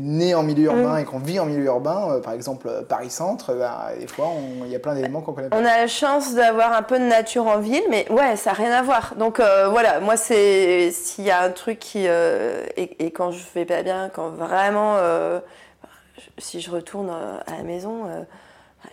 né 0.00 0.34
en 0.34 0.42
milieu 0.42 0.64
urbain 0.64 0.94
mm. 0.94 0.98
et 0.98 1.04
qu'on 1.04 1.18
vit 1.18 1.40
en 1.40 1.46
milieu 1.46 1.64
urbain 1.64 2.10
euh, 2.10 2.20
par 2.20 2.32
exemple 2.32 2.68
euh, 2.68 2.82
Paris-Centre, 2.82 3.54
bah, 3.54 3.90
des 3.98 4.06
fois, 4.06 4.28
il 4.64 4.70
y 4.70 4.76
a 4.76 4.78
plein 4.78 4.94
d'éléments 4.94 5.20
qu'on 5.20 5.32
connaît 5.32 5.48
pas. 5.48 5.56
On 5.56 5.64
a 5.64 5.78
la 5.78 5.86
chance 5.86 6.34
d'avoir 6.34 6.72
un 6.72 6.82
peu 6.82 6.98
de 6.98 7.04
nature 7.04 7.46
en 7.46 7.58
ville, 7.58 7.82
mais 7.90 8.10
ouais, 8.10 8.36
ça 8.36 8.50
n'a 8.50 8.56
rien 8.56 8.72
à 8.72 8.82
voir. 8.82 9.14
Donc 9.16 9.40
euh, 9.40 9.68
voilà, 9.68 10.00
moi, 10.00 10.16
c'est 10.16 10.90
s'il 10.90 11.24
y 11.24 11.30
a 11.30 11.42
un 11.42 11.50
truc 11.50 11.78
qui. 11.78 12.06
Et, 12.06 13.10
quand 13.12 13.30
je 13.30 13.42
vais 13.54 13.64
pas 13.64 13.82
bien, 13.82 14.10
quand 14.12 14.28
vraiment. 14.30 14.96
si 16.38 16.60
je 16.60 16.70
retourne 16.70 17.10
à 17.10 17.56
la 17.56 17.62
maison, 17.62 18.04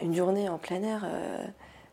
une 0.02 0.16
journée 0.16 0.50
en 0.50 0.58
plein 0.58 0.82
air 0.84 1.06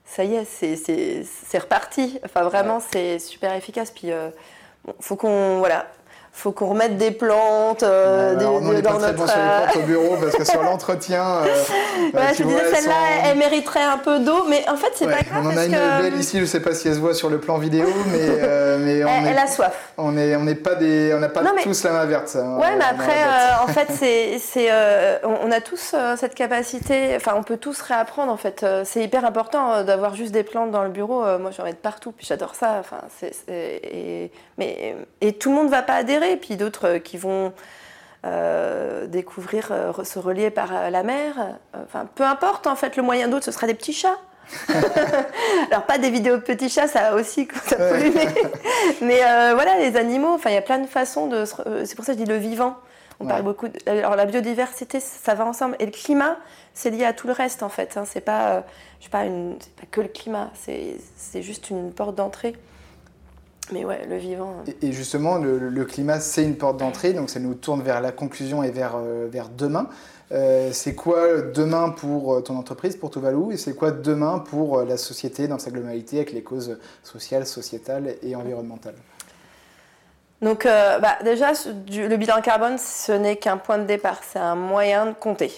ça 0.07 0.23
y 0.23 0.35
est, 0.35 0.45
c'est 0.45 1.59
reparti. 1.59 2.21
Enfin, 2.25 2.43
vraiment, 2.43 2.79
c'est 2.79 3.19
super 3.19 3.55
efficace. 3.55 3.91
Puis, 3.91 4.11
bon, 4.85 4.95
faut 5.01 5.17
qu'on. 5.17 5.59
Voilà 5.59 5.87
faut 6.35 6.51
qu'on 6.51 6.67
remette 6.67 6.97
des 6.97 7.13
plantes 7.13 7.85
euh, 7.85 8.35
des, 8.35 8.45
on 8.45 8.61
dans 8.61 8.83
pas 8.83 8.99
notre 8.99 8.99
très 8.99 9.13
bon 9.13 9.27
sur 9.27 9.37
les 9.37 9.73
plantes 9.73 9.77
au 9.77 9.87
bureau 9.87 10.17
parce 10.21 10.35
que 10.35 10.45
sur 10.45 10.63
l'entretien 10.65 11.25
euh, 11.47 12.11
ouais, 12.13 12.35
je 12.37 12.43
disais 12.43 12.75
celle-là 12.75 12.95
elle 13.25 13.39
mériterait 13.39 13.85
un 13.85 13.99
peu 13.99 14.19
d'eau 14.19 14.45
mais 14.49 14.69
en 14.69 14.77
fait 14.77 14.91
c'est 14.95 15.07
pas 15.07 15.23
grave 15.23 15.43
on 15.45 15.47
en 15.47 15.57
a 15.57 15.65
une 15.65 16.03
belle 16.03 16.17
ici 16.17 16.41
je 16.41 16.45
sais 16.45 16.61
pas 16.61 16.75
si 16.75 16.89
elle 16.89 16.97
se 16.97 16.99
voit 16.99 17.15
sur 17.15 17.31
le 17.31 17.39
plan 17.39 17.59
vidéo 17.59 17.87
mais, 18.13 18.19
euh, 18.21 18.79
mais 18.81 19.05
on 19.05 19.09
elle, 19.09 19.29
elle, 19.29 19.39
a 19.39 19.47
soif. 19.47 19.93
on 19.97 20.19
est 20.19 20.35
on 20.35 20.43
n'est 20.43 20.57
pas 20.57 20.75
des 20.75 21.15
on 21.15 21.21
n'a 21.21 21.29
pas 21.29 21.43
tous 21.63 21.85
la 21.85 21.93
main 21.93 22.05
verte 22.05 22.37
hein, 22.37 22.59
ouais 22.59 22.77
mais 22.77 22.85
après 22.85 23.23
euh, 23.23 23.63
en 23.63 23.69
fait 23.69 23.87
c'est 23.97 24.39
c'est 24.41 24.71
on, 25.23 25.53
a 25.53 25.61
tous 25.61 25.95
cette 26.17 26.35
capacité 26.35 27.13
enfin 27.15 27.35
on 27.37 27.45
peut 27.45 27.59
tous 27.59 27.81
réapprendre 27.81 28.33
en 28.33 28.37
fait. 28.37 28.67
C'est 28.85 29.05
hyper 29.05 29.25
important 29.25 29.85
d'avoir 29.85 30.17
juste 30.17 30.33
des 30.33 30.43
plantes 30.43 30.73
dans 30.73 30.83
le 30.83 30.89
bureau. 30.89 31.23
Moi 31.39 31.51
j'en 31.57 31.63
mets 31.63 31.75
partout 31.75 32.13
puis 32.13 32.27
j'adore 32.27 32.55
ça 32.55 32.77
enfin 32.81 32.99
c'est 33.21 33.33
et, 33.49 34.31
mais 34.59 34.97
et 35.21 35.33
tout 35.35 35.51
le 35.51 35.57
monde 35.57 35.71
va 35.71 35.83
pas 35.83 35.95
adhérer 35.95 36.24
et 36.33 36.37
puis 36.37 36.57
d'autres 36.57 36.89
euh, 36.89 36.99
qui 36.99 37.17
vont 37.17 37.53
découvrir, 39.09 39.71
se 40.03 40.19
relier 40.19 40.49
par 40.49 40.91
la 40.91 41.03
mer. 41.03 41.35
Enfin, 41.75 42.09
peu 42.15 42.25
importe 42.25 42.67
en 42.67 42.75
fait 42.75 42.97
le 42.97 43.03
moyen 43.03 43.29
d'autre, 43.29 43.45
ce 43.45 43.53
sera 43.53 43.67
des 43.67 43.75
petits 43.75 43.93
chats. 43.93 44.19
Alors 45.71 45.85
pas 45.85 45.99
des 45.99 46.09
vidéos 46.09 46.37
de 46.37 46.43
petits 46.43 46.71
chats, 46.71 46.89
ça 46.89 47.15
aussi 47.15 47.47
ça 47.67 47.77
pollue, 47.77 48.15
mais, 49.03 49.19
voilà 49.53 49.79
les 49.79 49.97
animaux. 49.97 50.33
Enfin 50.33 50.49
il 50.49 50.55
y 50.55 50.59
a 50.59 50.63
plein 50.63 50.79
de 50.79 50.87
façons 50.87 51.27
de. 51.27 51.45
C'est 51.85 51.95
pour 51.97 52.07
ça 52.07 52.15
que 52.15 52.19
je 52.19 52.25
dis 52.25 52.31
le 52.31 52.39
vivant. 52.39 52.77
On 53.21 53.27
parle 53.27 53.43
beaucoup. 53.43 53.69
Alors 53.87 54.17
la 54.17 54.25
biodiversité, 54.25 55.01
ça 55.01 55.35
va 55.35 55.45
ensemble, 55.45 55.77
et 55.79 55.85
le 55.85 55.93
climat, 55.93 56.39
c'est 56.73 56.89
lié 56.89 57.05
à 57.05 57.13
tout 57.13 57.27
le 57.27 57.35
reste 57.35 57.63
en 57.63 57.69
fait. 57.69 57.99
Hein. 57.99 58.05
C'est 58.07 58.23
pas, 58.23 58.65
je 59.01 59.05
sais 59.05 59.11
pas, 59.11 59.25
une... 59.25 59.57
pas 59.77 59.87
que 59.91 60.01
le 60.01 60.09
climat. 60.09 60.51
C'est 60.55 61.43
juste 61.43 61.69
une 61.69 61.93
porte 61.93 62.15
d'entrée. 62.15 62.57
Mais 63.73 63.85
ouais, 63.85 64.05
le 64.07 64.17
vivant. 64.17 64.55
Euh. 64.69 64.73
Et, 64.83 64.93
justement, 64.93 65.39
le, 65.39 65.85
climat, 65.85 66.21
c'est 66.21 66.45
une 66.45 66.57
porte 66.57 66.77
d'entrée, 66.77 67.13
donc 67.13 67.31
ça 67.31 67.41
nous 67.41 67.55
tourne 67.55 67.83
vers 67.83 68.01
la 68.01 68.13
conclusion 68.13 68.63
et 68.63 68.71
vers, 68.71 68.97
euh, 68.97 69.27
vers 69.31 69.49
demain. 69.49 69.89
Euh, 70.33 70.71
c'est 70.73 70.95
quoi 70.95 71.41
demain 71.41 71.91
pour 71.91 72.43
ton 72.43 72.57
entreprise, 72.57 72.97
pour 72.97 73.11
Tuvalu, 73.11 73.55
et 73.55 73.57
c'est 73.57 73.75
quoi 73.75 73.91
demain 73.91 74.39
pour 74.39 74.83
la 74.83 74.97
société 74.97 75.49
dans 75.49 75.59
sa 75.59 75.71
globalité 75.71 76.17
avec 76.17 76.33
les 76.33 76.43
causes 76.43 76.79
sociales, 77.03 77.47
sociétales 77.47 78.17
et 78.23 78.35
environnementales? 78.35 78.97
Donc 80.43 80.65
bah, 80.65 81.19
déjà, 81.25 81.53
le 81.53 82.17
bilan 82.17 82.41
carbone, 82.43 82.77
ce 82.79 83.13
n'est 83.13 83.37
qu'un 83.37 83.57
point 83.57 83.79
de 83.79 83.85
départ, 83.85 84.21
c'est 84.31 84.39
un 84.39 84.57
moyen 84.57 85.07
de 85.07 85.13
compter. 85.13 85.53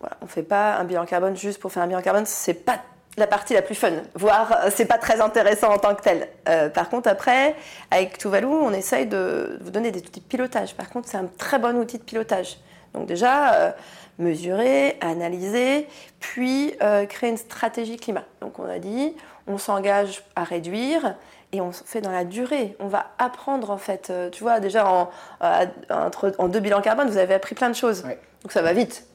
Voilà, 0.00 0.16
on 0.20 0.26
ne 0.26 0.30
fait 0.30 0.42
pas 0.42 0.76
un 0.76 0.84
bilan 0.84 1.06
carbone 1.06 1.36
juste 1.36 1.60
pour 1.60 1.72
faire 1.72 1.82
un 1.82 1.86
bilan 1.86 2.02
carbone, 2.02 2.26
c'est 2.26 2.54
pas 2.54 2.80
la 3.18 3.26
partie 3.26 3.54
la 3.54 3.62
plus 3.62 3.74
fun, 3.74 3.92
voire 4.14 4.52
euh, 4.64 4.70
c'est 4.74 4.86
pas 4.86 4.98
très 4.98 5.20
intéressant 5.20 5.72
en 5.72 5.78
tant 5.78 5.94
que 5.94 6.02
tel. 6.02 6.28
Euh, 6.48 6.68
par 6.68 6.88
contre, 6.88 7.08
après, 7.08 7.54
avec 7.90 8.18
Tuvalu, 8.18 8.46
on 8.46 8.72
essaye 8.72 9.06
de 9.06 9.58
vous 9.60 9.70
donner 9.70 9.90
des 9.90 10.00
outils 10.00 10.20
de 10.20 10.26
pilotage. 10.26 10.74
Par 10.74 10.88
contre, 10.90 11.08
c'est 11.08 11.16
un 11.16 11.28
très 11.38 11.58
bon 11.58 11.76
outil 11.76 11.98
de 11.98 12.02
pilotage. 12.02 12.58
Donc 12.94 13.06
déjà, 13.06 13.54
euh, 13.54 13.70
mesurer, 14.18 14.96
analyser, 15.00 15.86
puis 16.18 16.74
créer 17.08 17.30
une 17.30 17.36
stratégie 17.36 17.96
climat. 17.96 18.24
Donc 18.40 18.58
on 18.58 18.68
a 18.68 18.80
dit, 18.80 19.14
on 19.46 19.58
s'engage 19.58 20.24
à 20.34 20.42
réduire 20.42 21.14
et 21.52 21.60
on 21.60 21.70
fait 21.70 22.00
dans 22.00 22.10
la 22.10 22.24
durée. 22.24 22.76
On 22.80 22.88
va 22.88 23.12
apprendre 23.18 23.70
en 23.70 23.78
fait. 23.78 24.12
tu 24.32 24.42
vois, 24.42 24.58
déjà 24.58 24.88
en, 24.88 25.10
en, 25.40 26.48
deux 26.48 26.58
bilans 26.58 26.80
carbone, 26.80 27.08
vous 27.08 27.18
avez 27.18 27.34
appris 27.34 27.54
plein 27.54 27.70
de 27.70 27.76
choses. 27.76 28.02
Donc 28.02 28.50
ça 28.50 28.60
va 28.60 28.72
vite. 28.72 29.07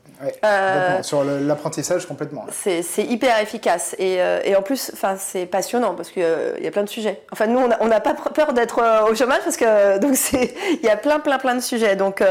Euh, 0.43 1.03
sur 1.03 1.23
l'apprentissage 1.23 2.05
complètement. 2.05 2.45
C'est 2.51 3.03
hyper 3.03 3.39
efficace 3.39 3.95
et, 3.97 4.21
euh, 4.21 4.39
et 4.43 4.55
en 4.55 4.61
plus, 4.61 4.91
c'est 5.17 5.45
passionnant 5.45 5.95
parce 5.95 6.11
qu'il 6.11 6.23
euh, 6.23 6.57
y 6.59 6.67
a 6.67 6.71
plein 6.71 6.83
de 6.83 6.89
sujets. 6.89 7.23
Enfin, 7.31 7.47
nous, 7.47 7.59
on 7.79 7.87
n'a 7.87 7.99
pas 7.99 8.13
peur 8.13 8.53
d'être 8.53 8.81
au 9.09 9.15
chômage 9.15 9.41
parce 9.43 9.57
que 9.57 9.97
donc 9.99 10.15
il 10.33 10.83
y 10.83 10.89
a 10.89 10.97
plein, 10.97 11.19
plein, 11.19 11.37
plein 11.39 11.55
de 11.55 11.61
sujets. 11.61 11.95
Donc, 11.95 12.23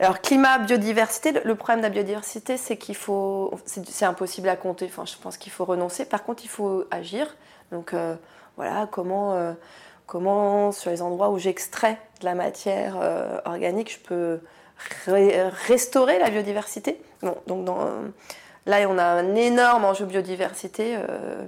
alors 0.00 0.20
climat, 0.20 0.58
biodiversité. 0.58 1.32
Le, 1.44 1.54
problème 1.54 1.80
de 1.80 1.84
la 1.84 1.90
biodiversité, 1.90 2.56
c'est 2.56 2.76
qu'il 2.76 2.96
faut, 2.96 3.52
c'est 3.64 4.04
impossible 4.04 4.48
à 4.48 4.56
compter. 4.56 4.86
Enfin, 4.86 5.04
je 5.04 5.16
pense 5.20 5.36
qu'il 5.36 5.52
faut 5.52 5.64
renoncer. 5.64 6.04
Par 6.04 6.24
contre, 6.24 6.44
il 6.44 6.48
faut 6.48 6.84
agir. 6.90 7.36
Donc, 7.72 7.94
voilà, 8.56 8.88
comment, 8.90 9.54
comment 10.06 10.72
sur 10.72 10.90
les 10.90 11.02
endroits 11.02 11.30
où 11.30 11.38
j'extrais 11.38 11.98
de 12.20 12.24
la 12.24 12.34
matière 12.34 12.96
organique, 13.44 13.92
je 13.92 13.98
peux 13.98 14.40
restaurer 15.66 16.18
la 16.18 16.30
biodiversité. 16.30 17.00
Bon, 17.22 17.36
donc 17.46 17.64
dans, 17.64 17.88
là, 18.68 18.86
on 18.88 18.98
a 18.98 19.04
un 19.04 19.34
énorme 19.34 19.84
enjeu 19.84 20.04
biodiversité 20.04 20.94
euh, 20.96 21.44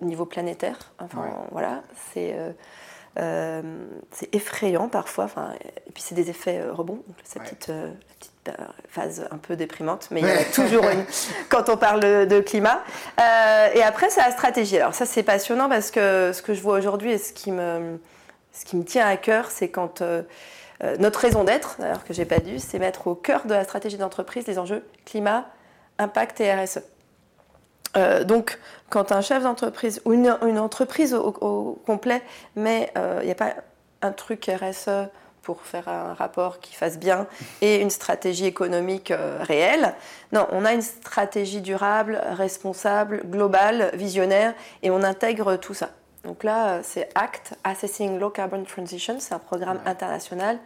au 0.00 0.04
niveau 0.04 0.26
planétaire. 0.26 0.92
Enfin, 0.98 1.24
voilà, 1.52 1.82
c'est 2.12 2.34
euh, 2.34 2.50
euh, 3.18 3.62
c'est 4.10 4.34
effrayant 4.34 4.88
parfois. 4.88 5.24
Enfin, 5.24 5.52
et 5.86 5.90
puis 5.92 6.02
c'est 6.02 6.14
des 6.14 6.28
effets 6.28 6.62
rebonds. 6.68 7.02
Donc 7.06 7.16
cette 7.22 7.42
petite, 7.42 7.72
petite 8.18 8.50
phase 8.88 9.26
un 9.30 9.38
peu 9.38 9.56
déprimante, 9.56 10.08
mais 10.10 10.20
il 10.20 10.28
y 10.28 10.30
en 10.30 10.36
a 10.36 10.44
toujours 10.52 10.84
une 10.88 11.04
quand 11.48 11.68
on 11.68 11.76
parle 11.76 12.00
de, 12.00 12.40
climat. 12.40 12.82
et 13.74 13.82
après, 13.82 14.10
c'est 14.10 14.20
la 14.20 14.32
stratégie. 14.32 14.76
Alors 14.76 14.94
ça, 14.94 15.06
c'est 15.06 15.22
passionnant 15.22 15.68
parce 15.68 15.90
que 15.90 16.32
ce 16.34 16.42
que 16.42 16.52
je 16.52 16.60
vois 16.60 16.76
aujourd'hui 16.76 17.12
et 17.12 17.18
ce 17.18 17.32
qui 17.32 17.52
me, 17.52 17.98
ce 18.52 18.64
qui 18.64 18.76
me 18.76 18.84
tient 18.84 19.06
à 19.06 19.16
cœur, 19.16 19.50
c'est 19.50 19.68
quand 19.68 20.02
notre 20.98 21.20
raison 21.20 21.44
d'être, 21.44 21.76
d'ailleurs 21.78 22.04
que 22.04 22.12
j'ai 22.12 22.24
pas 22.24 22.40
dû, 22.40 22.58
c'est 22.58 22.78
mettre 22.78 23.06
au 23.06 23.14
cœur 23.14 23.46
de 23.46 23.54
la 23.54 23.64
stratégie 23.64 23.96
d'entreprise 23.96 24.46
les 24.46 24.58
enjeux 24.58 24.84
climat, 25.04 25.46
impact 25.98 26.40
et 26.40 26.52
RSE. 26.52 26.80
Euh, 27.96 28.24
donc, 28.24 28.58
quand 28.90 29.12
un 29.12 29.20
chef 29.20 29.42
d'entreprise 29.42 30.00
ou 30.04 30.12
une, 30.12 30.28
entreprise 30.58 31.14
au, 31.14 31.80
complet, 31.86 32.22
mais 32.56 32.92
euh, 32.96 33.18
il 33.22 33.26
n'y 33.26 33.32
a 33.32 33.36
pas 33.36 33.54
un 34.02 34.12
truc 34.12 34.50
RSE 34.50 35.08
pour 35.42 35.62
faire 35.62 35.88
un 35.88 36.14
rapport 36.14 36.60
qui 36.60 36.74
fasse 36.74 36.98
bien 36.98 37.26
et 37.60 37.80
une 37.80 37.90
stratégie 37.90 38.46
économique 38.46 39.12
réelle. 39.40 39.94
Non, 40.32 40.46
on 40.52 40.64
a 40.64 40.72
une 40.72 40.82
stratégie 40.82 41.60
durable, 41.60 42.20
responsable, 42.30 43.22
globale, 43.26 43.90
visionnaire, 43.92 44.54
et 44.82 44.90
on 44.90 45.02
intègre 45.02 45.56
tout 45.56 45.74
ça. 45.74 45.90
Donc 46.24 46.42
là, 46.42 46.82
c'est 46.82 47.08
ACT, 47.14 47.54
Assessing 47.64 48.18
Low 48.18 48.30
Carbon 48.30 48.62
Transition, 48.64 49.16
c'est 49.20 49.34
un 49.34 49.38
programme 49.38 49.80
international 49.84 50.58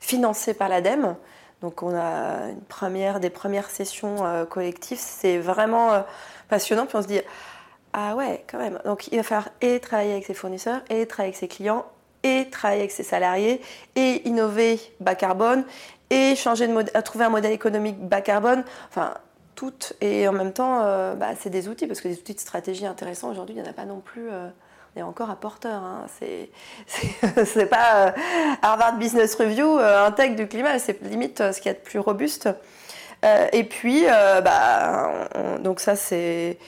financé 0.00 0.54
par 0.54 0.68
l'ADEME. 0.68 1.16
Donc 1.62 1.82
on 1.82 1.94
a 1.94 2.50
une 2.50 2.60
première, 2.60 3.20
des 3.20 3.30
premières 3.30 3.70
sessions 3.70 4.26
euh, 4.26 4.44
collectives, 4.44 4.98
c'est 4.98 5.38
vraiment 5.38 5.92
euh, 5.92 6.00
passionnant. 6.48 6.84
Puis 6.84 6.96
on 6.96 7.02
se 7.02 7.06
dit, 7.06 7.20
ah 7.92 8.16
ouais, 8.16 8.44
quand 8.50 8.58
même. 8.58 8.80
Donc 8.84 9.08
il 9.12 9.16
va 9.16 9.22
falloir 9.22 9.48
et 9.60 9.80
travailler 9.80 10.12
avec 10.12 10.26
ses 10.26 10.34
fournisseurs, 10.34 10.80
et 10.90 11.06
travailler 11.06 11.28
avec 11.28 11.36
ses 11.36 11.48
clients, 11.48 11.86
et 12.22 12.50
travailler 12.50 12.80
avec 12.80 12.90
ses 12.90 13.04
salariés, 13.04 13.60
et 13.94 14.28
innover 14.28 14.80
bas 15.00 15.14
carbone, 15.14 15.64
et 16.10 16.34
changer 16.34 16.66
de 16.66 17.00
trouver 17.00 17.24
un 17.24 17.30
modèle 17.30 17.52
économique 17.52 17.98
bas 17.98 18.20
carbone. 18.20 18.64
Enfin, 18.88 19.14
tout. 19.54 19.72
Et 20.00 20.26
en 20.26 20.32
même 20.32 20.52
temps, 20.52 20.80
euh, 20.82 21.14
bah, 21.14 21.36
c'est 21.38 21.50
des 21.50 21.68
outils, 21.68 21.86
parce 21.86 22.00
que 22.00 22.08
des 22.08 22.18
outils 22.18 22.34
de 22.34 22.40
stratégie 22.40 22.84
intéressants, 22.84 23.30
aujourd'hui, 23.30 23.54
il 23.54 23.62
n'y 23.62 23.66
en 23.66 23.70
a 23.70 23.74
pas 23.74 23.84
non 23.84 24.00
plus 24.00 24.28
est 24.96 25.02
encore 25.02 25.30
à 25.30 25.36
porteur. 25.36 25.82
Hein. 25.82 26.06
C'est 27.44 27.66
pas 27.66 28.06
euh, 28.06 28.10
Harvard 28.62 28.96
Business 28.96 29.34
Review, 29.34 29.78
euh, 29.78 30.06
un 30.06 30.12
tech 30.12 30.36
du 30.36 30.46
climat, 30.46 30.78
c'est 30.78 31.02
limite 31.02 31.40
euh, 31.40 31.52
ce 31.52 31.60
qu'il 31.60 31.70
y 31.70 31.74
a 31.74 31.78
de 31.78 31.82
plus 31.82 31.98
robuste. 31.98 32.48
et 33.52 33.64
puis, 33.64 34.04
bah, 34.44 35.28
donc 35.60 35.80
ça 35.80 35.96
c'est... 35.96 36.58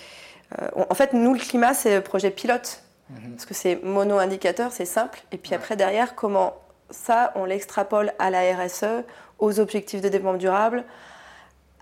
en 0.74 0.94
fait, 0.94 1.12
nous, 1.12 1.34
le 1.34 1.38
climat, 1.38 1.74
c'est 1.74 1.96
le 1.96 2.00
projet 2.00 2.30
pilote. 2.30 2.82
Mhm. 3.10 3.32
Parce 3.32 3.46
que 3.46 3.54
c'est 3.54 3.82
mono-indicateur, 3.82 4.72
c'est 4.72 4.86
simple. 4.86 5.20
Et 5.32 5.36
puis 5.36 5.54
après, 5.54 5.76
derrière, 5.76 6.14
comment 6.14 6.54
ça, 6.90 7.32
on 7.34 7.44
l'extrapole 7.44 8.12
à 8.18 8.30
la 8.30 8.40
RSE, 8.56 9.04
aux 9.38 9.60
objectifs 9.60 10.00
de 10.00 10.08
développement 10.08 10.38
durable, 10.38 10.84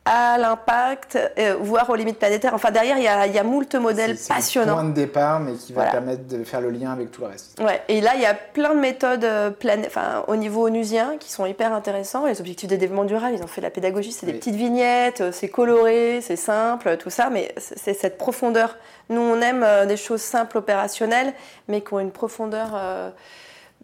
à 0.07 0.37
l'impact, 0.37 1.19
euh, 1.39 1.57
voire 1.59 1.89
aux 1.89 1.95
limites 1.95 2.19
planétaires. 2.19 2.53
Enfin, 2.53 2.71
derrière, 2.71 2.99
il 2.99 3.05
y 3.05 3.09
a, 3.09 3.27
y 3.27 3.39
a 3.39 3.43
moult 3.43 3.75
modèles 3.75 4.19
passionnants. 4.29 4.75
C'est 4.75 4.81
point 4.83 4.91
de 4.91 4.95
départ, 4.95 5.41
mais 5.41 5.55
qui 5.55 5.73
va 5.73 5.87
permettre 5.87 6.27
de 6.27 6.45
faire 6.45 6.61
le 6.61 6.71
lien 6.71 6.93
avec 6.93 7.11
tout 7.11 7.23
le 7.23 7.29
reste. 7.29 7.59
Ouais, 7.61 7.81
et 7.89 8.03
là, 8.03 8.13
il 8.15 8.21
y 8.21 8.27
a 8.27 8.35
plein 8.35 8.75
de 8.75 8.81
méthodes 8.81 9.25
euh, 9.25 9.51
enfin, 9.87 10.25
au 10.29 10.37
niveau 10.37 10.67
onusien 10.67 11.17
qui 11.19 11.33
sont 11.33 11.47
hyper 11.47 11.73
intéressants. 11.73 12.27
Les 12.27 12.39
objectifs 12.41 12.69
de 12.69 12.77
développement 12.77 13.07
durable, 13.07 13.35
ils 13.39 13.43
ont 13.43 13.47
fait 13.47 13.63
de 13.63 13.67
la 13.67 13.71
pédagogie, 13.71 14.13
c'est 14.13 14.27
des 14.27 14.35
petites 14.35 14.57
vignettes, 14.57 15.23
euh, 15.23 15.33
c'est 15.33 15.49
coloré, 15.49 16.21
c'est 16.21 16.37
simple, 16.37 16.99
tout 16.99 17.11
ça, 17.11 17.31
mais 17.31 17.55
c'est 17.57 17.95
cette 17.95 18.19
profondeur. 18.19 18.77
Nous, 19.09 19.21
on 19.21 19.41
aime 19.41 19.67
des 19.87 19.97
choses 19.97 20.21
simples, 20.21 20.59
opérationnelles, 20.59 21.33
mais 21.69 21.81
qui 21.81 21.93
ont 21.95 22.01
une 22.01 22.11
profondeur 22.11 22.79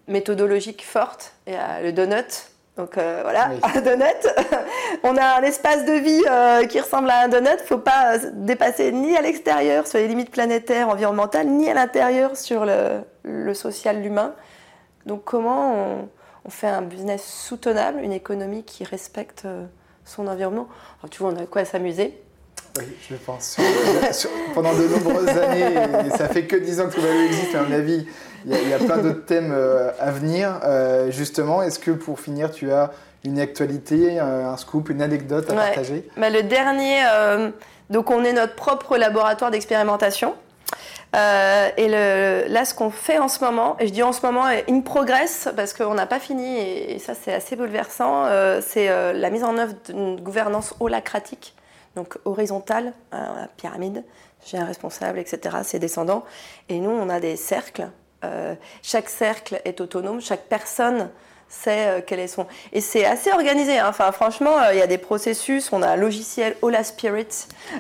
méthodologique 0.09 0.85
forte. 0.85 1.35
A 1.47 1.83
le 1.83 1.93
donut, 1.93 2.49
donc 2.81 2.97
euh, 2.97 3.20
voilà, 3.22 3.51
un 3.62 3.81
donut. 3.83 4.26
on 5.03 5.14
a 5.18 5.39
un 5.39 5.43
espace 5.43 5.85
de 5.85 5.93
vie 5.93 6.24
euh, 6.31 6.66
qui 6.66 6.81
ressemble 6.81 7.11
à 7.11 7.24
un 7.24 7.28
donut. 7.28 7.51
Il 7.59 7.62
ne 7.62 7.66
faut 7.66 7.78
pas 7.78 8.16
euh, 8.16 8.31
dépasser 8.33 8.91
ni 8.91 9.14
à 9.18 9.20
l'extérieur 9.20 9.87
sur 9.87 9.99
les 9.99 10.09
limites 10.09 10.31
planétaires, 10.31 10.89
environnementales, 10.89 11.47
ni 11.47 11.68
à 11.68 11.74
l'intérieur 11.74 12.39
sur 12.39 12.64
le, 12.64 13.53
social, 13.53 14.01
l'humain. 14.01 14.35
Donc 15.05 15.24
comment 15.24 16.09
on, 16.47 16.51
fait 16.51 16.68
un 16.68 16.81
business 16.81 17.22
soutenable, 17.22 18.01
une 18.01 18.12
économie 18.12 18.64
qui 18.64 18.83
respecte 18.85 19.47
son 20.07 20.26
environnement? 20.26 20.68
Tu 21.11 21.22
vois, 21.22 21.33
on 21.33 21.37
a 21.37 21.45
quoi 21.45 21.66
s'amuser. 21.66 22.18
Oui, 22.81 22.97
je 23.11 23.16
pense. 23.16 23.57
pendant 24.55 24.72
de 24.72 24.89
nombreuses 24.89 25.28
années, 25.28 25.74
et 26.07 26.11
ça 26.16 26.28
fait 26.28 26.47
que 26.47 26.57
10 26.57 26.81
ans 26.81 26.89
que 26.89 26.95
Tuvalu 26.95 27.26
existe, 27.26 27.55
à 27.55 27.62
mon 27.62 27.72
avis, 27.72 28.07
il 28.47 28.68
y, 28.68 28.72
a 28.72 28.78
plein 28.78 28.99
d'autres 28.99 29.24
thèmes 29.24 29.53
euh, 29.53 29.91
à 30.01 30.11
venir. 30.11 30.61
Euh, 30.64 31.11
justement, 31.11 31.62
est-ce 31.62 31.78
que 31.78 31.91
pour 31.91 32.20
finir, 32.20 32.51
tu 32.51 32.72
as 32.72 32.91
une 33.24 33.39
actualité, 33.39 34.18
un 34.18 34.57
scoop, 34.57 34.89
une 34.89 35.03
anecdote 35.03 35.51
à 35.51 35.55
partager? 35.55 36.09
Bah, 36.16 36.31
Le 36.31 36.43
dernier, 36.43 37.01
euh, 37.12 37.51
donc 37.91 38.11
on 38.11 38.24
est 38.24 38.33
notre 38.33 38.55
propre 38.55 38.97
laboratoire 38.97 39.51
d'expérimentation. 39.51 40.35
et 41.12 41.89
là, 41.89 42.64
ce 42.64 42.72
qu'on 42.72 42.91
fait 42.91 43.18
en 43.18 43.28
ce 43.28 43.45
moment, 43.45 43.76
et 43.78 43.89
je 43.89 43.93
dis 43.93 44.03
en 44.03 44.12
ce 44.12 44.24
moment, 44.24 44.45
in 44.47 44.81
progress, 44.81 45.49
parce 45.55 45.74
qu'on 45.74 45.95
n'a 45.95 46.07
pas 46.07 46.20
fini, 46.20 46.59
et, 46.59 46.99
ça 46.99 47.12
c'est 47.14 47.35
assez 47.35 47.57
bouleversant, 47.57 48.24
c'est 48.62 48.89
la 49.12 49.31
mise 49.31 49.45
en 49.45 49.59
œuvre 49.59 49.74
d'une 49.87 50.18
gouvernance 50.18 50.74
holacratique, 50.81 51.55
donc 51.97 52.18
horizontale, 52.24 52.93
la 53.12 53.49
pyramide. 53.57 54.05
J'ai 54.47 54.57
un 54.59 54.64
responsable, 54.64 55.18
etc., 55.18 55.59
ses 55.64 55.78
descendants. 55.78 56.24
Et 56.68 56.78
nous, 56.80 56.91
on 56.91 57.09
a 57.09 57.20
des 57.20 57.36
cercles 57.36 57.88
euh, 58.22 58.55
chaque 58.82 59.09
cercle 59.09 59.62
est 59.64 59.80
autonome, 59.80 60.20
chaque 60.20 60.43
personne 60.45 61.09
sait 61.49 61.86
euh, 61.88 62.01
quel 62.07 62.20
est 62.20 62.26
son. 62.28 62.47
Et 62.72 62.82
c'est 62.82 63.05
assez 63.07 63.32
organisé. 63.32 63.78
hein. 63.78 63.86
Enfin, 63.88 64.12
franchement, 64.12 64.59
euh, 64.59 64.74
il 64.74 64.78
y 64.78 64.82
a 64.82 64.86
des 64.86 64.99
processus. 64.99 65.72
On 65.72 65.80
a 65.82 65.88
un 65.88 65.97
logiciel 65.97 66.55
Hola 66.61 66.84
Spirit 66.84 67.26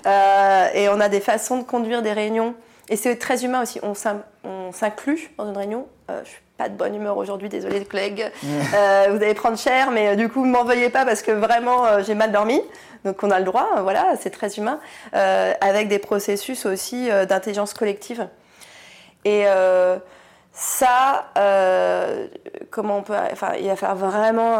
euh, 0.06 0.68
et 0.74 0.88
on 0.88 0.98
a 0.98 1.08
des 1.10 1.20
façons 1.20 1.58
de 1.58 1.62
conduire 1.64 2.00
des 2.02 2.12
réunions. 2.14 2.54
Et 2.88 2.96
c'est 2.96 3.16
très 3.16 3.44
humain 3.44 3.62
aussi. 3.62 3.78
On 3.82 3.92
s'in- 3.94 4.22
on 4.44 4.72
s'inclut 4.72 5.30
dans 5.36 5.46
une 5.50 5.56
réunion. 5.56 5.86
Euh, 6.10 6.20
je 6.24 6.30
suis 6.30 6.40
pas 6.60 6.68
de 6.68 6.74
bonne 6.74 6.94
humeur 6.94 7.16
aujourd'hui, 7.16 7.48
désolée 7.48 7.80
collègues. 7.86 8.30
Euh, 8.74 9.06
vous 9.10 9.16
allez 9.16 9.34
prendre 9.34 9.58
cher, 9.58 9.90
mais 9.90 10.08
euh, 10.08 10.14
du 10.16 10.28
coup, 10.28 10.44
ne 10.46 10.52
m'en 10.52 10.64
veuillez 10.64 10.90
pas 10.90 11.04
parce 11.04 11.22
que 11.22 11.32
vraiment, 11.32 11.86
euh, 11.86 12.02
j'ai 12.06 12.14
mal 12.14 12.30
dormi. 12.30 12.60
Donc, 13.04 13.22
on 13.22 13.30
a 13.30 13.38
le 13.38 13.44
droit, 13.44 13.68
euh, 13.76 13.82
voilà, 13.82 14.12
c'est 14.20 14.30
très 14.30 14.50
humain. 14.56 14.78
Avec 15.12 15.88
des 15.88 15.98
processus 15.98 16.66
aussi 16.66 17.08
d'intelligence 17.28 17.74
collective. 17.74 18.28
Et 19.24 19.44
ça, 20.52 21.26
comment 22.70 22.98
on 22.98 23.02
peut. 23.02 23.14
Enfin, 23.32 23.54
il 23.58 23.66
va 23.66 23.76
falloir 23.76 23.96
vraiment. 23.96 24.56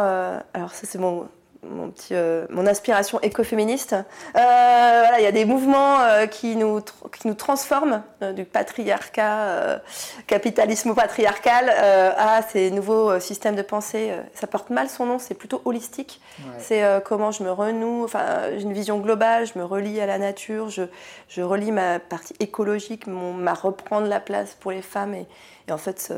alors, 0.53 0.71
ça, 0.71 0.85
c'est 0.85 0.97
mon, 0.97 1.27
mon, 1.63 1.91
petit, 1.91 2.13
euh, 2.15 2.45
mon 2.49 2.65
aspiration 2.65 3.19
écoféministe. 3.21 3.93
Euh, 3.93 4.03
voilà, 4.33 5.19
il 5.19 5.23
y 5.23 5.27
a 5.27 5.31
des 5.31 5.45
mouvements 5.45 5.99
euh, 6.01 6.25
qui, 6.25 6.55
nous, 6.55 6.81
qui 6.81 7.27
nous 7.27 7.33
transforment 7.33 8.03
du 8.35 8.45
patriarcat, 8.45 9.81
capitalisme 10.27 10.93
patriarcal, 10.93 11.69
à 11.69 12.41
ces 12.43 12.71
nouveaux 12.71 13.19
systèmes 13.19 13.55
de 13.55 13.61
pensée. 13.61 14.11
Ça 14.33 14.47
porte 14.47 14.69
mal 14.69 14.89
son 14.89 15.05
nom, 15.05 15.19
c'est 15.19 15.33
plutôt 15.33 15.61
holistique. 15.65 16.21
Ouais. 16.39 16.45
C'est 16.59 16.83
comment 17.03 17.31
je 17.31 17.43
me 17.43 17.51
renoue, 17.51 18.03
enfin, 18.03 18.25
j'ai 18.55 18.61
une 18.61 18.73
vision 18.73 18.99
globale, 18.99 19.47
je 19.47 19.57
me 19.57 19.65
relie 19.65 19.99
à 19.99 20.05
la 20.05 20.17
nature, 20.17 20.69
je, 20.69 20.83
je 21.29 21.41
relie 21.41 21.71
ma 21.71 21.99
partie 21.99 22.35
écologique, 22.39 23.07
mon, 23.07 23.33
ma 23.33 23.53
reprendre 23.53 24.07
la 24.07 24.19
place 24.19 24.55
pour 24.59 24.71
les 24.71 24.81
femmes. 24.81 25.15
Et, 25.15 25.25
et 25.67 25.71
en 25.71 25.77
fait, 25.77 26.13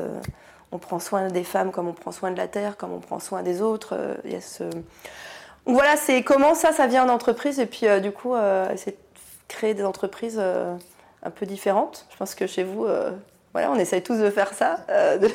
on 0.72 0.78
prend 0.78 0.98
soin 0.98 1.28
des 1.28 1.44
femmes 1.44 1.72
comme 1.72 1.88
on 1.88 1.94
prend 1.94 2.12
soin 2.12 2.30
de 2.30 2.36
la 2.36 2.48
terre, 2.48 2.76
comme 2.76 2.92
on 2.92 3.00
prend 3.00 3.18
soin 3.18 3.42
des 3.42 3.62
autres. 3.62 3.96
il 4.24 4.32
y 4.32 4.36
a 4.36 4.40
ce... 4.40 4.64
Donc 5.66 5.74
voilà, 5.76 5.96
c'est 5.96 6.22
comment 6.22 6.54
ça, 6.54 6.72
ça 6.72 6.86
vient 6.86 7.06
d'entreprise. 7.06 7.58
Et 7.60 7.66
puis, 7.66 7.86
euh, 7.86 8.00
du 8.00 8.10
coup, 8.12 8.34
euh, 8.34 8.70
essayer 8.72 8.92
de 8.92 8.98
créer 9.48 9.74
des 9.74 9.84
entreprises 9.84 10.38
euh, 10.40 10.74
un 11.22 11.30
peu 11.30 11.46
différentes. 11.46 12.06
Je 12.10 12.16
pense 12.16 12.34
que 12.34 12.46
chez 12.46 12.64
vous, 12.64 12.84
euh, 12.84 13.10
voilà, 13.52 13.70
on 13.70 13.76
essaye 13.76 14.02
tous 14.02 14.18
de 14.18 14.28
faire 14.30 14.52
ça. 14.52 14.80
euh, 14.90 15.16
de- 15.16 15.30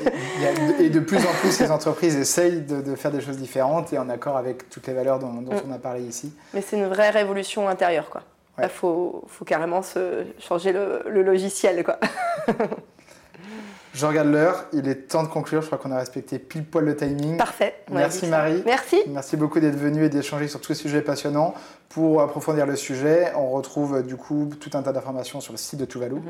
et 0.82 0.90
de 0.90 1.00
plus 1.00 1.18
en 1.18 1.32
plus, 1.42 1.60
les 1.60 1.72
entreprises 1.72 2.16
essayent 2.16 2.62
de, 2.62 2.82
de 2.82 2.96
faire 2.96 3.12
des 3.12 3.22
choses 3.22 3.38
différentes 3.38 3.92
et 3.94 3.98
en 3.98 4.10
accord 4.10 4.38
avec 4.38 4.70
toutes 4.70 4.86
les 4.88 4.94
valeurs 4.94 5.18
dont, 5.20 5.34
dont 5.34 5.54
Mm. 5.56 5.62
on 5.70 5.74
a 5.74 5.80
parlé 5.80 6.02
ici. 6.04 6.32
Mais 6.54 6.62
c'est 6.62 6.78
une 6.78 6.88
vraie 6.88 7.10
révolution 7.10 7.68
intérieure, 7.68 8.10
quoi. 8.10 8.22
Il 8.58 8.64
Ouais. 8.64 8.70
faut, 8.70 9.24
faut 9.30 9.46
carrément 9.46 9.82
se 9.82 10.26
changer 10.38 10.74
le, 10.74 11.02
le 11.08 11.24
logiciel, 11.24 11.84
quoi. 11.84 11.98
Je 13.94 14.06
regarde 14.06 14.30
l'heure, 14.30 14.66
il 14.74 14.88
est 14.88 15.08
temps 15.08 15.24
de 15.24 15.28
conclure. 15.28 15.62
Je 15.62 15.68
crois 15.68 15.78
qu'on 15.78 15.92
a 15.92 15.98
respecté 15.98 16.40
pile 16.40 16.64
poil 16.64 16.86
le 16.86 16.96
timing. 16.96 17.38
Parfait. 17.38 17.76
a 17.88 17.94
Merci. 17.94 18.28
Marie. 18.28 18.62
Merci. 18.66 19.02
Merci 19.08 19.38
beaucoup 19.38 19.60
d'être 19.60 19.78
venu 19.78 20.06
et 20.06 20.10
d'échanger 20.10 20.48
sur 20.48 20.62
tous 20.62 20.74
ces 20.74 20.76
sujets 20.76 21.02
passionnants. 21.02 21.54
Pour 21.90 22.22
approfondir 22.22 22.66
le 22.66 22.76
sujet, 22.76 23.32
on 23.36 23.50
retrouve 23.50 23.96
euh, 23.96 24.02
du 24.04 24.16
coup 24.16 24.50
tout 24.60 24.70
un 24.78 24.84
tas 24.84 24.92
d'informations 24.92 25.42
sur 25.42 25.54
le 25.54 25.58
site 25.58 25.80
de 25.80 25.86
Tuvalu. 25.86 26.16
Mhm. 26.16 26.22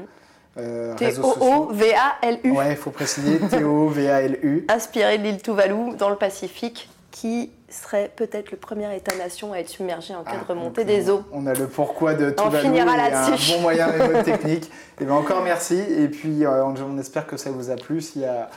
Euh, 0.58 0.96
réseaux 0.98 1.24
sociaux. 1.24 1.40
T-O-O-V-A-L-U. 1.40 2.52
Ouais, 2.52 2.72
il 2.72 2.78
faut 2.78 2.92
préciser 2.92 3.40
T-O-V-A-L-U. 3.40 4.66
Inspiré 4.68 5.18
de 5.18 5.24
l'île 5.24 5.42
Tuvalu 5.42 5.96
dans 5.98 6.10
le 6.10 6.16
Pacifique, 6.16 6.90
qui 7.12 7.52
serait 7.70 8.12
peut-être 8.16 8.52
le 8.52 8.58
premier 8.58 8.96
État-nation 8.96 9.54
à 9.54 9.58
être 9.60 9.70
submergé 9.70 10.16
en 10.16 10.24
cas 10.24 10.32
Ah, 10.36 10.44
de 10.44 10.48
remontée 10.48 10.84
donc, 10.86 10.96
des 10.96 11.10
eaux. 11.10 11.24
On 11.32 11.46
a 11.48 11.54
le 11.54 11.68
pourquoi 11.68 12.14
de 12.14 12.34
On 12.40 12.44
Tuvalu 12.46 12.68
finira 12.68 12.86
et 12.98 13.00
un 13.00 13.10
là-dessus. 13.10 13.54
bon 13.54 13.62
moyen 13.62 13.88
et 14.20 14.24
technique. 14.24 14.72
Et 15.00 15.06
bien 15.06 15.14
encore 15.16 15.42
merci. 15.44 15.78
Et 15.78 16.08
puis 16.08 16.46
euh, 16.46 16.64
on, 16.66 16.74
on 16.82 16.98
espère 16.98 17.26
que 17.28 17.38
ça 17.38 17.52
vous 17.52 17.70
a 17.70 17.76
plu. 17.76 18.02
S'il 18.02 18.22
y 18.22 18.26
a, 18.26 18.50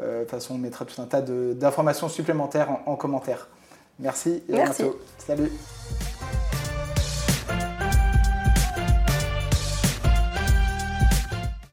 euh, 0.00 0.18
de 0.18 0.22
toute 0.24 0.30
façon, 0.30 0.54
on 0.54 0.58
mettra 0.58 0.84
tout 0.84 1.00
un 1.00 1.06
tas 1.06 1.20
d'informations 1.22 2.08
supplémentaires 2.08 2.70
en, 2.86 2.92
en 2.92 2.96
commentaire. 2.96 3.48
Merci 3.98 4.42
et 4.48 4.52
Merci. 4.52 4.82
à 4.82 4.84
bientôt. 4.84 4.98
Salut. 5.18 5.52